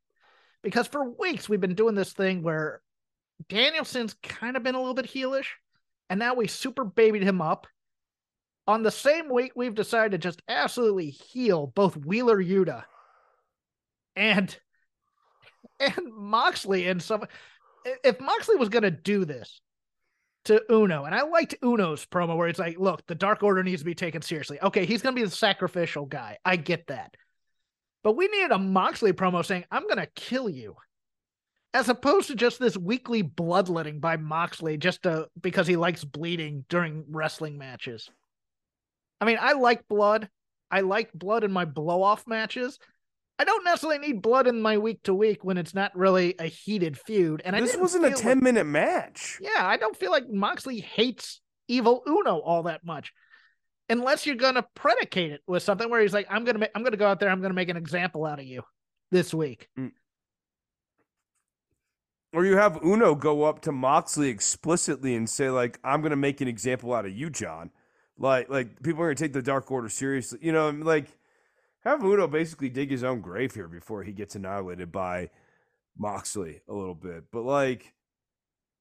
Because 0.62 0.86
for 0.86 1.10
weeks 1.18 1.48
we've 1.48 1.60
been 1.60 1.74
doing 1.74 1.96
this 1.96 2.12
thing 2.12 2.44
where 2.44 2.80
Danielson's 3.48 4.14
kind 4.22 4.56
of 4.56 4.62
been 4.62 4.76
a 4.76 4.78
little 4.78 4.94
bit 4.94 5.10
heelish, 5.10 5.48
and 6.08 6.20
now 6.20 6.34
we 6.34 6.46
super 6.46 6.84
babied 6.84 7.24
him 7.24 7.42
up. 7.42 7.66
On 8.68 8.84
the 8.84 8.92
same 8.92 9.28
week, 9.28 9.50
we've 9.56 9.74
decided 9.74 10.12
to 10.12 10.18
just 10.18 10.42
absolutely 10.46 11.10
heel 11.10 11.66
both 11.66 11.96
Wheeler 11.96 12.40
Yuta 12.40 12.84
and 14.14 14.56
and 15.80 15.98
Moxley 16.14 16.86
and 16.86 17.02
some 17.02 17.24
if 18.04 18.20
Moxley 18.20 18.54
was 18.54 18.68
gonna 18.68 18.92
do 18.92 19.24
this 19.24 19.60
to 20.44 20.62
Uno, 20.72 21.04
and 21.04 21.14
I 21.14 21.22
liked 21.22 21.54
Uno's 21.62 22.04
promo 22.04 22.36
where 22.36 22.48
it's 22.48 22.58
like, 22.58 22.78
look, 22.78 23.06
the 23.06 23.14
Dark 23.14 23.42
Order 23.42 23.62
needs 23.62 23.82
to 23.82 23.86
be 23.86 23.94
taken 23.94 24.22
seriously. 24.22 24.60
Okay, 24.60 24.84
he's 24.84 25.02
gonna 25.02 25.14
be 25.14 25.24
the 25.24 25.30
sacrificial 25.30 26.06
guy. 26.06 26.38
I 26.44 26.56
get 26.56 26.88
that. 26.88 27.16
But 28.02 28.16
we 28.16 28.26
needed 28.28 28.50
a 28.50 28.58
Moxley 28.58 29.12
promo 29.12 29.44
saying, 29.44 29.64
I'm 29.70 29.86
gonna 29.88 30.08
kill 30.14 30.48
you. 30.48 30.76
As 31.74 31.88
opposed 31.88 32.28
to 32.28 32.34
just 32.34 32.58
this 32.58 32.76
weekly 32.76 33.22
bloodletting 33.22 34.00
by 34.00 34.16
Moxley 34.16 34.76
just 34.76 35.04
to 35.04 35.28
because 35.40 35.66
he 35.66 35.76
likes 35.76 36.04
bleeding 36.04 36.64
during 36.68 37.04
wrestling 37.08 37.56
matches. 37.56 38.10
I 39.20 39.24
mean, 39.24 39.38
I 39.40 39.52
like 39.52 39.88
blood. 39.88 40.28
I 40.70 40.80
like 40.80 41.12
blood 41.12 41.44
in 41.44 41.52
my 41.52 41.64
blow 41.64 42.02
off 42.02 42.26
matches. 42.26 42.78
I 43.42 43.44
don't 43.44 43.64
necessarily 43.64 43.98
need 43.98 44.22
blood 44.22 44.46
in 44.46 44.62
my 44.62 44.78
week 44.78 45.02
to 45.02 45.12
week 45.12 45.42
when 45.42 45.58
it's 45.58 45.74
not 45.74 45.96
really 45.96 46.36
a 46.38 46.44
heated 46.46 46.96
feud. 46.96 47.42
And 47.44 47.56
I 47.56 47.60
this 47.60 47.76
wasn't 47.76 48.04
a 48.04 48.08
feel 48.10 48.16
like- 48.18 48.22
10 48.22 48.40
minute 48.40 48.66
match. 48.66 49.38
yeah, 49.40 49.66
I 49.66 49.76
don't 49.78 49.96
feel 49.96 50.12
like 50.12 50.30
Moxley 50.30 50.78
hates 50.78 51.40
Evil 51.66 52.04
Uno 52.06 52.38
all 52.38 52.62
that 52.64 52.84
much, 52.84 53.12
unless 53.88 54.26
you're 54.26 54.36
gonna 54.36 54.64
predicate 54.76 55.32
it 55.32 55.40
with 55.48 55.64
something 55.64 55.90
where 55.90 56.00
he's 56.02 56.12
like, 56.12 56.28
"I'm 56.30 56.44
gonna, 56.44 56.68
I'm 56.72 56.84
gonna 56.84 56.96
go 56.96 57.08
out 57.08 57.18
there, 57.18 57.30
I'm 57.30 57.42
gonna 57.42 57.52
make 57.54 57.68
an 57.68 57.76
example 57.76 58.24
out 58.26 58.38
of 58.38 58.44
you 58.44 58.62
this 59.10 59.34
week." 59.34 59.68
Mm. 59.76 59.90
Or 62.32 62.44
you 62.44 62.56
have 62.56 62.78
Uno 62.84 63.14
go 63.16 63.42
up 63.42 63.60
to 63.62 63.72
Moxley 63.72 64.28
explicitly 64.28 65.16
and 65.16 65.28
say, 65.28 65.50
like, 65.50 65.78
I'm 65.82 66.00
gonna 66.00 66.16
make 66.16 66.40
an 66.40 66.48
example 66.48 66.94
out 66.94 67.06
of 67.06 67.12
you, 67.12 67.28
John. 67.28 67.70
Like, 68.18 68.48
like 68.48 68.82
people 68.82 69.02
are 69.02 69.06
gonna 69.06 69.16
take 69.16 69.32
the 69.32 69.42
Dark 69.42 69.70
Order 69.70 69.88
seriously. 69.88 70.38
You 70.42 70.52
know, 70.52 70.70
like 70.70 71.06
have 71.84 72.04
Uno 72.04 72.26
basically 72.26 72.68
dig 72.68 72.90
his 72.90 73.04
own 73.04 73.20
grave 73.20 73.54
here 73.54 73.68
before 73.68 74.02
he 74.02 74.12
gets 74.12 74.34
annihilated 74.34 74.92
by 74.92 75.30
Moxley 75.98 76.60
a 76.68 76.72
little 76.72 76.94
bit. 76.94 77.24
But 77.32 77.42
like 77.42 77.92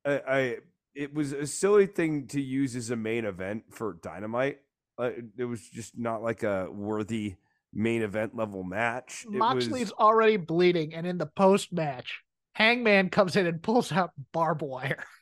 I, 0.06 0.22
I 0.28 0.58
it 0.94 1.14
was 1.14 1.32
a 1.32 1.48
silly 1.48 1.88
thing 1.88 2.28
to 2.28 2.42
use 2.42 2.76
as 2.76 2.90
a 2.90 2.96
main 2.96 3.26
event 3.26 3.64
for 3.72 3.98
Dynamite. 4.02 4.60
Uh, 4.98 5.12
it 5.38 5.46
was 5.46 5.62
just 5.62 5.98
not 5.98 6.22
like 6.22 6.44
a 6.44 6.68
worthy 6.70 7.36
main 7.74 8.02
event 8.02 8.36
level 8.36 8.64
match. 8.64 9.26
It 9.26 9.32
Moxley's 9.32 9.86
was, 9.86 9.92
already 9.94 10.38
bleeding, 10.38 10.94
and 10.94 11.08
in 11.08 11.18
the 11.18 11.26
post 11.26 11.72
match, 11.72 12.22
Hangman 12.54 13.10
comes 13.10 13.36
in 13.36 13.48
and 13.48 13.62
pulls 13.62 13.92
out 13.92 14.12
barbed 14.32 14.62
wire. 14.62 15.04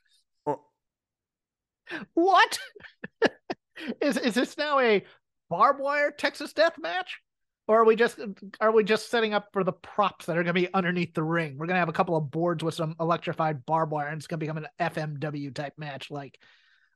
Oh. 0.46 0.62
what 2.14 2.60
is 4.02 4.16
is 4.16 4.36
this 4.36 4.58
now 4.58 4.80
a 4.80 5.04
barbed 5.50 5.80
wire 5.80 6.12
Texas 6.12 6.54
death 6.54 6.78
match? 6.80 7.20
Or 7.70 7.82
are 7.82 7.86
we 7.86 7.96
just 7.96 8.20
are 8.60 8.72
we 8.72 8.84
just 8.84 9.12
setting 9.12 9.36
up 9.36 9.54
for 9.54 9.64
the 9.64 9.72
props 9.72 10.26
that 10.26 10.32
are 10.36 10.44
going 10.44 10.56
to 10.56 10.60
be 10.60 10.74
underneath 10.74 11.14
the 11.14 11.22
ring? 11.22 11.56
We're 11.56 11.68
going 11.68 11.76
to 11.76 11.80
have 11.80 11.88
a 11.88 11.94
couple 11.94 12.18
of 12.18 12.32
boards 12.32 12.64
with 12.64 12.74
some 12.74 12.96
electrified 13.00 13.64
barbed 13.64 13.92
wire, 13.92 14.08
and 14.08 14.18
it's 14.18 14.26
going 14.26 14.40
to 14.40 14.44
become 14.44 14.58
an 14.58 14.68
FMW 14.80 15.54
type 15.54 15.74
match 15.78 16.10
like 16.10 16.40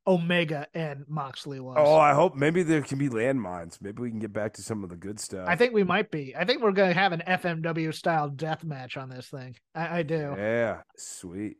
Omega 0.08 0.66
and 0.74 1.06
Moxley 1.08 1.60
was. 1.60 1.76
Oh, 1.78 1.98
I 1.98 2.16
hope 2.16 2.36
maybe 2.36 2.64
there 2.64 2.82
can 2.82 2.98
be 2.98 3.08
landmines. 3.08 3.80
Maybe 3.84 4.02
we 4.02 4.10
can 4.10 4.18
get 4.18 4.34
back 4.34 4.54
to 4.54 4.64
some 4.64 4.84
of 4.84 4.90
the 4.90 4.96
good 4.96 5.20
stuff. 5.20 5.48
I 5.48 5.56
think 5.56 5.74
we 5.74 5.84
might 5.84 6.10
be. 6.10 6.36
I 6.36 6.44
think 6.44 6.64
we're 6.64 6.72
going 6.72 6.92
to 6.92 7.00
have 7.00 7.12
an 7.12 7.22
FMW 7.28 7.94
style 7.94 8.30
death 8.30 8.64
match 8.64 8.98
on 8.98 9.10
this 9.10 9.28
thing. 9.28 9.56
I, 9.76 10.00
I 10.00 10.02
do. 10.02 10.34
Yeah, 10.36 10.82
sweet. 10.98 11.58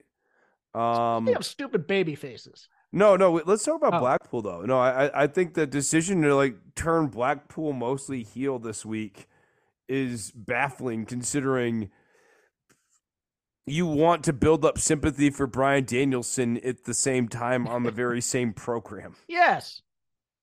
Um, 0.74 1.26
We 1.26 1.34
have 1.34 1.46
stupid 1.46 1.86
baby 1.86 2.16
faces. 2.16 2.68
No, 2.96 3.16
no. 3.18 3.32
wait, 3.32 3.48
Let's 3.48 3.64
talk 3.66 3.76
about 3.78 3.96
Oh. 3.96 4.00
Blackpool 4.00 4.42
though. 4.44 4.62
No, 4.62 4.80
I, 4.80 5.08
I- 5.08 5.24
I 5.24 5.28
think 5.28 5.56
the 5.56 5.66
decision 5.66 6.22
to 6.22 6.36
like 6.36 6.56
turn 6.76 7.08
Blackpool 7.08 7.74
mostly 7.74 8.24
heel 8.24 8.60
this 8.60 8.86
week 8.86 9.28
is 9.90 10.32
baffling, 10.32 11.06
considering 11.06 11.90
you 13.66 13.86
want 13.88 14.24
to 14.26 14.34
build 14.34 14.64
up 14.66 14.78
sympathy 14.78 15.30
for 15.30 15.48
Bryan 15.48 15.86
Danielson 15.86 16.58
at 16.66 16.84
the 16.84 16.94
same 16.94 17.28
time 17.28 17.68
on 17.68 17.84
the 17.84 17.92
very 17.92 18.22
same 18.36 18.54
program. 18.54 19.16
Yes. 19.28 19.82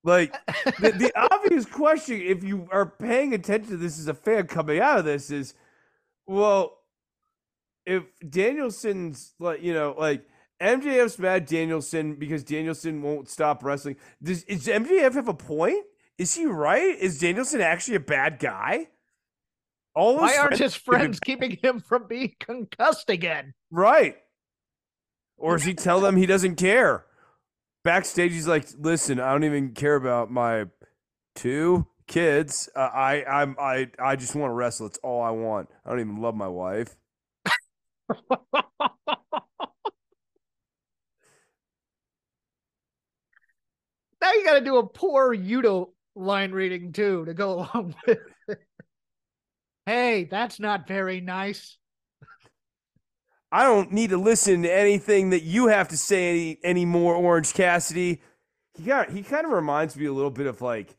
Like 0.02 0.34
the, 0.80 0.92
the 0.92 1.12
obvious 1.32 1.66
question, 1.66 2.20
if 2.22 2.42
you 2.42 2.66
are 2.72 2.86
paying 2.86 3.34
attention 3.34 3.70
to 3.72 3.76
this 3.76 3.98
as 3.98 4.08
a 4.08 4.14
fan 4.14 4.46
coming 4.46 4.80
out 4.80 4.98
of 4.98 5.04
this, 5.04 5.30
is 5.30 5.54
well, 6.26 6.78
if 7.84 8.04
Danielson's 8.26 9.34
like, 9.38 9.62
you 9.62 9.74
know, 9.74 9.94
like 9.98 10.24
MJF's 10.60 11.18
mad 11.18 11.46
Danielson 11.46 12.16
because 12.16 12.44
Danielson 12.44 13.02
won't 13.02 13.28
stop 13.28 13.64
wrestling. 13.64 13.96
Does 14.22 14.42
is 14.44 14.66
MJF 14.66 15.14
have 15.14 15.28
a 15.28 15.34
point? 15.34 15.84
Is 16.18 16.34
he 16.34 16.44
right? 16.44 16.98
Is 16.98 17.18
Danielson 17.18 17.62
actually 17.62 17.96
a 17.96 18.00
bad 18.00 18.38
guy? 18.38 18.88
All 19.94 20.16
Why 20.18 20.36
aren't 20.36 20.58
his 20.58 20.74
friends 20.76 21.18
keeping 21.18 21.56
him 21.62 21.80
from 21.80 22.06
being 22.06 22.34
concussed 22.38 23.08
again? 23.08 23.54
Right. 23.70 24.16
Or 25.38 25.56
does 25.56 25.64
he 25.64 25.72
tell 25.74 26.00
them 26.00 26.16
he 26.16 26.26
doesn't 26.26 26.56
care? 26.56 27.06
Backstage, 27.82 28.32
he's 28.32 28.46
like, 28.46 28.66
"Listen, 28.78 29.18
I 29.18 29.32
don't 29.32 29.44
even 29.44 29.72
care 29.72 29.96
about 29.96 30.30
my 30.30 30.66
two 31.34 31.86
kids. 32.06 32.68
Uh, 32.76 32.80
I, 32.80 33.24
I'm, 33.24 33.56
I, 33.58 33.88
I 33.98 34.16
just 34.16 34.34
want 34.34 34.50
to 34.50 34.54
wrestle. 34.54 34.86
It's 34.86 34.98
all 34.98 35.22
I 35.22 35.30
want. 35.30 35.70
I 35.86 35.90
don't 35.90 36.00
even 36.00 36.18
love 36.20 36.34
my 36.34 36.48
wife." 36.48 36.94
now 44.20 44.32
you 44.32 44.44
got 44.44 44.54
to 44.54 44.64
do 44.64 44.76
a 44.76 44.86
poor 44.86 45.34
Yuta 45.34 45.88
line 46.14 46.52
reading 46.52 46.92
too 46.92 47.24
to 47.24 47.34
go 47.34 47.52
along 47.54 47.94
with 48.06 48.18
it. 48.48 48.58
Hey, 49.86 50.24
that's 50.30 50.60
not 50.60 50.86
very 50.86 51.20
nice. 51.20 51.78
I 53.52 53.64
don't 53.64 53.90
need 53.90 54.10
to 54.10 54.16
listen 54.16 54.62
to 54.62 54.72
anything 54.72 55.30
that 55.30 55.42
you 55.42 55.66
have 55.66 55.88
to 55.88 55.96
say 55.96 56.30
any 56.30 56.58
anymore, 56.62 57.14
Orange 57.16 57.52
Cassidy. 57.52 58.20
He 58.74 58.84
got 58.84 59.10
he 59.10 59.22
kind 59.22 59.44
of 59.44 59.50
reminds 59.50 59.96
me 59.96 60.06
a 60.06 60.12
little 60.12 60.30
bit 60.30 60.46
of 60.46 60.62
like 60.62 60.96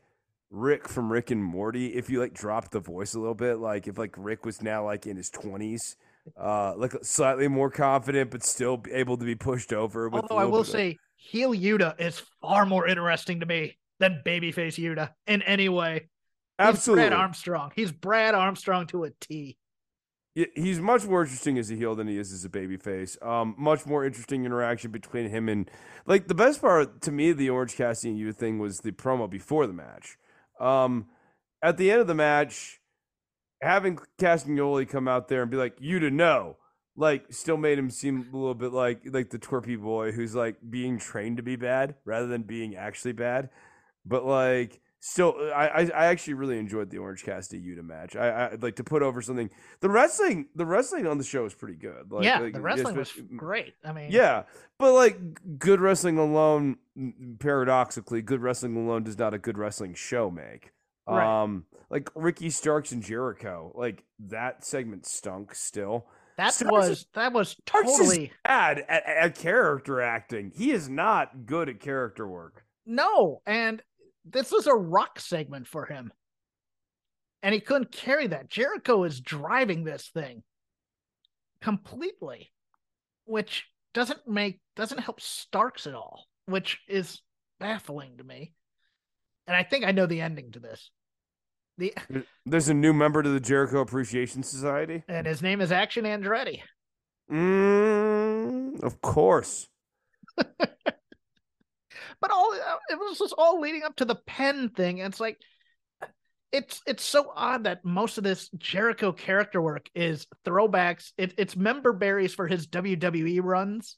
Rick 0.50 0.88
from 0.88 1.10
Rick 1.10 1.30
and 1.30 1.42
Morty. 1.42 1.94
If 1.94 2.10
you 2.10 2.20
like 2.20 2.34
drop 2.34 2.70
the 2.70 2.80
voice 2.80 3.14
a 3.14 3.18
little 3.18 3.34
bit, 3.34 3.58
like 3.58 3.88
if 3.88 3.96
like 3.96 4.14
Rick 4.18 4.44
was 4.44 4.60
now 4.60 4.84
like 4.84 5.06
in 5.06 5.16
his 5.16 5.30
twenties, 5.30 5.96
uh, 6.36 6.74
like 6.76 6.92
slightly 7.02 7.48
more 7.48 7.70
confident 7.70 8.30
but 8.30 8.42
still 8.44 8.82
able 8.90 9.16
to 9.16 9.24
be 9.24 9.34
pushed 9.34 9.72
over. 9.72 10.10
With 10.10 10.24
Although 10.24 10.36
I 10.36 10.44
will 10.44 10.64
say, 10.64 10.98
heel 11.22 11.52
Yuta 11.52 12.00
is 12.00 12.22
far 12.40 12.66
more 12.66 12.86
interesting 12.86 13.40
to 13.40 13.46
me 13.46 13.76
than 13.98 14.22
babyface 14.24 14.78
Yuta 14.78 15.10
in 15.26 15.42
any 15.42 15.68
way. 15.68 16.08
Absolutely, 16.58 17.04
He's 17.04 17.10
Brad 17.10 17.20
Armstrong. 17.20 17.72
He's 17.74 17.92
Brad 17.92 18.34
Armstrong 18.34 18.86
to 18.88 19.04
a 19.04 19.10
T 19.20 19.56
he's 20.34 20.80
much 20.80 21.04
more 21.04 21.22
interesting 21.22 21.58
as 21.58 21.70
a 21.70 21.74
heel 21.74 21.94
than 21.94 22.08
he 22.08 22.18
is 22.18 22.32
as 22.32 22.44
a 22.44 22.48
babyface. 22.48 23.22
Um, 23.24 23.54
much 23.58 23.84
more 23.86 24.04
interesting 24.04 24.44
interaction 24.44 24.90
between 24.90 25.28
him 25.28 25.48
and 25.48 25.70
like 26.06 26.28
the 26.28 26.34
best 26.34 26.60
part 26.60 27.02
to 27.02 27.12
me 27.12 27.32
the 27.32 27.50
Orange 27.50 27.76
Cassidy 27.76 28.14
you 28.14 28.32
thing 28.32 28.58
was 28.58 28.80
the 28.80 28.92
promo 28.92 29.28
before 29.28 29.66
the 29.66 29.72
match. 29.72 30.16
Um, 30.60 31.06
at 31.62 31.76
the 31.76 31.90
end 31.90 32.00
of 32.00 32.06
the 32.06 32.14
match, 32.14 32.80
having 33.60 33.98
Castagnoli 34.18 34.88
come 34.88 35.06
out 35.06 35.28
there 35.28 35.42
and 35.42 35.50
be 35.50 35.56
like, 35.56 35.76
"You 35.80 35.98
to 36.00 36.10
know," 36.10 36.56
like 36.96 37.32
still 37.32 37.56
made 37.56 37.78
him 37.78 37.90
seem 37.90 38.28
a 38.32 38.36
little 38.36 38.54
bit 38.54 38.72
like 38.72 39.00
like 39.06 39.30
the 39.30 39.38
twerpy 39.38 39.80
boy 39.80 40.12
who's 40.12 40.34
like 40.34 40.56
being 40.68 40.98
trained 40.98 41.38
to 41.38 41.42
be 41.42 41.56
bad 41.56 41.94
rather 42.04 42.26
than 42.26 42.42
being 42.42 42.76
actually 42.76 43.12
bad. 43.12 43.48
But 44.04 44.24
like 44.26 44.80
still 45.00 45.34
I, 45.54 45.90
I 45.94 46.06
actually 46.06 46.34
really 46.34 46.58
enjoyed 46.58 46.90
the 46.90 46.98
Orange 46.98 47.24
Cassidy 47.24 47.60
Yuta 47.60 47.82
match. 47.82 48.14
I 48.14 48.28
I 48.28 48.54
like 48.60 48.76
to 48.76 48.84
put 48.84 49.02
over 49.02 49.22
something. 49.22 49.50
The 49.80 49.88
wrestling 49.88 50.48
the 50.54 50.66
wrestling 50.66 51.06
on 51.06 51.18
the 51.18 51.24
show 51.24 51.44
is 51.44 51.54
pretty 51.54 51.76
good. 51.76 52.10
Like, 52.10 52.24
yeah, 52.24 52.40
like, 52.40 52.52
the 52.52 52.60
wrestling 52.60 52.96
was 52.96 53.12
great. 53.36 53.74
I 53.84 53.92
mean, 53.92 54.10
yeah, 54.10 54.44
but 54.78 54.92
like 54.92 55.18
good 55.58 55.80
wrestling 55.80 56.18
alone, 56.18 56.76
paradoxically, 57.38 58.22
good 58.22 58.42
wrestling 58.42 58.76
alone 58.76 59.04
does 59.04 59.18
not 59.18 59.34
a 59.34 59.38
good 59.38 59.58
wrestling 59.58 59.94
show 59.94 60.30
make. 60.30 60.72
Right. 61.08 61.42
Um, 61.42 61.64
like 61.90 62.08
Ricky 62.14 62.50
Starks 62.50 62.92
and 62.92 63.02
Jericho, 63.02 63.72
like 63.74 64.04
that 64.20 64.64
segment 64.64 65.04
stunk. 65.04 65.54
Still, 65.54 66.06
that 66.36 66.62
was 66.64 66.88
is, 66.90 67.06
that 67.14 67.32
was 67.32 67.56
totally 67.66 68.32
bad 68.44 68.84
at, 68.88 69.04
at 69.06 69.38
character 69.38 70.00
acting. 70.00 70.52
He 70.54 70.70
is 70.70 70.88
not 70.88 71.46
good 71.46 71.68
at 71.68 71.80
character 71.80 72.26
work. 72.26 72.64
No, 72.86 73.42
and 73.46 73.82
this 74.24 74.50
was 74.50 74.66
a 74.66 74.74
rock 74.74 75.20
segment 75.20 75.66
for 75.66 75.86
him. 75.86 76.12
And 77.42 77.52
he 77.52 77.60
couldn't 77.60 77.90
carry 77.90 78.28
that. 78.28 78.48
Jericho 78.48 79.02
is 79.04 79.20
driving 79.20 79.82
this 79.84 80.08
thing 80.14 80.42
completely, 81.60 82.52
which 83.24 83.66
doesn't 83.94 84.26
make 84.26 84.60
doesn't 84.76 84.98
help 84.98 85.20
Starks 85.20 85.86
at 85.86 85.94
all, 85.94 86.26
which 86.46 86.80
is 86.88 87.20
baffling 87.58 88.16
to 88.18 88.24
me. 88.24 88.52
And 89.46 89.56
I 89.56 89.64
think 89.64 89.84
I 89.84 89.92
know 89.92 90.06
the 90.06 90.20
ending 90.20 90.52
to 90.52 90.60
this. 90.60 90.90
The 91.82 92.24
There's 92.46 92.68
a 92.68 92.74
new 92.74 92.92
member 92.92 93.22
to 93.22 93.28
the 93.28 93.40
Jericho 93.40 93.80
Appreciation 93.80 94.42
Society. 94.42 95.02
And 95.08 95.26
his 95.26 95.42
name 95.42 95.60
is 95.60 95.72
Action 95.72 96.04
Andretti. 96.04 96.60
Mm, 97.30 98.82
of 98.82 99.00
course. 99.00 99.68
but 100.36 102.30
all 102.30 102.52
uh, 102.54 102.76
it 102.90 102.98
was 102.98 103.18
just 103.18 103.34
all 103.36 103.60
leading 103.60 103.82
up 103.82 103.96
to 103.96 104.04
the 104.04 104.14
pen 104.26 104.70
thing. 104.70 105.00
And 105.00 105.12
it's 105.12 105.20
like 105.20 105.38
it's 106.52 106.82
it's 106.86 107.02
so 107.02 107.32
odd 107.34 107.64
that 107.64 107.84
most 107.84 108.18
of 108.18 108.24
this 108.24 108.48
Jericho 108.50 109.10
character 109.12 109.60
work 109.60 109.88
is 109.94 110.26
throwbacks. 110.44 111.12
It, 111.16 111.34
it's 111.38 111.56
member 111.56 111.92
berries 111.92 112.34
for 112.34 112.46
his 112.46 112.66
WWE 112.66 113.42
runs. 113.42 113.96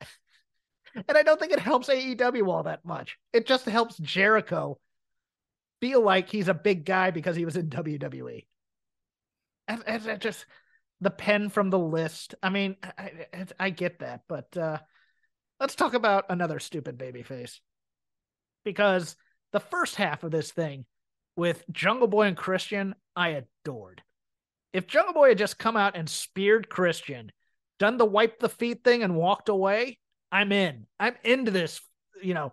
and 0.94 1.16
I 1.16 1.22
don't 1.22 1.38
think 1.38 1.52
it 1.52 1.60
helps 1.60 1.88
AEW 1.88 2.48
all 2.48 2.64
that 2.64 2.84
much. 2.84 3.16
It 3.32 3.46
just 3.46 3.64
helps 3.66 3.96
Jericho 3.98 4.78
feel 5.82 6.00
like 6.00 6.30
he's 6.30 6.46
a 6.46 6.54
big 6.54 6.84
guy 6.84 7.10
because 7.10 7.34
he 7.34 7.44
was 7.44 7.56
in 7.56 7.68
WWE. 7.68 8.46
And, 9.66 9.82
and 9.84 10.20
just 10.20 10.46
the 11.00 11.10
pen 11.10 11.48
from 11.48 11.70
the 11.70 11.78
list. 11.78 12.36
I 12.40 12.50
mean, 12.50 12.76
I, 12.96 13.46
I, 13.58 13.70
get 13.70 13.98
that, 13.98 14.20
but 14.28 14.56
uh, 14.56 14.78
let's 15.58 15.74
talk 15.74 15.94
about 15.94 16.26
another 16.30 16.60
stupid 16.60 16.98
babyface. 16.98 17.58
Because 18.64 19.16
the 19.52 19.58
first 19.58 19.96
half 19.96 20.22
of 20.22 20.30
this 20.30 20.52
thing 20.52 20.86
with 21.34 21.64
Jungle 21.72 22.06
Boy 22.06 22.28
and 22.28 22.36
Christian, 22.36 22.94
I 23.16 23.42
adored. 23.64 24.02
If 24.72 24.86
Jungle 24.86 25.14
Boy 25.14 25.30
had 25.30 25.38
just 25.38 25.58
come 25.58 25.76
out 25.76 25.96
and 25.96 26.08
speared 26.08 26.68
Christian, 26.68 27.32
done 27.80 27.96
the 27.96 28.04
wipe 28.04 28.38
the 28.38 28.48
feet 28.48 28.84
thing 28.84 29.02
and 29.02 29.16
walked 29.16 29.48
away, 29.48 29.98
I'm 30.30 30.52
in. 30.52 30.86
I'm 31.00 31.16
into 31.24 31.50
this, 31.50 31.80
you 32.22 32.34
know, 32.34 32.52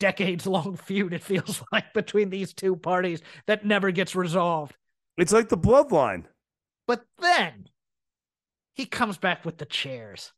decades 0.00 0.46
long 0.46 0.76
feud, 0.76 1.12
it 1.12 1.22
feels 1.22 1.62
like, 1.72 1.92
between 1.94 2.30
these 2.30 2.52
two 2.52 2.76
parties 2.76 3.22
that 3.46 3.64
never 3.64 3.90
gets 3.90 4.14
resolved. 4.14 4.76
It's 5.16 5.32
like 5.32 5.48
the 5.48 5.58
bloodline. 5.58 6.24
But 6.86 7.04
then 7.18 7.68
he 8.74 8.86
comes 8.86 9.18
back 9.18 9.44
with 9.44 9.58
the 9.58 9.66
chairs 9.66 10.32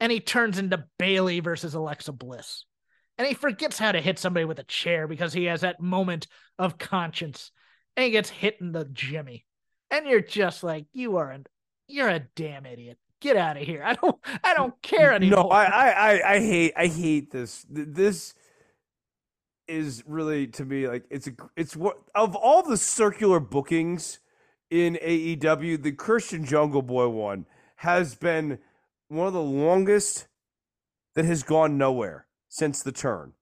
and 0.00 0.12
he 0.12 0.20
turns 0.20 0.58
into 0.58 0.84
Bayley 0.98 1.40
versus 1.40 1.74
Alexa 1.74 2.12
Bliss. 2.12 2.64
And 3.18 3.26
he 3.26 3.34
forgets 3.34 3.78
how 3.78 3.90
to 3.90 4.00
hit 4.00 4.18
somebody 4.18 4.44
with 4.44 4.60
a 4.60 4.64
chair 4.64 5.08
because 5.08 5.32
he 5.32 5.46
has 5.46 5.62
that 5.62 5.80
moment 5.80 6.28
of 6.58 6.78
conscience 6.78 7.50
and 7.96 8.04
he 8.04 8.10
gets 8.12 8.30
hit 8.30 8.58
in 8.60 8.70
the 8.70 8.84
jimmy. 8.84 9.44
And 9.90 10.06
you're 10.06 10.20
just 10.20 10.62
like, 10.62 10.86
you 10.92 11.16
are 11.16 11.30
an 11.30 11.46
you're 11.88 12.08
a 12.08 12.20
damn 12.36 12.66
idiot. 12.66 12.98
Get 13.20 13.36
out 13.36 13.56
of 13.56 13.64
here. 13.64 13.82
I 13.84 13.94
don't 13.94 14.16
I 14.44 14.54
don't 14.54 14.80
care 14.82 15.12
anymore. 15.12 15.44
No, 15.44 15.50
I 15.50 15.64
I 15.64 16.34
I 16.34 16.38
hate 16.38 16.72
I 16.76 16.86
hate 16.86 17.32
this. 17.32 17.66
This 17.68 18.34
is 19.68 20.02
really 20.06 20.46
to 20.46 20.64
me 20.64 20.88
like 20.88 21.04
it's 21.10 21.26
a 21.26 21.32
it's 21.56 21.76
what 21.76 21.98
of 22.14 22.34
all 22.34 22.62
the 22.62 22.76
circular 22.76 23.38
bookings 23.38 24.18
in 24.70 24.98
AEW, 25.02 25.82
the 25.82 25.92
Christian 25.92 26.44
Jungle 26.44 26.82
Boy 26.82 27.08
one 27.08 27.46
has 27.76 28.14
been 28.14 28.58
one 29.08 29.26
of 29.26 29.32
the 29.32 29.40
longest 29.40 30.26
that 31.14 31.24
has 31.24 31.42
gone 31.42 31.78
nowhere 31.78 32.26
since 32.48 32.82
the 32.82 32.92
turn. 32.92 33.32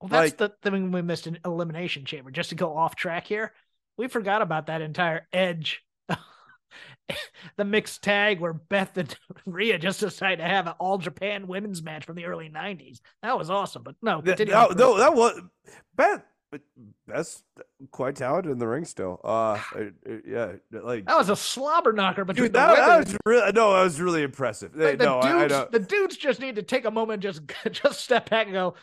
Well, 0.00 0.08
that's 0.08 0.40
like, 0.40 0.52
the 0.62 0.70
thing 0.70 0.90
we 0.90 1.02
missed 1.02 1.26
an 1.26 1.38
elimination 1.44 2.04
chamber. 2.04 2.30
Just 2.30 2.50
to 2.50 2.56
go 2.56 2.76
off 2.76 2.96
track 2.96 3.26
here, 3.26 3.52
we 3.96 4.08
forgot 4.08 4.42
about 4.42 4.66
that 4.66 4.80
entire 4.80 5.26
edge, 5.32 5.84
the 7.56 7.64
mixed 7.64 8.02
tag 8.02 8.40
where 8.40 8.52
Beth 8.52 8.96
and 8.96 9.14
Rhea 9.46 9.78
just 9.78 10.00
decided 10.00 10.38
to 10.38 10.48
have 10.48 10.66
an 10.66 10.74
all 10.78 10.98
Japan 10.98 11.46
women's 11.46 11.82
match 11.82 12.04
from 12.04 12.16
the 12.16 12.26
early 12.26 12.48
'90s. 12.48 13.00
That 13.22 13.38
was 13.38 13.50
awesome, 13.50 13.82
but 13.82 13.96
no, 14.02 14.20
that, 14.22 14.38
no, 14.48 14.98
that 14.98 15.14
was 15.14 15.40
Beth 15.96 16.22
but 16.50 16.60
that's 17.06 17.42
quite 17.90 18.16
talented 18.16 18.50
in 18.50 18.58
the 18.58 18.66
ring 18.66 18.84
still. 18.84 19.20
Uh, 19.22 19.58
yeah, 20.26 20.52
like 20.70 21.04
that 21.06 21.16
was 21.16 21.28
a 21.28 21.36
slobber 21.36 21.92
knocker 21.92 22.24
between 22.24 22.46
dude, 22.46 22.54
that, 22.54 22.76
that, 22.76 22.98
was 22.98 23.16
really 23.24 23.52
no, 23.52 23.72
that 23.72 23.84
was 23.84 24.00
really 24.00 24.22
impressive. 24.22 24.74
Like 24.74 24.98
the, 24.98 25.04
no, 25.04 25.22
dudes, 25.22 25.54
I, 25.54 25.62
I 25.62 25.66
the 25.70 25.78
dudes 25.78 26.16
just 26.16 26.40
need 26.40 26.56
to 26.56 26.62
take 26.62 26.84
a 26.84 26.90
moment, 26.90 27.22
just 27.22 27.42
just 27.70 28.00
step 28.00 28.30
back 28.30 28.46
and 28.46 28.54
go. 28.54 28.74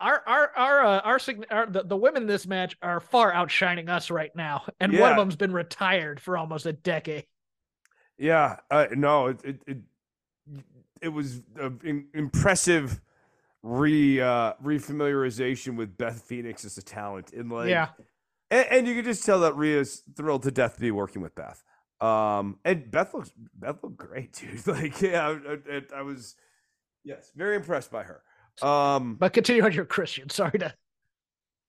Our 0.00 0.22
our 0.26 0.52
our 0.56 0.84
uh, 0.84 1.00
our, 1.00 1.20
our 1.50 1.66
the, 1.66 1.82
the 1.84 1.96
women 1.96 2.22
in 2.22 2.28
this 2.28 2.46
match 2.46 2.76
are 2.82 3.00
far 3.00 3.32
outshining 3.32 3.88
us 3.88 4.10
right 4.10 4.34
now, 4.36 4.64
and 4.80 4.92
yeah. 4.92 5.00
one 5.00 5.10
of 5.10 5.16
them's 5.16 5.36
been 5.36 5.52
retired 5.52 6.20
for 6.20 6.38
almost 6.38 6.66
a 6.66 6.72
decade. 6.72 7.26
Yeah, 8.16 8.56
uh, 8.70 8.86
no, 8.92 9.28
it 9.28 9.40
it 9.44 9.62
it, 9.66 9.78
it 11.02 11.08
was 11.08 11.42
an 11.58 12.06
impressive 12.14 13.00
re 13.62 14.20
uh 14.20 14.52
refamiliarization 14.62 15.76
with 15.76 15.96
Beth 15.96 16.22
Phoenix 16.22 16.64
as 16.64 16.78
a 16.78 16.82
talent 16.82 17.32
in 17.32 17.48
like 17.48 17.68
yeah 17.68 17.88
and, 18.50 18.66
and 18.70 18.86
you 18.86 18.94
can 18.94 19.04
just 19.04 19.24
tell 19.24 19.40
that 19.40 19.56
Rhea's 19.56 20.02
thrilled 20.16 20.42
to 20.44 20.50
death 20.50 20.74
to 20.74 20.80
be 20.80 20.90
working 20.90 21.22
with 21.22 21.34
Beth. 21.34 21.62
Um, 22.00 22.58
and 22.64 22.90
Beth 22.90 23.12
looks 23.14 23.32
Beth 23.54 23.82
looked 23.82 23.96
great, 23.96 24.32
dude. 24.40 24.66
Like, 24.66 25.00
yeah, 25.00 25.28
I, 25.28 25.74
I, 25.74 25.82
I 25.96 26.02
was, 26.02 26.36
yes, 27.04 27.32
very 27.34 27.56
impressed 27.56 27.90
by 27.90 28.04
her. 28.04 28.22
Um, 28.62 29.16
But 29.16 29.32
continue 29.32 29.64
on 29.64 29.72
your 29.72 29.84
Christian. 29.84 30.28
Sorry 30.30 30.58
to. 30.58 30.74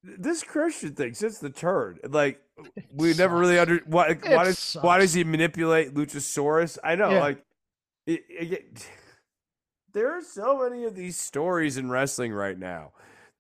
this 0.04 0.44
Christian 0.44 0.94
thing, 0.96 1.14
since 1.14 1.40
the 1.40 1.50
turn, 1.50 2.00
like 2.10 2.42
we 2.94 3.14
never 3.14 3.38
really 3.38 3.60
under 3.60 3.80
why 3.86 4.10
It 4.10 4.24
why 4.24 4.44
does 4.46 4.78
why 4.82 5.00
does 5.00 5.14
he 5.14 5.24
manipulate 5.24 5.94
Luchasaurus? 5.94 6.78
I 6.84 6.96
know, 6.96 7.12
Yeah. 7.12 7.20
like 7.20 7.44
it, 8.08 8.24
it, 8.30 8.88
there 9.94 10.12
are 10.18 10.22
so 10.22 10.60
many 10.64 10.84
of 10.86 10.96
these 10.96 11.20
stories 11.20 11.78
in 11.78 11.90
wrestling 11.90 12.32
right 12.34 12.58
now 12.58 12.92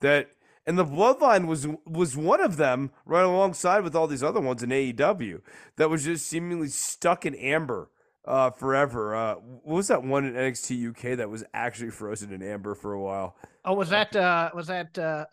that 0.01 0.29
and 0.65 0.77
the 0.77 0.85
bloodline 0.85 1.47
was 1.47 1.67
was 1.85 2.15
one 2.17 2.41
of 2.41 2.57
them 2.57 2.91
right 3.05 3.23
alongside 3.23 3.79
with 3.83 3.95
all 3.95 4.07
these 4.07 4.23
other 4.23 4.39
ones 4.41 4.61
in 4.63 4.69
AEW 4.69 5.41
that 5.77 5.89
was 5.89 6.03
just 6.05 6.27
seemingly 6.27 6.67
stuck 6.67 7.25
in 7.25 7.33
amber 7.35 7.89
uh, 8.25 8.51
forever. 8.51 9.15
Uh, 9.15 9.35
what 9.35 9.75
was 9.75 9.87
that 9.87 10.03
one 10.03 10.25
in 10.25 10.33
NXT 10.33 10.89
UK 10.89 11.17
that 11.17 11.29
was 11.29 11.43
actually 11.53 11.91
frozen 11.91 12.31
in 12.33 12.41
amber 12.41 12.75
for 12.75 12.93
a 12.93 13.01
while? 13.01 13.35
Oh, 13.65 13.73
was 13.73 13.89
that 13.89 14.15
uh 14.15 14.51
was 14.53 14.67
that 14.67 14.97
uh 14.97 15.25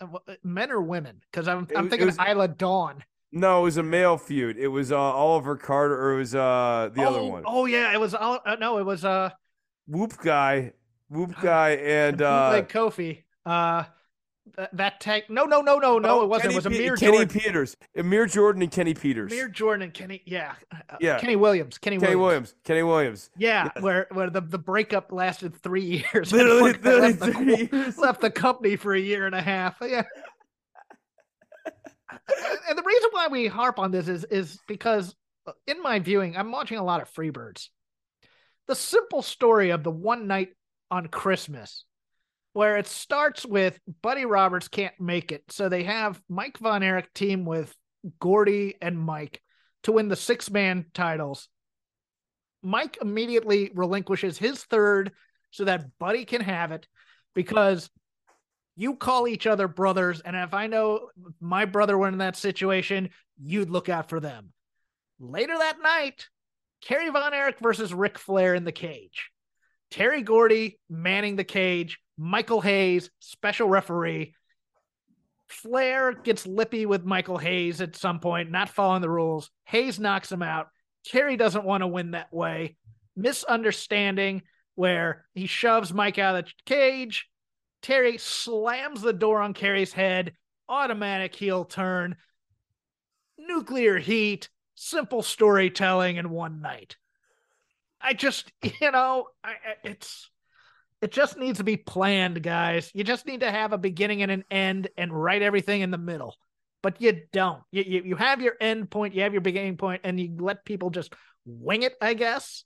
men 0.42 0.70
or 0.70 0.80
women? 0.80 1.20
Because 1.30 1.48
I'm 1.48 1.66
I'm 1.76 1.84
was- 1.84 1.90
thinking 1.90 2.06
was- 2.06 2.18
Isla 2.18 2.48
Dawn. 2.48 3.04
No, 3.32 3.60
it 3.60 3.64
was 3.64 3.76
a 3.76 3.82
male 3.82 4.16
feud. 4.16 4.56
It 4.56 4.68
was 4.68 4.92
uh, 4.92 4.98
Oliver 4.98 5.56
Carter, 5.56 6.00
or 6.00 6.14
it 6.14 6.18
was 6.18 6.34
uh, 6.34 6.90
the 6.94 7.04
oh, 7.04 7.08
other 7.08 7.22
one. 7.22 7.42
Oh 7.44 7.66
yeah, 7.66 7.92
it 7.92 8.00
was. 8.00 8.14
Uh, 8.14 8.38
no, 8.58 8.78
it 8.78 8.84
was 8.86 9.04
uh 9.04 9.30
Whoop 9.86 10.16
guy, 10.22 10.72
Whoop 11.10 11.34
guy, 11.42 11.70
and 11.70 12.22
uh, 12.22 12.50
bootleg 12.50 12.68
Kofi. 12.68 13.24
Uh, 13.44 13.84
th- 14.56 14.68
that 14.74 15.00
tag. 15.00 15.24
No, 15.28 15.44
no, 15.44 15.60
no, 15.60 15.78
no, 15.78 15.98
no. 15.98 16.20
oh, 16.20 16.24
it 16.24 16.28
wasn't. 16.28 16.42
Kenny 16.52 16.54
it 16.54 16.56
was 16.56 16.66
Amir 16.66 16.96
Kenny 16.96 17.18
Jordan. 17.18 17.28
Peters, 17.40 17.76
Amir 17.96 18.26
Jordan, 18.26 18.62
and 18.62 18.70
Kenny 18.70 18.94
Peters. 18.94 19.32
Amir 19.32 19.48
Jordan 19.48 19.82
and 19.82 19.94
Kenny. 19.94 20.22
Yeah. 20.26 20.54
Uh, 20.72 20.96
Yeah. 21.00 21.18
Kenny 21.18 21.36
Williams. 21.36 21.78
Kenny, 21.78 21.98
Kenny 21.98 22.14
Williams. 22.16 22.52
Williams. 22.52 22.54
Kenny 22.64 22.82
Williams. 22.82 23.30
Yeah, 23.36 23.70
Yes. 23.74 23.82
where 23.82 24.06
where 24.12 24.30
the, 24.30 24.40
the 24.42 24.58
breakup 24.58 25.10
lasted 25.12 25.54
three 25.62 26.04
years. 26.12 26.32
Literally, 26.32 26.72
literally 26.74 27.00
left, 27.14 27.20
the, 27.20 27.68
years. 27.72 27.98
left 27.98 28.20
the 28.20 28.30
company 28.30 28.76
for 28.76 28.94
a 28.94 29.00
year 29.00 29.26
and 29.26 29.34
a 29.34 29.42
half. 29.42 29.76
Yeah. 29.80 30.02
and 32.68 32.78
the 32.78 32.82
reason 32.84 33.08
why 33.12 33.28
we 33.28 33.46
harp 33.46 33.78
on 33.78 33.90
this 33.90 34.08
is 34.08 34.24
is 34.24 34.58
because 34.68 35.14
uh, 35.46 35.52
in 35.66 35.82
my 35.82 35.98
viewing, 35.98 36.36
I'm 36.36 36.50
watching 36.52 36.78
a 36.78 36.84
lot 36.84 37.00
of 37.02 37.12
Freebirds. 37.12 37.68
The 38.68 38.74
simple 38.74 39.22
story 39.22 39.70
of 39.70 39.84
the 39.84 39.90
one 39.90 40.26
night 40.26 40.48
on 40.90 41.06
Christmas, 41.08 41.84
where 42.56 42.78
it 42.78 42.86
starts 42.86 43.44
with 43.44 43.78
Buddy 44.00 44.24
Roberts 44.24 44.66
can't 44.66 44.98
make 44.98 45.30
it, 45.30 45.44
so 45.50 45.68
they 45.68 45.82
have 45.82 46.18
Mike 46.26 46.56
Von 46.56 46.82
Erich 46.82 47.12
team 47.12 47.44
with 47.44 47.76
Gordy 48.18 48.76
and 48.80 48.98
Mike 48.98 49.42
to 49.82 49.92
win 49.92 50.08
the 50.08 50.16
six 50.16 50.50
man 50.50 50.86
titles. 50.94 51.48
Mike 52.62 52.96
immediately 53.02 53.70
relinquishes 53.74 54.38
his 54.38 54.64
third 54.64 55.12
so 55.50 55.64
that 55.66 55.98
Buddy 55.98 56.24
can 56.24 56.40
have 56.40 56.72
it 56.72 56.88
because 57.34 57.90
you 58.74 58.96
call 58.96 59.28
each 59.28 59.46
other 59.46 59.68
brothers. 59.68 60.22
And 60.22 60.34
if 60.34 60.54
I 60.54 60.66
know 60.66 61.10
my 61.38 61.66
brother 61.66 61.98
were 61.98 62.08
in 62.08 62.16
that 62.18 62.36
situation, 62.36 63.10
you'd 63.38 63.68
look 63.68 63.90
out 63.90 64.08
for 64.08 64.18
them. 64.18 64.54
Later 65.20 65.58
that 65.58 65.82
night, 65.82 66.26
Kerry 66.80 67.10
Von 67.10 67.34
Erich 67.34 67.58
versus 67.58 67.92
Ric 67.92 68.18
Flair 68.18 68.54
in 68.54 68.64
the 68.64 68.72
cage. 68.72 69.30
Terry 69.90 70.22
Gordy 70.22 70.78
manning 70.88 71.36
the 71.36 71.44
cage, 71.44 71.98
Michael 72.18 72.60
Hayes, 72.60 73.10
special 73.20 73.68
referee. 73.68 74.34
Flair 75.48 76.12
gets 76.12 76.46
lippy 76.46 76.86
with 76.86 77.04
Michael 77.04 77.38
Hayes 77.38 77.80
at 77.80 77.96
some 77.96 78.20
point, 78.20 78.50
not 78.50 78.68
following 78.68 79.02
the 79.02 79.10
rules. 79.10 79.50
Hayes 79.64 80.00
knocks 80.00 80.32
him 80.32 80.42
out. 80.42 80.68
Kerry 81.10 81.36
doesn't 81.36 81.64
want 81.64 81.82
to 81.82 81.86
win 81.86 82.12
that 82.12 82.32
way. 82.32 82.76
Misunderstanding 83.14 84.42
where 84.74 85.24
he 85.34 85.46
shoves 85.46 85.92
Mike 85.92 86.18
out 86.18 86.36
of 86.36 86.44
the 86.46 86.50
cage. 86.64 87.28
Terry 87.82 88.18
slams 88.18 89.02
the 89.02 89.12
door 89.12 89.40
on 89.40 89.54
Kerry's 89.54 89.92
head. 89.92 90.34
Automatic 90.68 91.34
heel 91.34 91.64
turn. 91.64 92.16
Nuclear 93.38 93.98
heat. 93.98 94.48
Simple 94.74 95.22
storytelling 95.22 96.16
in 96.16 96.30
one 96.30 96.60
night. 96.60 96.96
I 98.00 98.12
just, 98.12 98.52
you 98.80 98.90
know, 98.90 99.28
I, 99.44 99.54
it's 99.84 100.28
it 101.02 101.12
just 101.12 101.36
needs 101.36 101.58
to 101.58 101.64
be 101.64 101.76
planned, 101.76 102.42
guys. 102.42 102.90
You 102.94 103.04
just 103.04 103.26
need 103.26 103.40
to 103.40 103.50
have 103.50 103.72
a 103.72 103.78
beginning 103.78 104.22
and 104.22 104.32
an 104.32 104.44
end 104.50 104.88
and 104.96 105.12
write 105.12 105.42
everything 105.42 105.82
in 105.82 105.90
the 105.90 105.98
middle. 105.98 106.36
But 106.82 107.00
you 107.00 107.22
don't. 107.32 107.62
You, 107.70 107.82
you 107.86 108.02
you 108.04 108.16
have 108.16 108.40
your 108.40 108.54
end 108.60 108.90
point, 108.90 109.14
you 109.14 109.22
have 109.22 109.32
your 109.32 109.40
beginning 109.40 109.76
point, 109.76 110.02
and 110.04 110.18
you 110.18 110.36
let 110.38 110.64
people 110.64 110.90
just 110.90 111.12
wing 111.44 111.82
it, 111.82 111.94
I 112.00 112.14
guess, 112.14 112.64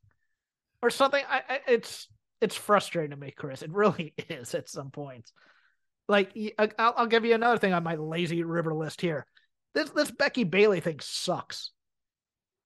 or 0.83 0.91
something. 0.91 1.23
I, 1.29 1.43
I 1.49 1.61
it's 1.69 2.09
it's 2.41 2.57
frustrating 2.57 3.11
to 3.11 3.17
me, 3.17 3.31
Chris. 3.31 3.63
It 3.63 3.73
really 3.73 4.15
is 4.29 4.55
at 4.55 4.69
some 4.69 4.91
points. 4.91 5.33
Like 6.09 6.37
I'll, 6.59 6.95
I'll 6.97 7.07
give 7.07 7.25
you 7.25 7.35
another 7.35 7.59
thing 7.59 7.73
on 7.73 7.83
my 7.83 7.95
lazy 7.95 8.43
river 8.45 8.75
list 8.75 9.01
here. 9.01 9.27
This 9.75 9.91
this 9.91 10.11
Becky 10.11 10.45
Bayley 10.45 10.81
thing 10.81 11.01
sucks, 11.01 11.71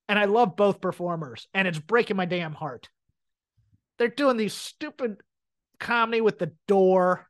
and 0.09 0.19
I 0.19 0.25
love 0.25 0.57
both 0.57 0.81
performers, 0.81 1.47
and 1.55 1.69
it's 1.69 1.79
breaking 1.79 2.17
my 2.17 2.25
damn 2.25 2.55
heart. 2.55 2.89
They're 3.99 4.09
doing 4.09 4.37
these 4.37 4.55
stupid 4.55 5.19
comedy 5.79 6.21
with 6.21 6.39
the 6.39 6.53
door. 6.67 7.27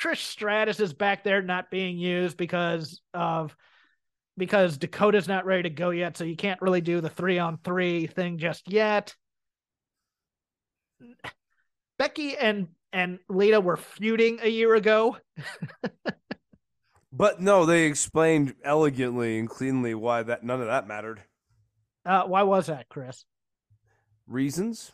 Trish 0.00 0.24
Stratus 0.24 0.80
is 0.80 0.92
back 0.92 1.24
there 1.24 1.42
not 1.42 1.70
being 1.70 1.98
used 1.98 2.36
because 2.36 3.00
of 3.12 3.56
because 4.36 4.78
Dakota's 4.78 5.26
not 5.26 5.46
ready 5.46 5.64
to 5.64 5.70
go 5.70 5.90
yet, 5.90 6.16
so 6.16 6.22
you 6.22 6.36
can't 6.36 6.62
really 6.62 6.80
do 6.80 7.00
the 7.00 7.10
three 7.10 7.40
on 7.40 7.58
three 7.64 8.06
thing 8.06 8.38
just 8.38 8.70
yet. 8.70 9.14
Becky 11.98 12.36
and 12.36 12.68
and 12.92 13.18
Lita 13.28 13.60
were 13.60 13.76
feuding 13.76 14.38
a 14.42 14.48
year 14.48 14.74
ago. 14.74 15.16
But 17.18 17.40
no, 17.40 17.66
they 17.66 17.86
explained 17.86 18.54
elegantly 18.62 19.38
and 19.38 19.48
cleanly 19.48 19.94
why 19.94 20.22
that 20.22 20.44
none 20.44 20.60
of 20.60 20.66
that 20.66 20.86
mattered. 20.86 21.22
Uh, 22.04 22.22
why 22.24 22.42
was 22.42 22.66
that, 22.66 22.88
Chris? 22.88 23.24
Reasons? 24.26 24.92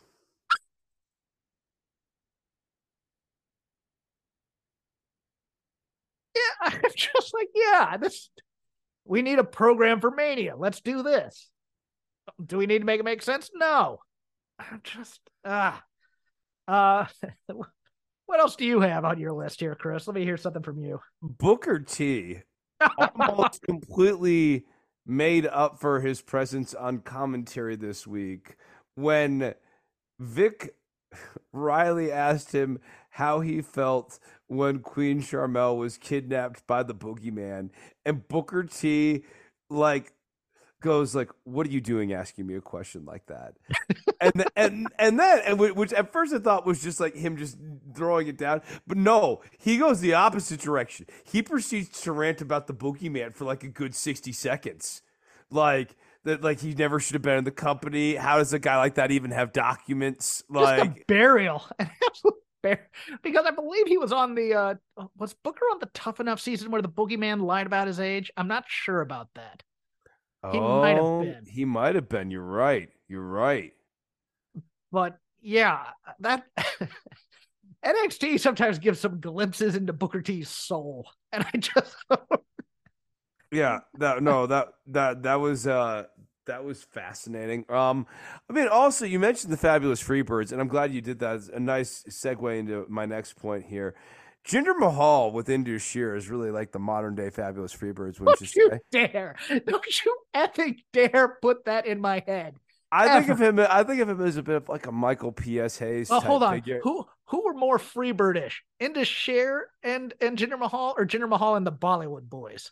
Yeah, 6.35 6.41
I'm 6.83 6.91
just 6.95 7.33
like, 7.33 7.49
yeah, 7.55 7.97
this 7.97 8.29
we 9.05 9.21
need 9.21 9.39
a 9.39 9.43
program 9.43 10.01
for 10.01 10.11
Mania. 10.11 10.55
Let's 10.57 10.81
do 10.81 11.03
this. 11.03 11.49
Do 12.43 12.57
we 12.57 12.65
need 12.65 12.79
to 12.79 12.85
make 12.85 12.99
it 12.99 13.05
make 13.05 13.21
sense? 13.21 13.51
No. 13.53 13.99
I'm 14.59 14.81
just 14.83 15.19
ah. 15.45 15.81
Uh 16.67 17.05
what 18.25 18.39
else 18.39 18.55
do 18.55 18.65
you 18.65 18.79
have 18.81 19.05
on 19.05 19.19
your 19.19 19.33
list 19.33 19.59
here, 19.59 19.75
Chris? 19.75 20.07
Let 20.07 20.15
me 20.15 20.23
hear 20.23 20.37
something 20.37 20.63
from 20.63 20.79
you. 20.79 20.99
Booker 21.21 21.79
T 21.79 22.41
almost 22.97 23.61
completely 23.67 24.65
made 25.05 25.45
up 25.45 25.79
for 25.79 26.01
his 26.01 26.21
presence 26.21 26.73
on 26.73 26.99
commentary 26.99 27.75
this 27.75 28.07
week 28.07 28.55
when 28.95 29.53
Vic 30.19 30.73
Riley 31.53 32.11
asked 32.11 32.51
him 32.51 32.79
how 33.11 33.39
he 33.39 33.61
felt 33.61 34.19
when 34.47 34.79
Queen 34.79 35.21
Sharmell 35.21 35.77
was 35.77 35.97
kidnapped 35.97 36.65
by 36.67 36.83
the 36.83 36.93
boogeyman, 36.95 37.69
and 38.05 38.27
Booker 38.27 38.63
T 38.63 39.23
like 39.69 40.13
goes 40.81 41.15
like, 41.15 41.29
"What 41.43 41.65
are 41.67 41.71
you 41.71 41.81
doing 41.81 42.13
asking 42.13 42.45
me 42.47 42.55
a 42.55 42.61
question 42.61 43.05
like 43.05 43.25
that?" 43.25 43.55
and 44.21 44.45
and 44.55 44.87
and 44.99 45.19
then 45.19 45.41
and 45.45 45.59
which 45.59 45.93
at 45.93 46.11
first 46.13 46.33
I 46.33 46.39
thought 46.39 46.65
was 46.65 46.83
just 46.83 46.99
like 46.99 47.15
him 47.15 47.37
just 47.37 47.57
throwing 47.93 48.27
it 48.27 48.37
down, 48.37 48.61
but 48.85 48.97
no, 48.97 49.41
he 49.57 49.77
goes 49.77 49.99
the 49.99 50.13
opposite 50.13 50.59
direction. 50.59 51.07
He 51.23 51.41
proceeds 51.41 52.01
to 52.01 52.11
rant 52.11 52.41
about 52.41 52.67
the 52.67 52.73
boogeyman 52.73 53.33
for 53.33 53.45
like 53.45 53.63
a 53.63 53.69
good 53.69 53.95
sixty 53.95 54.31
seconds, 54.31 55.01
like 55.49 55.95
that, 56.25 56.43
like 56.43 56.59
he 56.59 56.73
never 56.73 56.99
should 56.99 57.15
have 57.15 57.21
been 57.21 57.37
in 57.39 57.43
the 57.45 57.51
company. 57.51 58.15
How 58.15 58.37
does 58.37 58.53
a 58.53 58.59
guy 58.59 58.77
like 58.77 58.95
that 58.95 59.11
even 59.11 59.31
have 59.31 59.53
documents? 59.53 60.43
Like, 60.49 61.07
burial. 61.07 61.65
An 61.79 61.89
absolute 62.05 62.35
bear. 62.65 62.89
Because 63.23 63.45
I 63.45 63.51
believe 63.51 63.87
he 63.87 63.97
was 63.97 64.11
on 64.11 64.35
the 64.35 64.53
uh 64.53 64.73
was 65.17 65.33
Booker 65.33 65.65
on 65.71 65.79
the 65.79 65.89
tough 65.93 66.19
enough 66.19 66.39
season 66.39 66.71
where 66.71 66.81
the 66.81 66.89
boogeyman 66.89 67.41
lied 67.41 67.67
about 67.67 67.87
his 67.87 67.99
age? 67.99 68.31
I'm 68.37 68.47
not 68.47 68.65
sure 68.67 69.01
about 69.01 69.29
that. 69.35 69.63
He 70.51 70.59
might 70.59 70.95
have 70.95 71.03
oh, 71.03 71.21
been. 71.21 71.45
He 71.47 71.65
might 71.65 71.95
have 71.95 72.07
been. 72.07 72.29
You're 72.29 72.43
right. 72.43 72.89
You're 73.07 73.21
right. 73.21 73.73
But 74.91 75.17
yeah, 75.41 75.87
that 76.19 76.45
NXT 77.85 78.39
sometimes 78.39 78.79
gives 78.79 78.99
some 78.99 79.19
glimpses 79.19 79.75
into 79.75 79.93
Booker 79.93 80.21
T's 80.21 80.49
soul. 80.49 81.07
And 81.35 81.45
I 81.53 81.57
just 81.57 81.97
Yeah, 83.51 83.79
that 83.95 84.23
no, 84.23 84.47
that 84.47 84.69
that 84.87 85.23
that 85.23 85.35
was 85.35 85.67
uh 85.67 86.03
that 86.45 86.63
was 86.63 86.83
fascinating. 86.83 87.65
Um 87.69 88.07
I 88.49 88.53
mean 88.53 88.67
also 88.67 89.05
you 89.05 89.19
mentioned 89.19 89.51
the 89.51 89.57
fabulous 89.57 90.03
Freebirds 90.03 90.51
and 90.51 90.61
I'm 90.61 90.67
glad 90.67 90.93
you 90.93 91.01
did 91.01 91.19
that. 91.19 91.35
It's 91.35 91.49
a 91.49 91.59
nice 91.59 92.03
segue 92.09 92.57
into 92.59 92.85
my 92.89 93.05
next 93.05 93.35
point 93.35 93.65
here 93.65 93.95
Jinder 94.45 94.77
Mahal 94.77 95.31
with 95.31 95.49
Indus 95.49 95.81
Sher 95.81 96.15
is 96.15 96.29
really 96.29 96.51
like 96.51 96.71
the 96.71 96.79
modern 96.79 97.15
day 97.15 97.31
fabulous 97.31 97.75
Freebirds, 97.75 98.19
wouldn't 98.19 98.39
Don't 98.39 98.55
you 98.55 98.69
you 98.71 98.79
dare! 98.91 99.35
Don't 99.65 100.05
you 100.05 100.17
effing 100.35 100.77
dare 100.93 101.39
put 101.41 101.65
that 101.65 101.87
in 101.87 101.99
my 101.99 102.23
head. 102.25 102.55
I 102.91 103.19
think 103.19 103.29
of 103.29 103.41
him. 103.41 103.59
I 103.59 103.83
think 103.83 104.01
of 104.01 104.09
him 104.09 104.21
as 104.21 104.37
a 104.37 104.43
bit 104.43 104.55
of 104.55 104.69
like 104.69 104.85
a 104.85 104.91
Michael 104.91 105.31
P.S. 105.31 105.79
Hayes. 105.79 106.09
Oh, 106.11 106.19
type 106.19 106.27
hold 106.27 106.43
on. 106.43 106.55
figure. 106.55 106.79
Who 106.83 107.05
who 107.25 107.43
were 107.43 107.55
more 107.55 107.79
Freebirdish, 107.79 108.57
Indus 108.79 109.07
Sher 109.07 109.67
and 109.83 110.13
and 110.21 110.37
Jinder 110.37 110.59
Mahal, 110.59 110.93
or 110.95 111.05
Jinder 111.05 111.27
Mahal 111.27 111.55
and 111.55 111.65
the 111.65 111.71
Bollywood 111.71 112.29
Boys? 112.29 112.71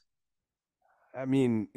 I 1.17 1.25
mean, 1.25 1.67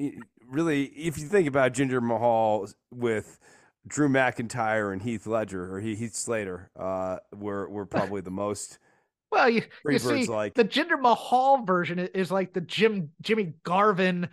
really, 0.48 0.84
if 0.84 1.18
you 1.18 1.26
think 1.26 1.48
about 1.48 1.72
Jinder 1.72 2.02
Mahal 2.02 2.68
with 2.90 3.38
Drew 3.86 4.08
McIntyre 4.08 4.92
and 4.92 5.02
Heath 5.02 5.26
Ledger 5.26 5.74
or 5.74 5.80
Heath 5.80 6.14
Slater, 6.14 6.70
uh, 6.78 7.18
were 7.34 7.68
were 7.68 7.86
probably 7.86 8.20
the 8.20 8.30
most. 8.30 8.78
Well, 9.32 9.50
you, 9.50 9.64
you 9.84 9.98
see, 9.98 10.24
like- 10.26 10.54
the 10.54 10.64
Jinder 10.64 10.98
Mahal 11.00 11.64
version 11.64 11.98
is 11.98 12.30
like 12.30 12.52
the 12.52 12.60
Jim 12.60 13.10
Jimmy 13.20 13.54
Garvin, 13.64 14.28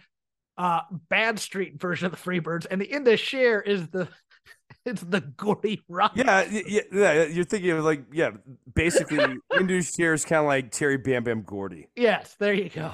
uh, 0.56 0.82
Bad 1.10 1.40
Street 1.40 1.82
version 1.82 2.06
of 2.06 2.12
the 2.12 2.18
Freebirds, 2.18 2.68
and 2.70 2.80
the 2.80 2.86
Indus 2.86 3.20
Sher 3.20 3.60
is 3.60 3.88
the 3.88 4.08
it's 4.86 5.02
the 5.02 5.22
Gordy 5.22 5.82
Rock. 5.90 6.12
Yeah, 6.16 6.44
yeah, 6.44 6.82
yeah. 6.92 7.24
You're 7.24 7.44
thinking 7.44 7.72
of 7.72 7.84
like, 7.84 8.06
yeah, 8.14 8.30
basically, 8.76 9.18
Indus 9.60 9.94
Sher 9.96 10.14
is 10.14 10.26
kind 10.26 10.42
of 10.42 10.46
like 10.46 10.70
Terry 10.70 10.98
Bam 10.98 11.24
Bam 11.24 11.42
Gordy 11.42 11.88
Yes, 11.96 12.36
there 12.40 12.54
you 12.54 12.70
go. 12.70 12.94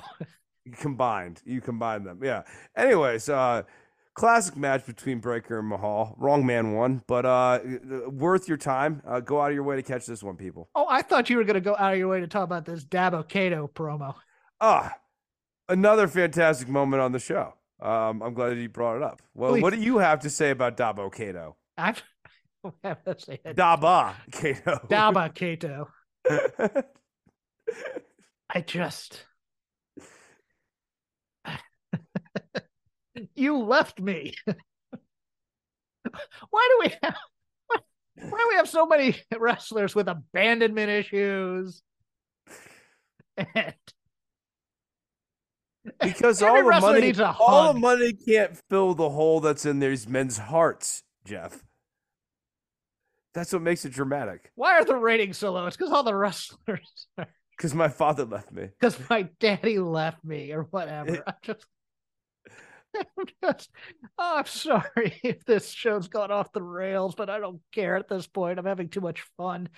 Combined. 0.77 1.41
You 1.45 1.61
combine 1.61 2.03
them, 2.03 2.19
yeah. 2.23 2.43
Anyways, 2.75 3.29
uh, 3.29 3.63
classic 4.13 4.55
match 4.57 4.85
between 4.85 5.19
Breakker 5.19 5.59
and 5.59 5.67
Mahal. 5.67 6.15
Wrong 6.17 6.45
man 6.45 6.73
won, 6.73 7.01
but 7.07 7.25
uh, 7.25 7.59
worth 8.07 8.47
your 8.47 8.57
time. 8.57 9.01
Uh, 9.07 9.19
go 9.19 9.41
out 9.41 9.49
of 9.49 9.55
your 9.55 9.63
way 9.63 9.75
to 9.75 9.83
catch 9.83 10.05
this 10.05 10.21
one, 10.21 10.35
people. 10.35 10.69
Oh, 10.75 10.85
I 10.89 11.01
thought 11.01 11.29
you 11.29 11.37
were 11.37 11.43
going 11.43 11.55
to 11.55 11.61
go 11.61 11.75
out 11.77 11.93
of 11.93 11.99
your 11.99 12.07
way 12.07 12.19
to 12.19 12.27
talk 12.27 12.43
about 12.43 12.65
this 12.65 12.83
Dabba-Kato 12.85 13.69
promo. 13.73 14.15
Ah, 14.61 14.93
another 15.67 16.07
fantastic 16.07 16.67
moment 16.67 17.01
on 17.01 17.11
the 17.11 17.19
show. 17.19 17.53
Um, 17.81 18.21
I'm 18.21 18.33
glad 18.33 18.49
that 18.49 18.57
you 18.57 18.67
brought 18.69 18.97
it 18.97 19.03
up. 19.03 19.21
Well, 19.33 19.59
what 19.61 19.73
do 19.73 19.79
you 19.79 19.99
have 19.99 20.19
to 20.21 20.29
say 20.29 20.51
about 20.51 20.75
Dabba-Kato? 20.75 21.55
I've 21.77 22.03
I 22.63 22.71
have 22.83 23.03
to 23.05 23.19
say 23.19 23.39
it. 23.43 23.55
Daba 23.55 24.15
Kato. 24.31 24.79
Dabba-Kato. 24.89 25.87
I 28.49 28.61
just 28.61 29.25
you 33.35 33.57
left 33.57 33.99
me. 33.99 34.33
why 36.49 36.69
do 36.69 36.79
we 36.89 36.93
have 37.03 37.15
why, 37.67 37.77
why 38.15 38.37
do 38.37 38.45
we 38.49 38.55
have 38.55 38.69
so 38.69 38.85
many 38.85 39.15
wrestlers 39.37 39.93
with 39.95 40.07
abandonment 40.07 40.89
issues? 40.89 41.81
And 43.37 43.73
because 46.01 46.41
all 46.41 46.55
the 46.63 46.79
money, 46.81 47.01
needs 47.01 47.19
a 47.19 47.27
all 47.39 47.67
hug. 47.67 47.75
the 47.75 47.79
money 47.79 48.13
can't 48.13 48.59
fill 48.69 48.93
the 48.93 49.09
hole 49.09 49.39
that's 49.39 49.65
in 49.65 49.79
these 49.79 50.07
men's 50.07 50.37
hearts, 50.37 51.03
Jeff. 51.25 51.63
That's 53.33 53.53
what 53.53 53.61
makes 53.61 53.85
it 53.85 53.93
dramatic. 53.93 54.51
why 54.55 54.73
are 54.73 54.85
the 54.85 54.95
ratings 54.95 55.37
so 55.37 55.51
low? 55.53 55.65
It's 55.67 55.77
because 55.77 55.91
all 55.93 56.03
the 56.03 56.15
wrestlers 56.15 57.07
Because 57.55 57.73
my 57.75 57.87
father 57.87 58.25
left 58.25 58.51
me. 58.51 58.69
because 58.79 58.97
my 59.09 59.29
daddy 59.39 59.79
left 59.79 60.23
me 60.23 60.51
or 60.51 60.63
whatever. 60.63 61.23
I'm 61.25 61.33
just, 61.43 61.65
just, 63.43 63.69
oh, 64.17 64.37
I'm 64.37 64.45
sorry 64.45 65.19
if 65.23 65.45
this 65.45 65.69
show's 65.69 66.07
gone 66.07 66.31
off 66.31 66.51
the 66.51 66.61
rails, 66.61 67.15
but 67.15 67.29
I 67.29 67.39
don't 67.39 67.61
care 67.73 67.95
at 67.95 68.07
this 68.07 68.27
point. 68.27 68.59
I'm 68.59 68.65
having 68.65 68.89
too 68.89 69.01
much 69.01 69.23
fun. 69.37 69.69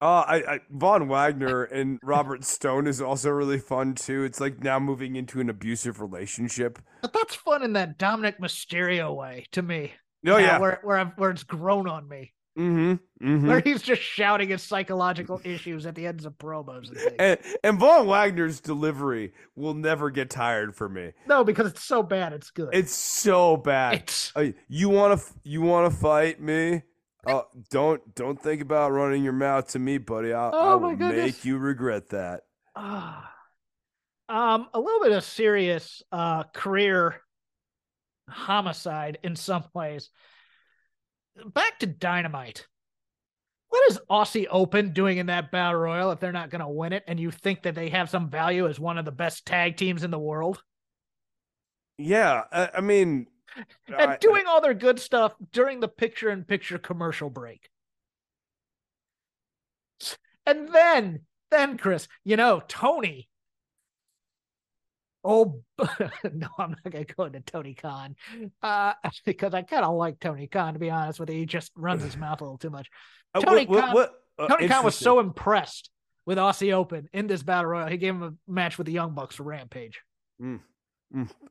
Uh, 0.00 0.24
I, 0.26 0.36
I 0.54 0.60
Von 0.68 1.06
Wagner 1.06 1.62
and 1.62 2.00
Robert 2.02 2.42
Stone 2.42 2.88
is 2.88 3.00
also 3.00 3.30
really 3.30 3.60
fun 3.60 3.94
too. 3.94 4.24
It's 4.24 4.40
like 4.40 4.60
now 4.60 4.80
moving 4.80 5.14
into 5.14 5.38
an 5.40 5.48
abusive 5.48 6.00
relationship. 6.00 6.80
But 7.02 7.12
that's 7.12 7.36
fun 7.36 7.62
in 7.62 7.74
that 7.74 8.00
Dominik 8.00 8.40
Mysterio 8.40 9.14
way 9.14 9.46
to 9.52 9.62
me. 9.62 9.92
Oh 10.26 10.38
yeah. 10.38 10.58
where 10.58 10.80
where 10.82 10.98
I've, 10.98 11.12
where 11.16 11.30
it's 11.30 11.44
grown 11.44 11.88
on 11.88 12.08
me, 12.08 12.32
Mm-hmm. 12.58 13.26
mm-hmm. 13.26 13.48
where 13.48 13.60
he's 13.60 13.80
just 13.80 14.02
shouting 14.02 14.50
his 14.50 14.62
psychological 14.62 15.40
issues 15.42 15.86
at 15.86 15.94
the 15.94 16.06
ends 16.06 16.26
of 16.26 16.34
promos 16.34 16.90
and. 16.90 17.20
And, 17.20 17.38
and 17.64 17.78
Von 17.78 18.06
Wagner's 18.06 18.60
delivery 18.60 19.32
will 19.56 19.72
never 19.72 20.10
get 20.10 20.28
tired 20.28 20.76
for 20.76 20.86
me. 20.88 21.12
no, 21.26 21.44
because 21.44 21.68
it's 21.68 21.82
so 21.82 22.02
bad, 22.02 22.34
it's 22.34 22.50
good. 22.50 22.68
It's 22.74 22.94
so 22.94 23.56
bad. 23.56 23.94
It's 23.94 24.32
Uh, 24.36 24.48
you 24.68 24.90
want 24.90 25.18
to 25.18 25.26
you 25.44 25.62
want 25.62 25.90
to 25.90 25.98
fight 25.98 26.40
me? 26.42 26.82
Uh, 27.26 27.42
don't 27.70 28.14
don't 28.14 28.38
think 28.40 28.60
about 28.60 28.92
running 28.92 29.24
your 29.24 29.32
mouth 29.32 29.68
to 29.68 29.78
me, 29.78 29.96
buddy. 29.96 30.32
I'll, 30.34 30.54
I 30.54 30.72
Oh, 30.72 30.78
will 30.78 30.96
make 30.96 31.44
you 31.44 31.56
regret 31.56 32.10
that. 32.10 32.42
Ah. 32.76 33.32
um 34.28 34.68
a 34.74 34.80
little 34.80 35.00
bit 35.00 35.12
of 35.12 35.24
serious 35.24 36.02
uh 36.12 36.42
career 36.52 37.20
homicide 38.28 39.18
in 39.22 39.36
some 39.36 39.64
ways. 39.74 40.10
Back 41.46 41.78
to 41.80 41.86
Dynamite. 41.86 42.66
What 43.68 43.90
is 43.90 44.00
Aussie 44.10 44.46
Open 44.50 44.92
doing 44.92 45.16
in 45.18 45.26
that 45.26 45.50
battle 45.50 45.80
royal 45.80 46.10
if 46.10 46.20
they're 46.20 46.30
not 46.30 46.50
going 46.50 46.60
to 46.60 46.68
win 46.68 46.92
it 46.92 47.04
and 47.06 47.18
you 47.18 47.30
think 47.30 47.62
that 47.62 47.74
they 47.74 47.88
have 47.88 48.10
some 48.10 48.28
value 48.28 48.68
as 48.68 48.78
one 48.78 48.98
of 48.98 49.04
the 49.06 49.12
best 49.12 49.46
tag 49.46 49.76
teams 49.76 50.04
in 50.04 50.10
the 50.10 50.18
world? 50.18 50.62
Yeah, 51.96 52.44
I, 52.52 52.70
I 52.76 52.80
mean, 52.82 53.28
And 53.88 54.12
I- 54.12 54.16
doing 54.18 54.44
all 54.46 54.60
their 54.60 54.74
good 54.74 55.00
stuff 55.00 55.34
during 55.52 55.80
the 55.80 55.88
picture 55.88 56.30
in 56.30 56.44
picture 56.44 56.78
commercial 56.78 57.30
break. 57.30 57.70
And 60.44 60.68
then, 60.74 61.20
then 61.50 61.78
Chris, 61.78 62.08
you 62.24 62.36
know, 62.36 62.62
Tony. 62.66 63.28
Oh 65.24 65.60
no, 65.78 66.48
I'm 66.58 66.70
not 66.70 66.82
gonna 66.90 67.04
go 67.04 67.24
into 67.24 67.40
Tony 67.40 67.74
Khan, 67.74 68.16
uh, 68.62 68.94
because 69.24 69.54
I 69.54 69.62
kind 69.62 69.84
of 69.84 69.94
like 69.94 70.18
Tony 70.20 70.46
Khan 70.48 70.72
to 70.74 70.78
be 70.80 70.90
honest 70.90 71.20
with 71.20 71.30
you. 71.30 71.36
He 71.36 71.46
just 71.46 71.70
runs 71.76 72.02
his 72.02 72.16
mouth 72.16 72.40
a 72.40 72.44
little 72.44 72.58
too 72.58 72.70
much. 72.70 72.88
uh, 73.34 73.40
Tony 73.40 73.66
what- 73.66 73.68
what- 73.68 73.80
Khan- 73.84 73.94
what- 73.94 74.12
uh, 74.38 74.48
Tony 74.48 74.68
Khan 74.68 74.84
was 74.84 74.94
so 74.94 75.20
impressed 75.20 75.90
with 76.26 76.38
Aussie 76.38 76.72
Open 76.72 77.08
in 77.12 77.26
this 77.26 77.42
battle 77.42 77.66
royal. 77.70 77.88
He 77.88 77.96
gave 77.98 78.14
him 78.14 78.22
a 78.22 78.32
match 78.50 78.78
with 78.78 78.86
the 78.86 78.92
Young 78.92 79.14
Bucks 79.14 79.36
for 79.36 79.42
Rampage. 79.44 80.00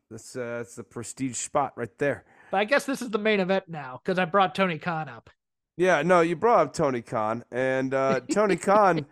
That's 0.10 0.36
uh, 0.36 0.58
that's 0.58 0.76
the 0.76 0.84
prestige 0.84 1.38
spot 1.38 1.74
right 1.76 1.96
there. 2.00 2.26
But 2.50 2.58
I 2.58 2.66
guess 2.66 2.86
this 2.86 3.02
is 3.02 3.10
the 3.12 3.20
main 3.20 3.40
event 3.40 3.66
now 3.68 4.02
because 4.04 4.18
I 4.18 4.26
brought 4.26 4.56
Tony 4.56 4.80
Khan 4.80 5.08
up. 5.08 5.30
Yeah, 5.78 6.02
no, 6.02 6.22
you 6.22 6.36
brought 6.36 6.68
up 6.68 6.74
Tony 6.74 7.02
Khan, 7.02 7.46
and 7.52 7.94
uh, 7.94 8.20
Tony 8.32 8.56
Khan 8.58 9.06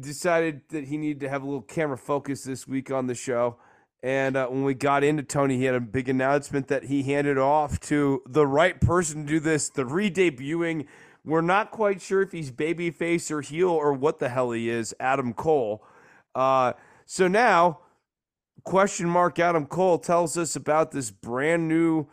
decided 0.00 0.62
that 0.70 0.84
he 0.84 0.96
needed 0.96 1.20
to 1.20 1.28
have 1.28 1.42
a 1.42 1.44
little 1.44 1.62
camera 1.62 1.98
focus 1.98 2.42
this 2.42 2.66
week 2.66 2.90
on 2.90 3.06
the 3.06 3.14
show. 3.14 3.58
And 4.06 4.36
uh, 4.36 4.46
when 4.46 4.62
we 4.62 4.74
got 4.74 5.02
into 5.02 5.24
Tony, 5.24 5.56
he 5.56 5.64
had 5.64 5.74
a 5.74 5.80
big 5.80 6.08
announcement 6.08 6.68
that 6.68 6.84
he 6.84 7.02
handed 7.02 7.38
off 7.38 7.80
to 7.80 8.22
the 8.24 8.46
right 8.46 8.80
person 8.80 9.22
to 9.22 9.28
do 9.28 9.40
this, 9.40 9.68
the 9.68 9.84
re-debuting. 9.84 10.86
We're 11.24 11.40
not 11.40 11.72
quite 11.72 12.00
sure 12.00 12.22
if 12.22 12.30
he's 12.30 12.52
babyface 12.52 13.32
or 13.32 13.40
heel 13.40 13.68
or 13.68 13.92
what 13.92 14.20
the 14.20 14.28
hell 14.28 14.52
he 14.52 14.70
is, 14.70 14.94
Adam 15.00 15.34
Cole. 15.34 15.84
Uh, 16.36 16.74
so 17.04 17.26
now, 17.26 17.80
question 18.62 19.08
mark 19.08 19.40
Adam 19.40 19.66
Cole 19.66 19.98
tells 19.98 20.38
us 20.38 20.54
about 20.54 20.92
this 20.92 21.10
brand 21.10 21.66
new 21.66 22.06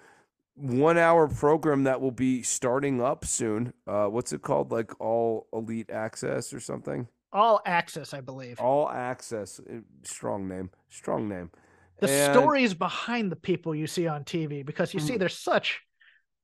one 0.56 0.98
hour 0.98 1.28
program 1.28 1.84
that 1.84 2.02
will 2.02 2.10
be 2.10 2.42
starting 2.42 3.04
up 3.04 3.24
soon. 3.24 3.72
Uh, 3.86 4.08
what's 4.08 4.34
it 4.34 4.42
called? 4.42 4.72
Like 4.72 5.00
All 5.00 5.46
Elite 5.54 5.92
Access 5.92 6.56
or 6.56 6.60
something? 6.60 7.08
All 7.32 7.62
access, 7.68 8.16
I 8.16 8.22
believe. 8.22 8.60
All 8.60 8.90
Access. 8.90 9.60
Uh, 9.60 9.82
Strong 10.02 10.48
name. 10.48 10.72
Strong 10.90 11.30
name. 11.30 11.52
The 12.00 12.10
And- 12.10 12.34
stories 12.34 12.74
behind 12.74 13.32
the 13.32 13.36
people 13.36 13.74
you 13.76 13.88
see 13.88 14.08
on 14.08 14.24
TV 14.24 14.64
because 14.66 14.94
you 14.94 15.00
Mm. 15.00 15.08
see 15.08 15.18
there's 15.18 15.38
such 15.38 15.82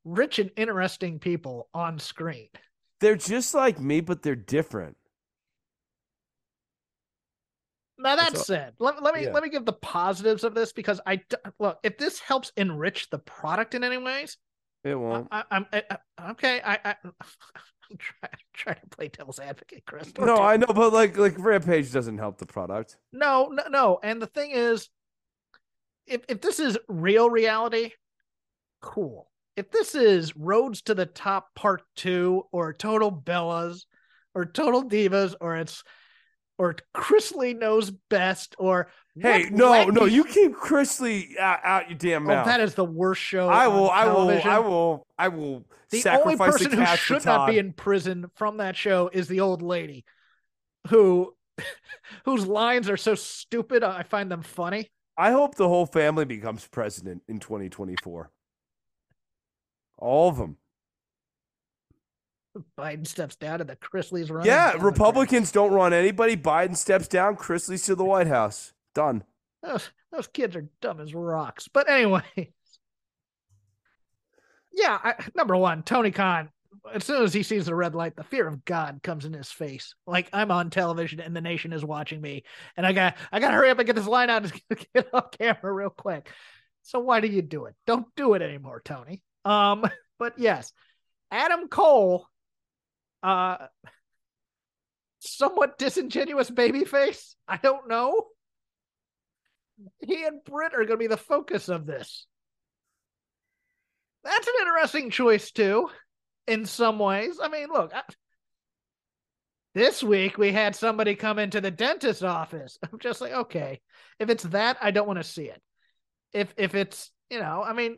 rich 0.06 0.40
and 0.40 0.52
interesting 0.56 1.20
people 1.20 1.70
on 1.74 2.00
screen. 2.00 2.50
They're 3.00 3.16
just 3.16 3.54
like 3.54 3.80
me, 3.80 4.02
but 4.02 4.22
they're 4.22 4.36
different. 4.36 4.98
Now 7.98 8.16
that 8.16 8.36
all- 8.36 8.44
said, 8.44 8.76
let, 8.80 9.02
let 9.04 9.14
me 9.14 9.24
Yeah. 9.26 9.34
let 9.34 9.44
me 9.44 9.50
give 9.50 9.66
the 9.66 9.74
positives 9.74 10.44
of 10.44 10.54
this 10.56 10.72
because 10.72 11.02
I 11.06 11.22
look 11.60 11.80
if 11.84 11.98
this 11.98 12.20
helps 12.20 12.52
enrich 12.56 13.10
the 13.10 13.20
product 13.20 13.76
in 13.76 13.84
any 13.84 13.98
ways, 13.98 14.38
It 14.86 14.96
won't. 14.96 15.28
I, 15.32 15.44
I- 15.52 16.30
okay. 16.32 16.62
I, 16.64 16.80
I 16.86 16.96
I'm 17.92 17.98
trying, 17.98 18.32
trying 18.54 18.80
to 18.82 18.88
play 18.88 19.08
devil's 19.10 19.40
advocate, 19.40 19.84
Chris. 19.86 20.14
No, 20.18 20.38
I 20.38 20.58
know, 20.58 20.68
but 20.68 20.94
like 20.94 21.18
like 21.18 21.36
Rampage 21.38 21.92
doesn't 21.92 22.20
help 22.20 22.38
the 22.38 22.46
product. 22.46 22.96
No, 23.12 23.48
no, 23.48 23.64
no. 23.70 24.00
And 24.02 24.22
the 24.22 24.28
thing 24.28 24.52
is, 24.52 24.88
if 26.10 26.22
if 26.28 26.42
this 26.42 26.60
is 26.60 26.78
real 26.88 27.30
reality, 27.30 27.92
cool. 28.82 29.30
If 29.56 29.72
this 29.72 29.96
is 29.96 30.36
Roads 30.36 30.82
to 30.84 30.96
the 30.96 31.06
Top 31.06 31.54
Part 31.56 31.84
Two, 31.96 32.44
or 32.52 32.74
Total 32.74 33.12
Bellas, 33.12 33.86
or 34.34 34.46
Total 34.46 34.84
Divas, 34.84 35.36
or 35.40 35.58
it's 35.58 35.84
or 36.58 36.76
Chrisley 36.96 37.58
knows 37.58 37.90
best, 38.10 38.56
or 38.60 38.90
Hey, 39.18 39.50
no, 39.52 39.72
led 39.72 39.94
no, 39.94 40.06
you- 40.06 40.24
keep 40.24 40.54
Chrisley 40.56 41.38
out, 41.38 41.60
out 41.64 41.90
your 41.90 41.98
damn 41.98 42.30
Oh, 42.30 42.46
that 42.46 42.60
is 42.62 42.74
the 42.74 42.86
worst 42.86 43.22
show. 43.22 43.50
I 43.50 43.68
will, 43.68 43.90
I 43.90 44.06
will. 44.06 44.30
I 44.30 44.60
will, 44.60 45.08
I 45.18 45.28
will 45.30 45.66
The 45.90 46.04
only 46.10 46.38
person 46.38 46.72
the 46.72 46.86
who 46.86 46.98
should 46.98 47.26
not 47.26 47.48
be 47.48 47.58
in 47.58 47.74
prison 47.74 48.30
from 48.36 48.58
that 48.58 48.76
show 48.76 49.10
is 49.12 49.28
the 49.28 49.42
old 49.42 49.62
lady, 49.62 50.06
who 50.88 51.34
whose 52.26 52.46
lines 52.46 52.90
are 52.90 52.98
so 52.98 53.16
stupid 53.16 53.84
I 53.84 54.04
find 54.04 54.32
them 54.32 54.42
funny. 54.42 54.90
I 55.20 55.32
hope 55.32 55.56
the 55.56 55.68
whole 55.68 55.86
family 55.86 56.24
becomes 56.24 56.66
president 56.66 57.24
in 57.28 57.40
2024. 57.40 58.32
All 59.98 60.30
of 60.30 60.38
them. 60.38 60.56
Biden 62.78 63.06
steps 63.06 63.36
down 63.36 63.60
and 63.60 63.70
the 63.70 63.76
Chrisleys 63.76 64.32
run. 64.32 64.46
Yeah, 64.46 64.72
Republicans 64.80 65.52
don't 65.52 65.74
run 65.74 65.92
anybody. 65.92 66.38
Biden 66.38 66.78
steps 66.78 67.10
down. 67.10 67.36
Chrisley's 67.36 67.84
to 67.84 67.96
the 67.96 68.06
White 68.06 68.28
House. 68.28 68.72
Done. 68.96 69.24
Those, 69.62 69.90
those 70.14 70.28
kids 70.28 70.56
are 70.56 70.70
dumb 70.80 71.02
as 71.02 71.14
rocks. 71.14 71.68
But 71.68 71.90
anyway, 71.90 72.54
yeah, 74.74 75.00
I, 75.04 75.16
number 75.36 75.58
one, 75.58 75.84
Tony 75.84 76.12
Khan. 76.12 76.50
As 76.94 77.04
soon 77.04 77.24
as 77.24 77.34
he 77.34 77.44
sees 77.44 77.66
the 77.66 77.76
red 77.76 77.96
light, 77.96 78.16
the 78.16 78.24
fear 78.24 78.48
of 78.48 78.66
God 78.66 79.02
comes 79.04 79.26
in 79.26 79.34
his 79.34 79.52
face. 79.52 79.96
Like 80.08 80.30
I'm 80.34 80.52
on 80.52 80.70
television 80.70 81.20
and 81.20 81.36
the 81.36 81.42
nation 81.42 81.74
is 81.74 81.84
watching 81.84 82.22
me, 82.22 82.44
and 82.76 82.86
I 82.86 82.94
got 82.94 83.18
I 83.32 83.40
got 83.40 83.52
to 83.52 83.58
hurry 83.58 83.70
up 83.70 83.80
and 83.80 83.88
get 83.88 83.96
this 83.96 84.08
line 84.08 84.30
out 84.30 84.44
and 84.44 84.62
get 84.94 85.14
off 85.14 85.32
camera 85.32 85.72
real 85.72 85.90
quick. 85.90 86.30
So 86.84 87.00
why 87.00 87.20
do 87.22 87.28
you 87.28 87.42
do 87.42 87.66
it? 87.66 87.76
Don't 87.86 88.08
do 88.16 88.34
it 88.34 88.42
anymore, 88.42 88.82
Tony. 88.84 89.22
Um, 89.46 89.86
but 90.20 90.40
yes, 90.40 90.74
Adam 91.32 91.68
Cole, 91.68 92.26
uh, 93.24 93.58
somewhat 95.20 95.78
disingenuous 95.78 96.50
baby 96.50 96.86
face. 96.86 97.36
I 97.48 97.58
don't 97.58 97.88
know. 97.88 98.28
He 100.00 100.26
and 100.26 100.44
Britt 100.44 100.74
are 100.74 100.86
going 100.86 100.90
to 100.90 100.98
be 100.98 101.08
the 101.08 101.18
focus 101.18 101.70
of 101.70 101.86
this. 101.86 102.26
That's 104.24 104.48
an 104.48 104.54
interesting 104.62 105.10
choice 105.12 105.52
too, 105.52 105.90
in 106.50 106.66
some 106.66 107.00
ways. 107.00 107.40
I 107.42 107.48
mean, 107.48 107.70
look, 107.72 107.94
I, 107.94 108.02
this 109.76 110.04
week 110.04 110.38
we 110.38 110.52
had 110.52 110.76
somebody 110.76 111.16
come 111.16 111.40
into 111.40 111.62
the 111.62 111.72
dentist's 111.72 112.24
office. 112.24 112.78
I'm 112.92 113.00
just 113.00 113.22
like, 113.22 113.32
okay, 113.32 113.80
if 114.20 114.30
it's 114.30 114.44
that, 114.46 114.78
I 114.82 114.92
don't 114.92 115.08
want 115.08 115.20
to 115.20 115.24
see 115.24 115.46
it. 115.46 115.62
If 116.34 116.54
if 116.58 116.76
it's 116.76 117.12
you 117.30 117.40
know, 117.40 117.64
I 117.64 117.74
mean, 117.74 117.98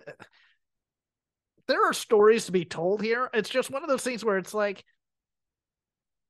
there 1.68 1.89
are 1.89 1.93
stories 1.93 2.45
to 2.45 2.52
be 2.52 2.66
told 2.66 3.02
here. 3.02 3.30
It's 3.34 3.49
just 3.49 3.72
one 3.72 3.84
of 3.84 3.89
those 3.89 4.04
things 4.04 4.24
where 4.24 4.38
it's 4.38 4.54
like 4.54 4.84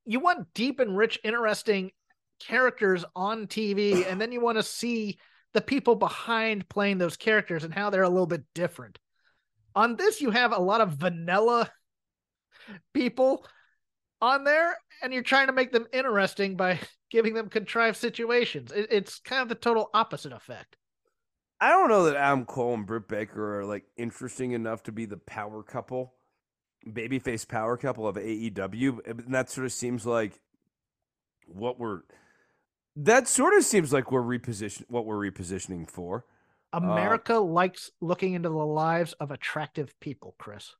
you 0.05 0.19
want 0.19 0.53
deep 0.53 0.79
and 0.79 0.95
rich, 0.95 1.19
interesting 1.23 1.91
characters 2.39 3.03
on 3.15 3.47
TV, 3.47 4.09
and 4.09 4.21
then 4.21 4.31
you 4.31 4.41
want 4.41 4.57
to 4.57 4.63
see 4.63 5.17
the 5.53 5.61
people 5.61 5.95
behind 5.95 6.69
playing 6.69 6.97
those 6.97 7.17
characters 7.17 7.63
and 7.63 7.73
how 7.73 7.89
they're 7.89 8.03
a 8.03 8.09
little 8.09 8.27
bit 8.27 8.43
different. 8.53 8.99
On 9.75 9.95
this, 9.95 10.21
you 10.21 10.31
have 10.31 10.51
a 10.51 10.61
lot 10.61 10.81
of 10.81 10.93
vanilla 10.93 11.69
people 12.93 13.45
on 14.21 14.43
there, 14.43 14.77
and 15.01 15.13
you're 15.13 15.23
trying 15.23 15.47
to 15.47 15.53
make 15.53 15.71
them 15.71 15.87
interesting 15.91 16.55
by 16.55 16.79
giving 17.11 17.33
them 17.33 17.49
contrived 17.49 17.97
situations. 17.97 18.71
It, 18.71 18.87
it's 18.91 19.19
kind 19.19 19.41
of 19.41 19.49
the 19.49 19.55
total 19.55 19.89
opposite 19.93 20.31
effect. 20.31 20.77
I 21.59 21.69
don't 21.69 21.89
know 21.89 22.05
that 22.05 22.15
Adam 22.15 22.45
Cole 22.45 22.73
and 22.73 22.87
Britt 22.87 23.07
Baker 23.07 23.59
are 23.59 23.65
like 23.65 23.85
interesting 23.95 24.53
enough 24.53 24.83
to 24.83 24.91
be 24.91 25.05
the 25.05 25.17
power 25.17 25.61
couple, 25.61 26.13
babyface 26.87 27.47
power 27.47 27.77
couple 27.77 28.07
of 28.07 28.15
AEW. 28.15 28.99
And 29.05 29.33
that 29.33 29.51
sort 29.51 29.65
of 29.65 29.71
seems 29.71 30.05
like 30.05 30.39
what 31.45 31.79
we're. 31.79 32.01
That 32.95 33.27
sort 33.27 33.53
of 33.53 33.63
seems 33.63 33.93
like 33.93 34.11
we're 34.11 34.23
reposition 34.23 34.83
what 34.89 35.05
we're 35.05 35.17
repositioning 35.17 35.89
for. 35.89 36.25
America 36.73 37.35
uh, 37.35 37.41
likes 37.41 37.91
looking 38.01 38.33
into 38.33 38.49
the 38.49 38.55
lives 38.55 39.13
of 39.13 39.29
attractive 39.29 39.97
people, 39.99 40.35
Chris. 40.39 40.73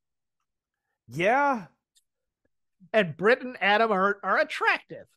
Yeah. 1.12 1.66
And 2.94 3.16
Britt 3.16 3.42
and 3.42 3.58
Adam 3.62 3.92
are, 3.92 4.18
are 4.24 4.40
attractive. 4.40 5.08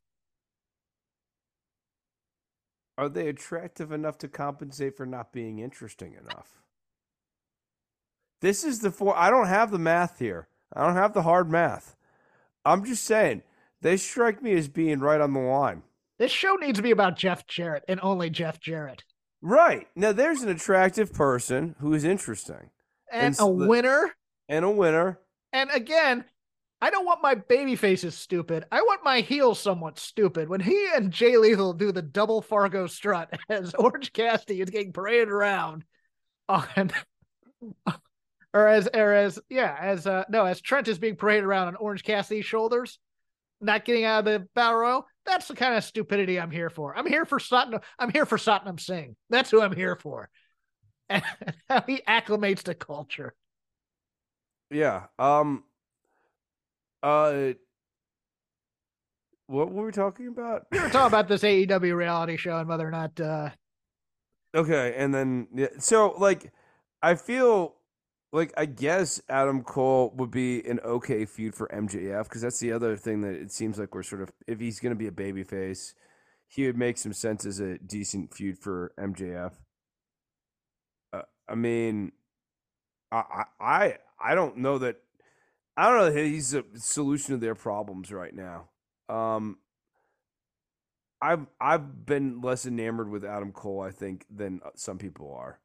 Are 2.97 3.09
they 3.09 3.29
attractive 3.29 3.91
enough 3.91 4.19
to 4.19 4.29
compensate 4.29 4.97
for 4.97 5.07
not 5.07 5.33
being 5.33 5.59
interesting 5.59 6.15
enough? 6.15 6.61
This 8.41 8.63
is 8.63 8.81
the 8.81 8.91
four. 8.91 9.17
I 9.17 9.31
don't 9.31 9.49
have 9.49 9.71
the 9.71 9.79
math 9.79 10.19
here. 10.19 10.49
I 10.73 10.87
don't 10.87 10.97
have 10.97 11.15
the 11.15 11.23
hard 11.23 11.51
math. 11.51 11.97
I'm 12.65 12.85
just 12.85 13.05
saying 13.05 13.43
they 13.81 13.97
strike 13.97 14.43
me 14.43 14.53
as 14.53 14.69
being 14.69 15.01
right 15.01 15.21
on 15.21 15.33
the 15.33 15.41
line. 15.41 15.83
This 16.19 16.31
show 16.31 16.55
needs 16.55 16.79
to 16.79 16.83
be 16.83 16.93
about 16.93 17.17
Jeff 17.17 17.47
Jarrett 17.47 17.85
and 17.89 17.99
only 18.03 18.31
Jeff 18.31 18.61
Jarrett. 18.61 19.03
Right. 19.43 19.89
Now 19.97 20.13
there's 20.13 20.43
an 20.43 20.49
attractive 20.49 21.13
person 21.13 21.75
who 21.81 21.93
is 21.95 22.05
interesting. 22.05 22.71
And, 23.11 23.35
and 23.35 23.37
a 23.41 23.47
winner. 23.47 24.15
And 24.49 24.65
a 24.65 24.71
winner. 24.71 25.19
And 25.55 25.71
again, 25.73 26.25
I 26.83 26.91
don't 26.91 27.07
want 27.07 27.23
my 27.23 27.37
baby 27.37 27.77
faces 27.77 28.15
stupid. 28.17 28.65
I 28.71 28.83
want 28.83 29.05
my 29.05 29.21
heels 29.21 29.61
somewhat 29.61 29.99
stupid. 30.01 30.49
When 30.49 30.61
he 30.61 30.89
and 30.95 31.13
Jay 31.13 31.37
Lethal 31.39 31.73
do 31.73 31.93
the 31.93 32.03
double 32.03 32.43
Fargo 32.43 32.89
strut 32.89 33.33
as 33.49 33.73
Orange 33.75 34.13
Cassidy 34.13 34.61
is 34.61 34.69
getting 34.69 34.93
paraded 34.93 35.29
around 35.29 35.85
on 36.49 36.91
or 38.53 38.69
as 38.69 38.89
or 38.93 39.15
as 39.15 39.39
yeah, 39.49 39.75
as 39.81 40.07
uh 40.09 40.25
no, 40.29 40.45
as 40.45 40.61
Trent 40.61 40.89
is 40.89 40.99
being 40.99 41.17
paraded 41.17 41.45
around 41.45 41.69
on 41.69 41.77
Orange 41.77 42.03
Cassidy's 42.03 42.45
shoulders, 42.45 42.99
not 43.61 43.85
getting 43.85 44.05
out 44.05 44.19
of 44.19 44.25
the 44.25 44.49
battle 44.57 44.79
row. 44.81 45.07
That's 45.25 45.49
the 45.49 45.55
kind 45.55 45.77
of 45.77 45.85
stupidity 45.85 46.39
I'm 46.39 46.51
here 46.51 46.69
for. 46.69 46.99
I'm 46.99 47.07
here 47.07 47.25
for 47.25 47.39
Satnam. 47.39 47.83
I'm 47.99 48.11
here 48.11 48.27
for 48.27 48.39
Satnam 48.39 48.79
Singh. 48.79 49.15
That's 49.31 49.51
who 49.51 49.63
I'm 49.63 49.75
here 49.75 49.97
for. 49.97 50.29
And 51.11 51.23
how 51.69 51.83
he 51.87 52.01
acclimates 52.09 52.63
to 52.63 52.75
culture. 52.75 53.35
Yeah. 54.71 55.05
Um 55.19 55.65
uh, 57.03 57.53
what 59.47 59.71
were 59.71 59.85
we 59.85 59.93
talking 59.93 60.29
about? 60.29 60.67
We 60.73 60.79
were 60.79 60.89
talking 60.89 61.07
about 61.07 61.29
this 61.29 61.43
AEW 61.43 61.95
reality 61.95 62.39
show 62.39 62.57
and 62.57 62.69
whether 62.69 62.89
or 62.89 62.91
not. 62.91 63.21
uh 63.21 63.51
Okay, 64.55 64.95
and 64.97 65.13
then 65.13 65.49
yeah, 65.55 65.67
so 65.79 66.15
like, 66.17 66.53
I 67.03 67.17
feel 67.17 67.75
like 68.33 68.53
I 68.57 68.67
guess 68.67 69.21
Adam 69.29 69.63
Cole 69.63 70.13
would 70.17 70.31
be 70.31 70.61
an 70.67 70.81
okay 70.81 71.25
feud 71.25 71.55
for 71.55 71.69
MJF 71.69 72.25
because 72.25 72.41
that's 72.43 72.61
the 72.61 72.73
other 72.73 72.97
thing 72.97 73.21
that 73.23 73.35
it 73.35 73.53
seems 73.53 73.79
like 73.79 73.95
we're 73.95 74.03
sort 74.03 74.23
of 74.23 74.33
if 74.47 74.61
he's 74.61 74.81
going 74.81 74.91
to 74.93 74.99
be 74.99 75.09
a 75.09 75.11
babyface, 75.11 75.93
he 76.47 76.67
would 76.67 76.79
make 76.79 76.99
some 76.99 77.13
sense 77.13 77.45
as 77.45 77.61
a 77.61 77.79
decent 77.79 78.33
feud 78.33 78.59
for 78.59 78.93
MJF. 78.99 79.53
Uh, 81.13 81.23
I 81.49 81.55
mean, 81.55 82.13
I 83.13 83.45
I 83.61 83.97
I 84.25 84.35
don't 84.35 84.57
know 84.57 84.79
that 84.79 84.97
I 85.77 85.89
don't 85.89 85.99
know. 85.99 86.11
That 86.11 86.25
he's 86.27 86.55
a 86.55 86.65
solution 86.77 87.35
to 87.35 87.37
their 87.37 87.55
problems 87.55 88.11
right 88.11 88.35
now. 88.35 88.69
Um, 89.09 89.59
I've 91.21 91.47
I've 91.61 92.07
been 92.07 92.41
less 92.41 92.67
enamored 92.67 93.11
with 93.11 93.25
Adam 93.25 93.53
Cole, 93.53 93.81
I 93.81 93.91
think, 93.91 94.25
than 94.35 94.61
uh, 94.65 94.71
some 94.77 94.99
people 94.99 95.35
are. 95.35 95.59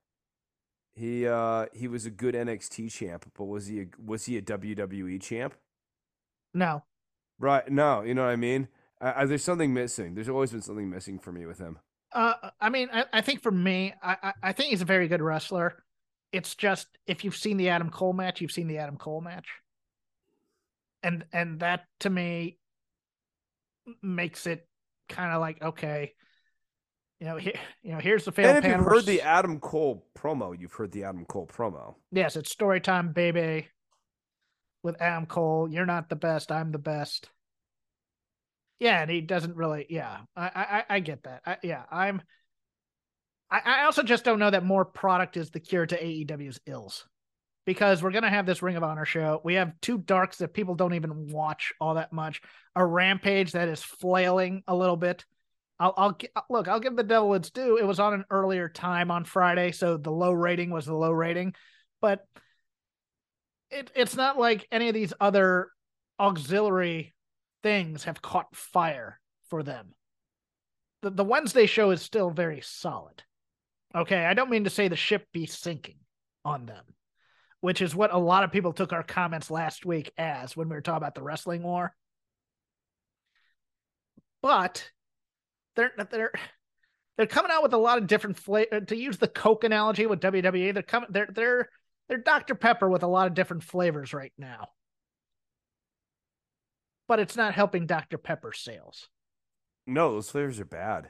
He 0.94 1.26
uh 1.26 1.68
he 1.74 1.88
was 1.88 2.06
a 2.06 2.12
good 2.12 2.36
NXT 2.36 2.92
champ, 2.92 3.32
but 3.38 3.46
was 3.46 3.68
he 3.68 3.82
a, 3.82 3.86
was 4.04 4.26
he 4.26 4.38
a 4.38 4.42
WWE 4.42 5.22
champ? 5.22 5.56
No. 6.54 6.84
Right. 7.40 7.70
No. 7.72 8.02
You 8.02 8.14
know 8.14 8.24
what 8.24 8.32
I 8.32 8.36
mean? 8.36 8.68
I, 9.00 9.22
I, 9.22 9.26
there's 9.26 9.44
something 9.44 9.74
missing. 9.74 10.16
There's 10.16 10.28
always 10.28 10.52
been 10.52 10.62
something 10.62 10.90
missing 10.90 11.20
for 11.20 11.32
me 11.32 11.46
with 11.46 11.60
him. 11.60 11.80
Uh, 12.12 12.34
I 12.60 12.70
mean, 12.70 12.90
I, 12.92 13.06
I 13.14 13.22
think 13.22 13.42
for 13.42 13.52
me, 13.52 13.94
I, 14.02 14.34
I 14.42 14.52
think 14.52 14.72
he's 14.72 14.82
a 14.82 14.86
very 14.86 15.08
good 15.08 15.22
wrestler. 15.22 15.84
It's 16.32 16.56
just 16.56 16.88
if 17.08 17.24
you've 17.24 17.36
seen 17.36 17.58
the 17.58 17.70
Adam 17.70 17.90
Cole 17.90 18.14
match, 18.14 18.42
you've 18.42 18.52
seen 18.52 18.68
the 18.68 18.78
Adam 18.78 18.98
Cole 18.98 19.22
match. 19.22 19.48
And 21.02 21.26
and 21.32 21.60
that 21.62 21.86
to 22.02 22.10
me 22.10 22.60
makes 24.02 24.46
it 24.46 24.68
kind 25.08 25.34
of 25.34 25.42
like 25.42 25.62
okay 25.62 26.14
you 27.20 27.28
know 27.28 27.38
here 27.38 27.54
you 27.82 27.92
know 27.92 28.00
here's 28.00 28.26
the 28.26 28.32
failed 28.32 28.58
and 28.58 28.66
if 28.66 28.72
you've 28.72 28.86
heard 28.86 29.06
the 29.06 29.22
adam 29.22 29.60
cole 29.60 30.06
promo 30.18 30.58
you've 30.58 30.74
heard 30.74 30.92
the 30.92 31.04
adam 31.04 31.26
cole 31.26 31.48
promo. 31.48 31.96
Yes 32.12 32.36
it's 32.36 32.52
story 32.52 32.80
time 32.80 33.12
baby 33.12 33.68
with 34.84 35.02
adam 35.02 35.26
cole. 35.26 35.68
You're 35.70 35.86
not 35.86 36.10
the 36.10 36.16
best 36.16 36.52
i'm 36.52 36.72
the 36.72 36.78
best. 36.78 37.30
Yeah 38.80 39.02
and 39.02 39.12
he 39.12 39.22
doesn't 39.22 39.56
really 39.56 39.86
yeah 39.90 40.20
i 40.36 40.84
i, 40.90 40.96
I 40.96 41.00
get 41.00 41.24
that. 41.24 41.42
I, 41.46 41.58
yeah 41.64 41.84
i'm 41.92 42.22
I, 43.52 43.62
I 43.66 43.84
also 43.86 44.04
just 44.04 44.24
don't 44.24 44.40
know 44.40 44.52
that 44.52 44.66
more 44.66 44.86
product 44.86 45.38
is 45.38 45.50
the 45.50 45.60
cure 45.60 45.86
to 45.86 45.98
aew's 45.98 46.60
ills 46.66 47.08
because 47.66 48.02
we're 48.02 48.12
going 48.12 48.24
to 48.24 48.30
have 48.30 48.46
this 48.46 48.62
Ring 48.62 48.78
of 48.78 48.84
Honor 48.84 49.06
show. 49.06 49.42
We 49.44 49.56
have 49.56 49.80
two 49.82 49.98
darks 49.98 50.38
that 50.38 50.54
people 50.54 50.76
don't 50.76 50.96
even 50.96 51.28
watch 51.28 51.74
all 51.80 51.96
that 51.96 52.12
much. 52.12 52.42
A 52.76 52.86
Rampage 52.86 53.52
that 53.52 53.68
is 53.68 53.84
flailing 53.84 54.64
a 54.68 54.76
little 54.76 54.98
bit. 54.98 55.26
I'll, 55.80 55.94
I'll 55.96 56.18
look. 56.50 56.68
I'll 56.68 56.80
give 56.80 56.96
the 56.96 57.04
devil 57.04 57.34
its 57.36 57.52
due. 57.52 57.78
It 57.78 57.86
was 57.86 58.00
on 58.00 58.14
an 58.14 58.26
earlier 58.30 58.68
time 58.68 59.12
on 59.12 59.24
Friday, 59.24 59.72
so 59.72 59.98
the 59.98 60.12
low 60.12 60.32
rating 60.32 60.72
was 60.72 60.86
the 60.86 60.96
low 60.96 61.12
rating, 61.12 61.54
but 62.02 62.26
it, 63.72 63.92
it's 63.96 64.16
not 64.16 64.38
like 64.38 64.68
any 64.72 64.90
of 64.90 64.94
these 64.94 65.14
other 65.22 65.70
auxiliary 66.20 67.14
things 67.64 68.06
have 68.06 68.22
caught 68.22 68.56
fire 68.56 69.20
for 69.50 69.64
them. 69.64 69.94
The, 71.02 71.12
the 71.12 71.24
Wednesday 71.24 71.66
show 71.66 71.92
is 71.92 72.02
still 72.02 72.30
very 72.30 72.62
solid. 72.62 73.24
Okay, 73.96 74.24
I 74.26 74.34
don't 74.34 74.50
mean 74.50 74.66
to 74.66 74.70
say 74.70 74.88
the 74.88 74.96
ship 74.96 75.28
be 75.34 75.46
sinking 75.46 75.98
on 76.46 76.66
them 76.66 76.84
which 77.62 77.82
is 77.82 77.96
what 77.96 78.14
a 78.14 78.18
lot 78.18 78.44
of 78.44 78.52
people 78.52 78.74
took 78.74 78.94
our 78.94 79.04
comments 79.04 79.52
last 79.52 79.86
week 79.86 80.12
as 80.18 80.56
when 80.56 80.70
we 80.70 80.76
were 80.76 80.82
talking 80.82 80.98
about 80.98 81.16
the 81.16 81.24
wrestling 81.24 81.64
war. 81.64 81.94
But 84.42 84.90
they're 85.76 85.92
they're 86.10 86.32
they're 87.18 87.28
coming 87.28 87.52
out 87.52 87.64
with 87.64 87.74
a 87.74 87.78
lot 87.78 87.98
of 87.98 88.08
different 88.08 88.38
flavor. 88.38 88.76
Uh, 88.76 88.80
to 88.82 88.96
use 88.96 89.18
the 89.18 89.28
Coke 89.28 89.66
analogy 89.66 90.06
with 90.06 90.22
WWE, 90.22 90.74
they're 90.74 90.84
coming 90.84 91.10
they're 91.12 91.30
they're 91.34 91.70
they're 92.08 92.18
Dr 92.18 92.56
Pepper 92.56 92.90
with 92.90 93.04
a 93.04 93.08
lot 93.08 93.28
of 93.28 93.34
different 93.34 93.64
flavors 93.64 94.14
right 94.14 94.34
now. 94.38 94.70
But 97.10 97.20
it's 97.20 97.36
not 97.36 97.54
helping 97.54 97.88
Dr 97.88 98.18
Pepper 98.18 98.54
sales. 98.54 99.10
No, 99.86 100.14
those 100.14 100.30
flavors 100.30 100.60
are 100.60 100.66
bad. 100.66 101.10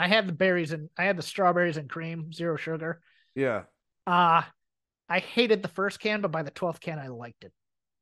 I 0.00 0.08
had 0.08 0.26
the 0.26 0.32
berries 0.32 0.72
and 0.72 0.88
I 0.96 1.04
had 1.04 1.16
the 1.16 1.22
strawberries 1.22 1.76
and 1.76 1.88
cream, 1.88 2.32
zero 2.32 2.56
sugar. 2.56 3.00
Yeah. 3.34 3.62
Uh 4.06 4.42
I 5.08 5.18
hated 5.18 5.62
the 5.62 5.68
first 5.68 5.98
can, 6.00 6.20
but 6.20 6.30
by 6.30 6.42
the 6.42 6.50
twelfth 6.50 6.80
can, 6.80 6.98
I 6.98 7.08
liked 7.08 7.44
it. 7.44 7.52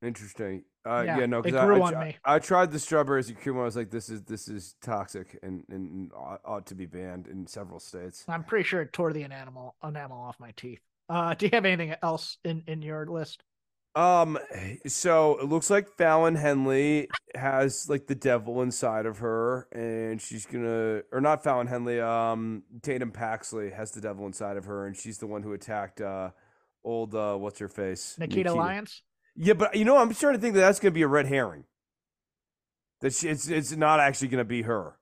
Interesting. 0.03 0.65
Uh, 0.87 1.03
Yeah, 1.07 1.19
yeah, 1.21 1.27
no, 1.27 1.43
because 1.43 1.57
I, 1.59 1.67
I, 1.67 2.01
I- 2.01 2.05
me. 2.05 2.17
I 2.25 2.39
tried 2.39 2.71
the 2.71 2.79
strawberries 2.79 3.29
and 3.29 3.39
cream. 3.39 3.59
I 3.59 3.65
was 3.65 3.77
like, 3.77 3.91
this 3.91 4.09
is 4.09 4.23
this 4.23 4.49
is 4.49 4.77
toxic 4.81 5.39
and 5.43 5.65
and 5.71 6.13
ought, 6.13 6.41
ought 6.45 6.67
to 6.67 6.75
be 6.75 6.87
banned 6.87 7.27
in 7.27 7.47
several 7.47 7.81
states. 7.81 8.25
I'm 8.29 8.45
pretty 8.45 8.65
sure 8.65 8.83
it 8.83 8.93
tore 8.93 9.13
the 9.13 9.23
enamel 9.23 9.75
enamel 9.83 10.19
off 10.21 10.37
my 10.39 10.53
teeth. 10.57 10.81
Uh, 11.09 11.35
do 11.35 11.47
you 11.47 11.51
have 11.53 11.65
anything 11.65 11.95
else 12.03 12.39
in 12.45 12.63
in 12.67 12.83
your 12.83 13.07
list? 13.07 13.43
Um, 13.99 14.39
so 14.87 15.39
it 15.39 15.47
looks 15.47 15.71
like 15.71 15.89
Fallon 15.89 16.37
Henley 16.37 17.09
has 17.35 17.89
like 17.89 18.07
the 18.07 18.15
devil 18.15 18.63
inside 18.63 19.07
of 19.07 19.19
her, 19.19 19.67
and 19.73 20.23
she's 20.23 20.47
gonna, 20.47 21.01
or 21.11 21.21
not 21.21 21.43
Fallon 21.43 21.67
Henley. 21.67 22.01
Um, 22.01 22.63
Tatum 22.81 23.11
Paxley 23.11 23.71
has 23.71 23.91
the 23.91 24.01
devil 24.01 24.25
inside 24.27 24.57
of 24.57 24.67
her, 24.67 24.87
and 24.87 24.97
she's 24.97 25.19
the 25.19 25.27
one 25.27 25.43
who 25.43 25.53
attacked 25.53 26.01
uh 26.01 26.31
old 26.85 27.13
uh 27.13 27.35
what's 27.35 27.59
her 27.59 27.67
face 27.67 28.17
Nikkita, 28.21 28.55
Lyons. 28.55 29.03
Yeah, 29.35 29.55
but 29.55 29.75
you 29.75 29.85
know, 29.85 29.97
I'm 29.97 30.13
starting 30.13 30.41
to 30.41 30.43
think 30.43 30.55
that 30.55 30.61
that's 30.61 30.79
gonna 30.79 30.93
be 30.93 31.03
a 31.03 31.09
red 31.09 31.27
herring. 31.27 31.65
That 33.01 33.15
she, 33.15 33.29
it's 33.29 33.49
it's 33.49 33.73
not 33.73 33.99
actually 33.99 34.29
gonna 34.29 34.45
be 34.45 34.63
her. 34.63 34.95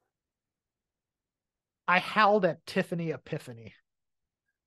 I 1.87 1.99
howled 1.99 2.47
at 2.47 2.65
Tiffany 2.65 3.11
Epiphany. 3.11 3.75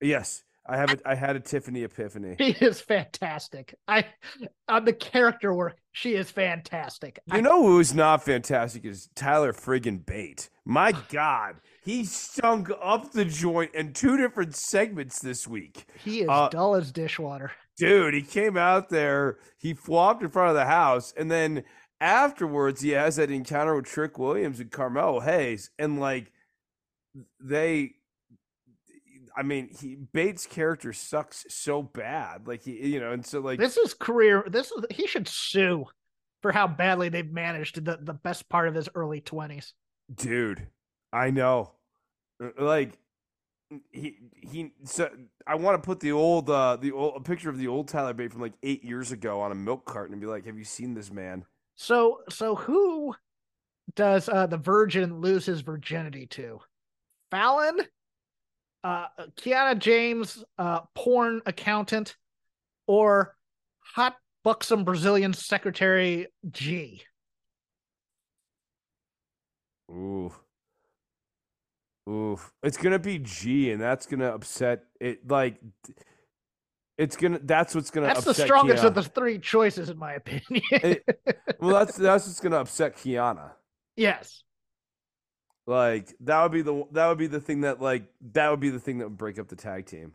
Yes, 0.00 0.44
I 0.70 0.76
have 0.76 0.90
it. 0.90 1.02
I 1.04 1.16
had 1.16 1.34
a 1.34 1.40
Tiffany 1.40 1.82
epiphany. 1.82 2.36
She 2.38 2.52
is 2.64 2.80
fantastic. 2.80 3.74
I 3.88 4.04
on 4.68 4.84
the 4.84 4.92
character 4.92 5.52
work, 5.52 5.76
she 5.90 6.14
is 6.14 6.30
fantastic. 6.30 7.18
You 7.34 7.42
know 7.42 7.64
who's 7.64 7.92
not 7.92 8.22
fantastic 8.22 8.84
is 8.84 9.08
Tyler 9.16 9.52
friggin' 9.52 10.06
Bate. 10.06 10.48
My 10.64 10.92
God, 11.08 11.56
he 11.82 12.04
stunk 12.04 12.70
up 12.80 13.10
the 13.10 13.24
joint 13.24 13.74
in 13.74 13.92
two 13.92 14.16
different 14.16 14.54
segments 14.54 15.18
this 15.18 15.48
week. 15.48 15.86
he 16.04 16.20
is 16.20 16.28
uh, 16.30 16.48
dull 16.50 16.76
as 16.76 16.92
dishwater. 16.92 17.50
Dude, 17.76 18.14
he 18.14 18.22
came 18.22 18.56
out 18.56 18.90
there, 18.90 19.38
he 19.58 19.74
flopped 19.74 20.22
in 20.22 20.28
front 20.28 20.50
of 20.50 20.54
the 20.54 20.66
house, 20.66 21.12
and 21.16 21.30
then 21.30 21.64
afterwards 22.00 22.82
he 22.82 22.90
has 22.90 23.16
that 23.16 23.30
encounter 23.30 23.74
with 23.74 23.86
Trick 23.86 24.18
Williams 24.18 24.60
and 24.60 24.70
Carmelo 24.70 25.18
Hayes, 25.18 25.70
and 25.80 25.98
like 25.98 26.30
they 27.40 27.94
I 29.40 29.42
mean, 29.42 29.70
he 29.80 29.96
Bate's 29.96 30.46
character 30.46 30.92
sucks 30.92 31.46
so 31.48 31.82
bad. 31.82 32.46
Like 32.46 32.62
he 32.62 32.72
you 32.92 33.00
know, 33.00 33.12
and 33.12 33.24
so 33.24 33.40
like 33.40 33.58
This 33.58 33.78
is 33.78 33.94
career. 33.94 34.44
This 34.46 34.70
is 34.70 34.84
he 34.90 35.06
should 35.06 35.26
sue 35.28 35.86
for 36.42 36.52
how 36.52 36.66
badly 36.68 37.08
they've 37.08 37.32
managed 37.32 37.84
the 37.84 37.98
the 38.02 38.12
best 38.14 38.48
part 38.50 38.68
of 38.68 38.74
his 38.74 38.88
early 38.94 39.20
twenties. 39.20 39.72
dude 40.14 40.66
i 41.12 41.30
know 41.30 41.72
Uh, 42.42 42.48
like 42.58 42.98
he 43.92 44.16
he 44.34 44.72
so 44.84 45.08
i 45.46 45.54
want 45.54 45.80
to 45.80 45.86
put 45.86 46.00
the 46.00 46.10
old 46.12 46.50
uh 46.50 46.76
the 46.76 46.90
old 46.90 47.16
a 47.16 47.20
picture 47.20 47.48
of 47.50 47.58
the 47.58 47.68
old 47.68 47.86
tyler 47.88 48.12
bate 48.12 48.32
from 48.32 48.40
like 48.40 48.54
eight 48.64 48.82
years 48.84 49.12
ago 49.12 49.40
on 49.40 49.52
a 49.52 49.54
milk 49.54 49.84
carton 49.84 50.12
and 50.12 50.20
be 50.20 50.26
like 50.26 50.44
have 50.46 50.58
you 50.58 50.64
seen 50.64 50.94
this 50.94 51.10
man 51.12 51.44
So 51.76 52.20
so 52.28 52.56
who 52.56 53.14
does 53.94 54.28
uh 54.28 54.46
the 54.46 54.56
virgin 54.58 55.20
lose 55.20 55.46
his 55.46 55.60
virginity 55.62 56.26
to? 56.28 56.60
Fallon, 57.30 57.78
uh 58.84 59.06
Kiana 59.36 59.78
James, 59.78 60.42
uh 60.58 60.80
porn 60.94 61.42
accountant, 61.46 62.16
or 62.86 63.36
hot 63.80 64.16
buxom 64.44 64.84
Brazilian 64.84 65.32
secretary 65.32 66.26
G. 66.50 67.02
ooh 69.90 70.32
ooh 72.08 72.38
it's 72.62 72.76
gonna 72.76 72.98
be 72.98 73.18
g 73.18 73.72
and 73.72 73.80
that's 73.80 74.06
gonna 74.06 74.28
upset 74.32 74.84
it 75.00 75.28
like 75.28 75.58
it's 76.96 77.16
gonna 77.16 77.40
that's 77.42 77.74
what's 77.74 77.90
gonna 77.90 78.06
That's 78.06 78.24
the 78.24 78.34
strongest 78.34 78.84
Kiana. 78.84 78.86
of 78.86 78.94
the 78.94 79.02
three 79.02 79.38
choices, 79.38 79.90
in 79.90 79.98
my 79.98 80.12
opinion. 80.14 80.62
well 81.58 81.74
that's 81.74 81.96
that's 81.96 82.26
what's 82.26 82.40
gonna 82.40 82.58
upset 82.58 82.96
kiana 82.96 83.50
yes. 83.96 84.44
Like 85.66 86.14
that 86.20 86.42
would 86.42 86.52
be 86.52 86.62
the 86.62 86.84
that 86.92 87.08
would 87.08 87.18
be 87.18 87.26
the 87.26 87.40
thing 87.40 87.62
that 87.62 87.80
like 87.80 88.04
that 88.32 88.50
would 88.50 88.60
be 88.60 88.70
the 88.70 88.80
thing 88.80 88.98
that 88.98 89.08
would 89.08 89.18
break 89.18 89.38
up 89.38 89.48
the 89.48 89.56
tag 89.56 89.86
team 89.86 90.14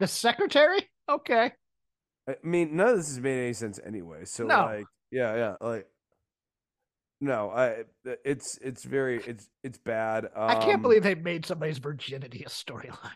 The 0.00 0.06
secretary? 0.06 0.90
Okay. 1.08 1.52
I 2.28 2.36
mean, 2.42 2.76
none 2.76 2.88
of 2.88 2.96
this 2.98 3.08
has 3.08 3.20
made 3.20 3.42
any 3.44 3.52
sense 3.52 3.78
anyway. 3.84 4.24
So 4.24 4.44
No. 4.44 4.64
like, 4.64 4.86
yeah, 5.10 5.34
yeah, 5.34 5.56
like, 5.60 5.88
no, 7.20 7.50
I, 7.50 7.84
it's 8.24 8.58
it's 8.58 8.82
very 8.84 9.22
it's 9.24 9.48
it's 9.62 9.78
bad. 9.78 10.24
Um, 10.26 10.30
I 10.50 10.54
can't 10.56 10.82
believe 10.82 11.02
they 11.04 11.14
made 11.14 11.46
somebody's 11.46 11.78
virginity 11.78 12.42
a 12.44 12.48
storyline. 12.48 13.14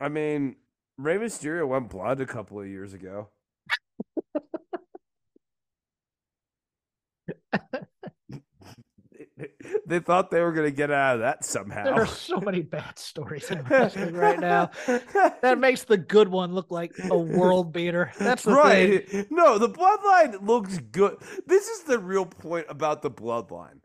I 0.00 0.08
mean, 0.08 0.56
Rey 0.96 1.18
Mysterio 1.18 1.66
went 1.66 1.90
blood 1.90 2.20
a 2.20 2.26
couple 2.26 2.60
of 2.60 2.66
years 2.66 2.92
ago. 2.94 3.30
They 9.88 9.98
thought 10.00 10.30
they 10.30 10.40
were 10.40 10.52
gonna 10.52 10.70
get 10.70 10.90
out 10.90 11.16
of 11.16 11.20
that 11.20 11.44
somehow. 11.44 11.84
There 11.84 11.94
are 11.94 12.06
so 12.06 12.40
many 12.40 12.62
bad 12.62 12.98
stories 12.98 13.50
in 13.50 13.62
wrestling 13.64 14.14
right 14.14 14.38
now. 14.38 14.70
That 15.42 15.58
makes 15.58 15.84
the 15.84 15.96
good 15.96 16.28
one 16.28 16.52
look 16.52 16.70
like 16.70 16.92
a 17.10 17.18
world 17.18 17.72
beater. 17.72 18.12
That's 18.18 18.42
the 18.42 18.54
thing. 18.54 18.56
right. 18.56 19.26
No, 19.30 19.58
the 19.58 19.68
bloodline 19.68 20.46
looks 20.46 20.78
good. 20.78 21.16
This 21.46 21.68
is 21.68 21.84
the 21.84 21.98
real 21.98 22.26
point 22.26 22.66
about 22.68 23.02
the 23.02 23.10
bloodline. 23.10 23.80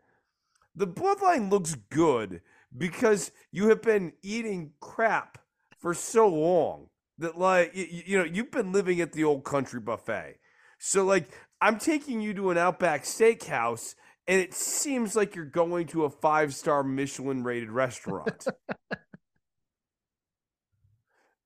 The 0.76 0.86
bloodline 0.86 1.50
looks 1.50 1.76
good 1.90 2.42
because 2.76 3.30
you 3.50 3.68
have 3.68 3.82
been 3.82 4.12
eating 4.22 4.72
crap 4.80 5.38
for 5.78 5.94
so 5.94 6.28
long 6.28 6.88
that 7.18 7.38
like 7.38 7.74
you, 7.74 8.02
you 8.06 8.18
know 8.18 8.24
you've 8.24 8.50
been 8.50 8.72
living 8.72 9.00
at 9.00 9.12
the 9.12 9.24
old 9.24 9.44
country 9.44 9.80
buffet. 9.80 10.38
So 10.78 11.04
like 11.04 11.28
I'm 11.60 11.78
taking 11.78 12.20
you 12.20 12.34
to 12.34 12.50
an 12.50 12.58
Outback 12.58 13.04
Steakhouse 13.04 13.94
and 14.26 14.40
it 14.40 14.54
seems 14.54 15.14
like 15.14 15.34
you're 15.34 15.44
going 15.44 15.86
to 15.88 16.04
a 16.04 16.10
five-star 16.10 16.82
Michelin 16.82 17.42
rated 17.42 17.70
restaurant. 17.70 18.46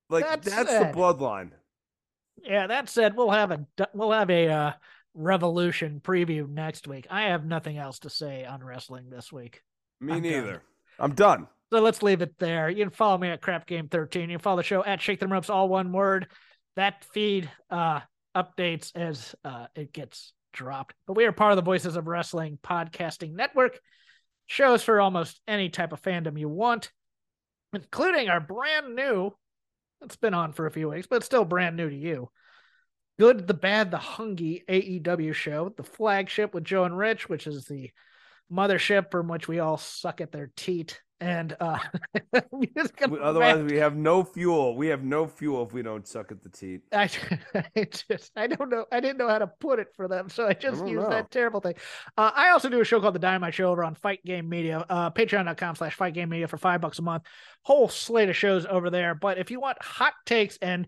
like 0.09 0.25
That 0.25 0.41
that's 0.43 0.69
said- 0.69 0.93
the 0.93 0.97
bloodline. 0.97 1.51
Yeah, 2.41 2.67
that 2.67 2.87
said, 2.87 3.17
we'll 3.17 3.31
have 3.31 3.51
a 3.51 3.65
we'll 3.93 4.13
have 4.13 4.29
a 4.29 4.47
uh, 4.47 4.71
revolution 5.13 5.99
preview 6.01 6.47
next 6.47 6.87
week. 6.87 7.05
I 7.09 7.23
have 7.23 7.45
nothing 7.45 7.77
else 7.77 7.99
to 7.99 8.09
say 8.09 8.45
on 8.45 8.63
wrestling 8.63 9.09
this 9.09 9.29
week. 9.29 9.61
Me 9.99 10.13
I'm 10.13 10.21
done. 10.21 10.31
neither. 10.31 10.63
I'm 10.99 11.13
done. 11.15 11.47
So 11.73 11.81
let's 11.81 12.01
leave 12.01 12.21
it 12.21 12.39
there. 12.39 12.69
You 12.69 12.85
can 12.85 12.91
follow 12.91 13.17
me 13.17 13.27
at 13.27 13.41
Crap 13.41 13.67
Game 13.67 13.89
13. 13.89 14.29
You 14.29 14.37
can 14.37 14.41
follow 14.41 14.55
the 14.57 14.63
show 14.63 14.83
at 14.85 15.01
Shake 15.01 15.19
Them 15.19 15.33
Ropes, 15.33 15.49
all 15.49 15.67
one 15.67 15.91
word. 15.91 16.27
That 16.77 17.03
feed 17.13 17.49
uh, 17.69 17.99
updates 18.35 18.95
as 18.95 19.35
uh, 19.43 19.65
it 19.75 19.91
gets 19.91 20.31
dropped. 20.51 20.95
But 21.07 21.17
we 21.17 21.25
are 21.25 21.31
part 21.31 21.51
of 21.51 21.55
the 21.55 21.61
Voices 21.61 21.95
of 21.95 22.07
Wrestling 22.07 22.59
podcasting 22.63 23.33
network. 23.33 23.79
Shows 24.47 24.83
for 24.83 24.99
almost 24.99 25.39
any 25.47 25.69
type 25.69 25.93
of 25.93 26.01
fandom 26.01 26.39
you 26.39 26.49
want, 26.49 26.91
including 27.73 28.29
our 28.29 28.39
brand 28.39 28.95
new. 28.95 29.31
It's 30.01 30.15
been 30.15 30.33
on 30.33 30.53
for 30.53 30.65
a 30.65 30.71
few 30.71 30.89
weeks, 30.89 31.07
but 31.07 31.23
still 31.23 31.45
brand 31.45 31.77
new 31.77 31.89
to 31.89 31.95
you. 31.95 32.29
Good, 33.19 33.47
the 33.47 33.53
Bad, 33.53 33.91
the 33.91 33.97
Hungy 33.97 34.65
AEW 34.65 35.33
show, 35.33 35.73
the 35.75 35.83
flagship 35.83 36.53
with 36.53 36.63
Joe 36.63 36.85
and 36.85 36.97
Rich, 36.97 37.27
which 37.27 37.47
is 37.47 37.65
the 37.65 37.91
mothership 38.51 39.11
from 39.11 39.27
which 39.27 39.47
we 39.47 39.59
all 39.59 39.77
suck 39.77 40.21
at 40.21 40.31
their 40.31 40.51
teat. 40.55 41.01
And 41.21 41.55
uh 41.59 41.77
Music 42.51 43.01
of 43.01 43.11
We- 43.11 43.19
Otherwise, 43.21 43.63
we 43.69 43.77
have 43.77 43.95
no 43.95 44.23
fuel. 44.23 44.75
We 44.75 44.87
have 44.87 45.03
no 45.03 45.27
fuel 45.27 45.65
if 45.65 45.73
we 45.73 45.81
don't 45.81 46.07
suck 46.07 46.31
at 46.31 46.41
the 46.41 46.49
teat. 46.49 46.81
I, 46.93 47.09
I 47.75 47.87
just 48.09 48.31
I 48.35 48.47
don't 48.47 48.69
know 48.69 48.85
I 48.91 48.99
didn't 48.99 49.17
know 49.17 49.27
how 49.27 49.39
to 49.39 49.47
put 49.47 49.79
it 49.79 49.87
for 49.95 50.07
them, 50.07 50.29
so 50.29 50.47
I 50.47 50.53
just 50.53 50.79
don't 50.79 50.87
used 50.87 51.03
know. 51.03 51.09
that 51.09 51.29
terrible 51.31 51.59
thing. 51.59 51.75
Uh, 52.17 52.31
I 52.33 52.49
also 52.49 52.69
do 52.69 52.79
a 52.81 52.85
show 52.85 53.01
called 53.01 53.15
the 53.15 53.19
Dynamite 53.19 53.53
Show 53.53 53.69
over 53.71 53.83
on 53.83 53.95
Fight 53.95 54.23
Game 54.23 54.47
Media, 54.47 54.85
uh, 54.89 55.11
patreon.com 55.11 55.75
slash 55.75 55.95
Fight 55.95 56.13
Game 56.13 56.29
Media 56.29 56.47
for 56.47 56.57
five 56.57 56.81
bucks 56.81 56.99
a 56.99 57.01
month. 57.01 57.23
Whole 57.63 57.89
slate 57.89 58.29
of 58.29 58.35
shows 58.37 58.65
over 58.65 58.89
there. 58.89 59.13
But 59.15 59.37
if 59.37 59.51
you 59.51 59.59
want 59.59 59.81
hot 59.81 60.13
takes 60.25 60.57
and 60.61 60.87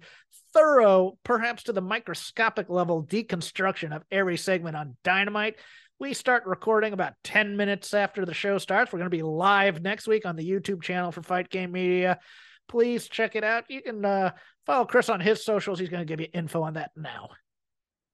thorough, 0.53 1.17
perhaps 1.23 1.63
to 1.63 1.73
the 1.73 1.81
microscopic 1.81 2.69
level 2.69 3.03
deconstruction 3.03 3.95
of 3.95 4.03
every 4.11 4.37
segment 4.37 4.75
on 4.75 4.95
Dynamite, 5.03 5.55
we 6.01 6.15
start 6.15 6.47
recording 6.47 6.93
about 6.93 7.13
10 7.23 7.55
minutes 7.55 7.93
after 7.93 8.25
the 8.25 8.33
show 8.33 8.57
starts. 8.57 8.91
We're 8.91 8.97
going 8.97 9.11
to 9.11 9.15
be 9.15 9.21
live 9.21 9.83
next 9.83 10.07
week 10.07 10.25
on 10.25 10.35
the 10.35 10.43
YouTube 10.43 10.81
channel 10.81 11.11
for 11.11 11.21
Fight 11.21 11.51
Game 11.51 11.71
Media. 11.71 12.17
Please 12.67 13.07
check 13.07 13.35
it 13.35 13.43
out. 13.43 13.65
You 13.69 13.83
can 13.83 14.03
uh, 14.03 14.31
follow 14.65 14.85
Chris 14.85 15.09
on 15.09 15.19
his 15.19 15.45
socials. 15.45 15.77
He's 15.77 15.89
going 15.89 16.01
to 16.01 16.11
give 16.11 16.19
you 16.19 16.25
info 16.33 16.63
on 16.63 16.73
that 16.73 16.89
now. 16.97 17.29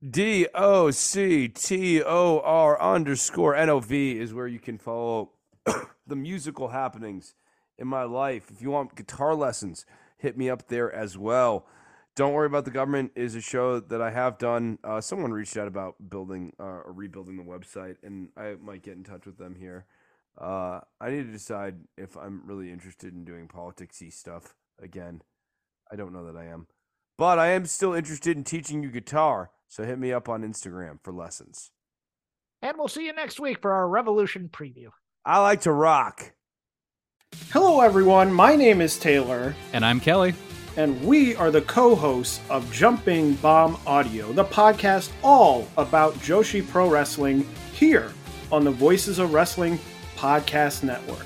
D 0.08 0.48
O 0.54 0.92
C 0.92 1.48
T 1.48 2.04
O 2.04 2.42
R 2.42 2.80
underscore 2.82 3.56
N 3.56 3.70
O 3.70 3.80
V 3.80 4.20
is 4.20 4.34
where 4.34 4.48
you 4.48 4.60
can 4.60 4.78
follow 4.78 5.32
the 6.08 6.16
musical 6.16 6.68
happenings 6.68 7.36
in 7.78 7.88
my 7.88 8.04
life. 8.04 8.52
If 8.52 8.62
you 8.62 8.70
want 8.70 8.98
guitar 8.98 9.34
lessons, 9.34 9.86
hit 10.18 10.38
me 10.38 10.50
up 10.50 10.68
there 10.68 10.92
as 10.92 11.18
well. 11.18 11.66
Don't 12.18 12.34
worry 12.34 12.48
about 12.48 12.66
the 12.66 12.72
government 12.72 13.12
is 13.16 13.36
a 13.36 13.42
show 13.42 13.80
that 13.80 14.02
I 14.02 14.10
have 14.10 14.40
done. 14.40 14.80
Uh, 14.84 15.00
someone 15.00 15.32
reached 15.32 15.56
out 15.56 15.68
about 15.68 16.10
building 16.10 16.52
uh, 16.60 16.64
or 16.64 16.92
rebuilding 16.92 17.38
the 17.38 17.44
website, 17.44 17.98
and 18.02 18.30
I 18.36 18.56
might 18.60 18.82
get 18.82 18.98
in 18.98 19.04
touch 19.04 19.28
with 19.28 19.38
them 19.38 19.56
here. 19.56 19.86
Uh, 20.36 20.80
I 21.00 21.12
need 21.12 21.28
to 21.28 21.32
decide 21.32 21.76
if 21.96 22.18
I'm 22.18 22.42
really 22.44 22.72
interested 22.72 23.14
in 23.14 23.24
doing 23.24 23.48
politicsy 23.48 24.12
stuff 24.12 24.56
again. 24.82 25.22
I 25.92 25.96
don't 25.96 26.12
know 26.12 26.26
that 26.26 26.36
I 26.36 26.46
am, 26.46 26.66
but 27.20 27.38
I 27.38 27.50
am 27.50 27.68
still 27.68 27.94
interested 27.94 28.36
in 28.36 28.44
teaching 28.44 28.82
you 28.82 28.90
guitar. 28.90 29.52
So 29.68 29.84
hit 29.84 30.00
me 30.00 30.12
up 30.12 30.28
on 30.28 30.42
Instagram 30.42 30.98
for 31.04 31.14
lessons. 31.14 31.70
And 32.64 32.80
we'll 32.80 32.88
see 32.88 33.06
you 33.06 33.14
next 33.14 33.40
week 33.40 33.62
for 33.62 33.74
our 33.74 33.88
Revolution 33.88 34.50
preview. 34.52 34.88
I 35.24 35.40
like 35.42 35.62
to 35.62 35.72
rock. 35.72 36.34
Hello, 37.52 37.82
everyone. 37.82 38.34
My 38.34 38.56
name 38.56 38.82
is 38.82 38.98
Taylor, 38.98 39.54
And 39.72 39.86
I'm 39.86 40.00
Kelly. 40.00 40.34
And 40.78 41.04
we 41.04 41.36
are 41.36 41.52
the 41.52 41.62
co 41.62 41.96
hosts 41.96 42.40
of 42.50 42.72
Jumping 42.72 43.34
Bomb 43.36 43.78
Audio, 43.86 44.32
the 44.32 44.46
podcast 44.46 45.12
all 45.24 45.68
about 45.76 46.14
Joshi 46.16 46.66
Pro 46.66 46.88
Wrestling 46.88 47.46
here 47.74 48.14
on 48.52 48.64
the 48.64 48.72
Voices 48.72 49.20
of 49.20 49.34
Wrestling 49.34 49.80
Podcast 50.16 50.84
Network. 50.84 51.26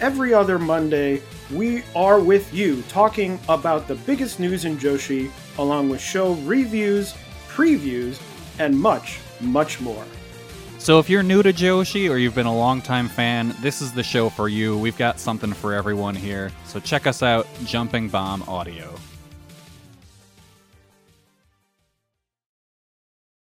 Every 0.00 0.32
other 0.32 0.58
Monday, 0.58 1.22
we 1.52 1.82
are 1.94 2.18
with 2.18 2.52
you 2.52 2.82
talking 2.88 3.38
about 3.48 3.88
the 3.88 3.94
biggest 3.94 4.40
news 4.40 4.64
in 4.64 4.78
Joshi, 4.78 5.30
along 5.58 5.90
with 5.90 6.00
show 6.00 6.32
reviews, 6.44 7.14
previews, 7.48 8.20
and 8.58 8.78
much, 8.78 9.20
much 9.40 9.80
more. 9.80 10.04
So 10.78 10.98
if 10.98 11.10
you're 11.10 11.22
new 11.22 11.42
to 11.42 11.52
Joshi 11.52 12.08
or 12.08 12.16
you've 12.16 12.34
been 12.34 12.46
a 12.46 12.56
longtime 12.56 13.08
fan, 13.08 13.54
this 13.60 13.82
is 13.82 13.92
the 13.92 14.02
show 14.02 14.30
for 14.30 14.48
you. 14.48 14.78
We've 14.78 14.96
got 14.96 15.20
something 15.20 15.52
for 15.52 15.74
everyone 15.74 16.14
here. 16.14 16.50
So 16.64 16.80
check 16.80 17.06
us 17.06 17.22
out, 17.22 17.46
Jumping 17.64 18.08
Bomb 18.08 18.42
Audio. 18.44 18.94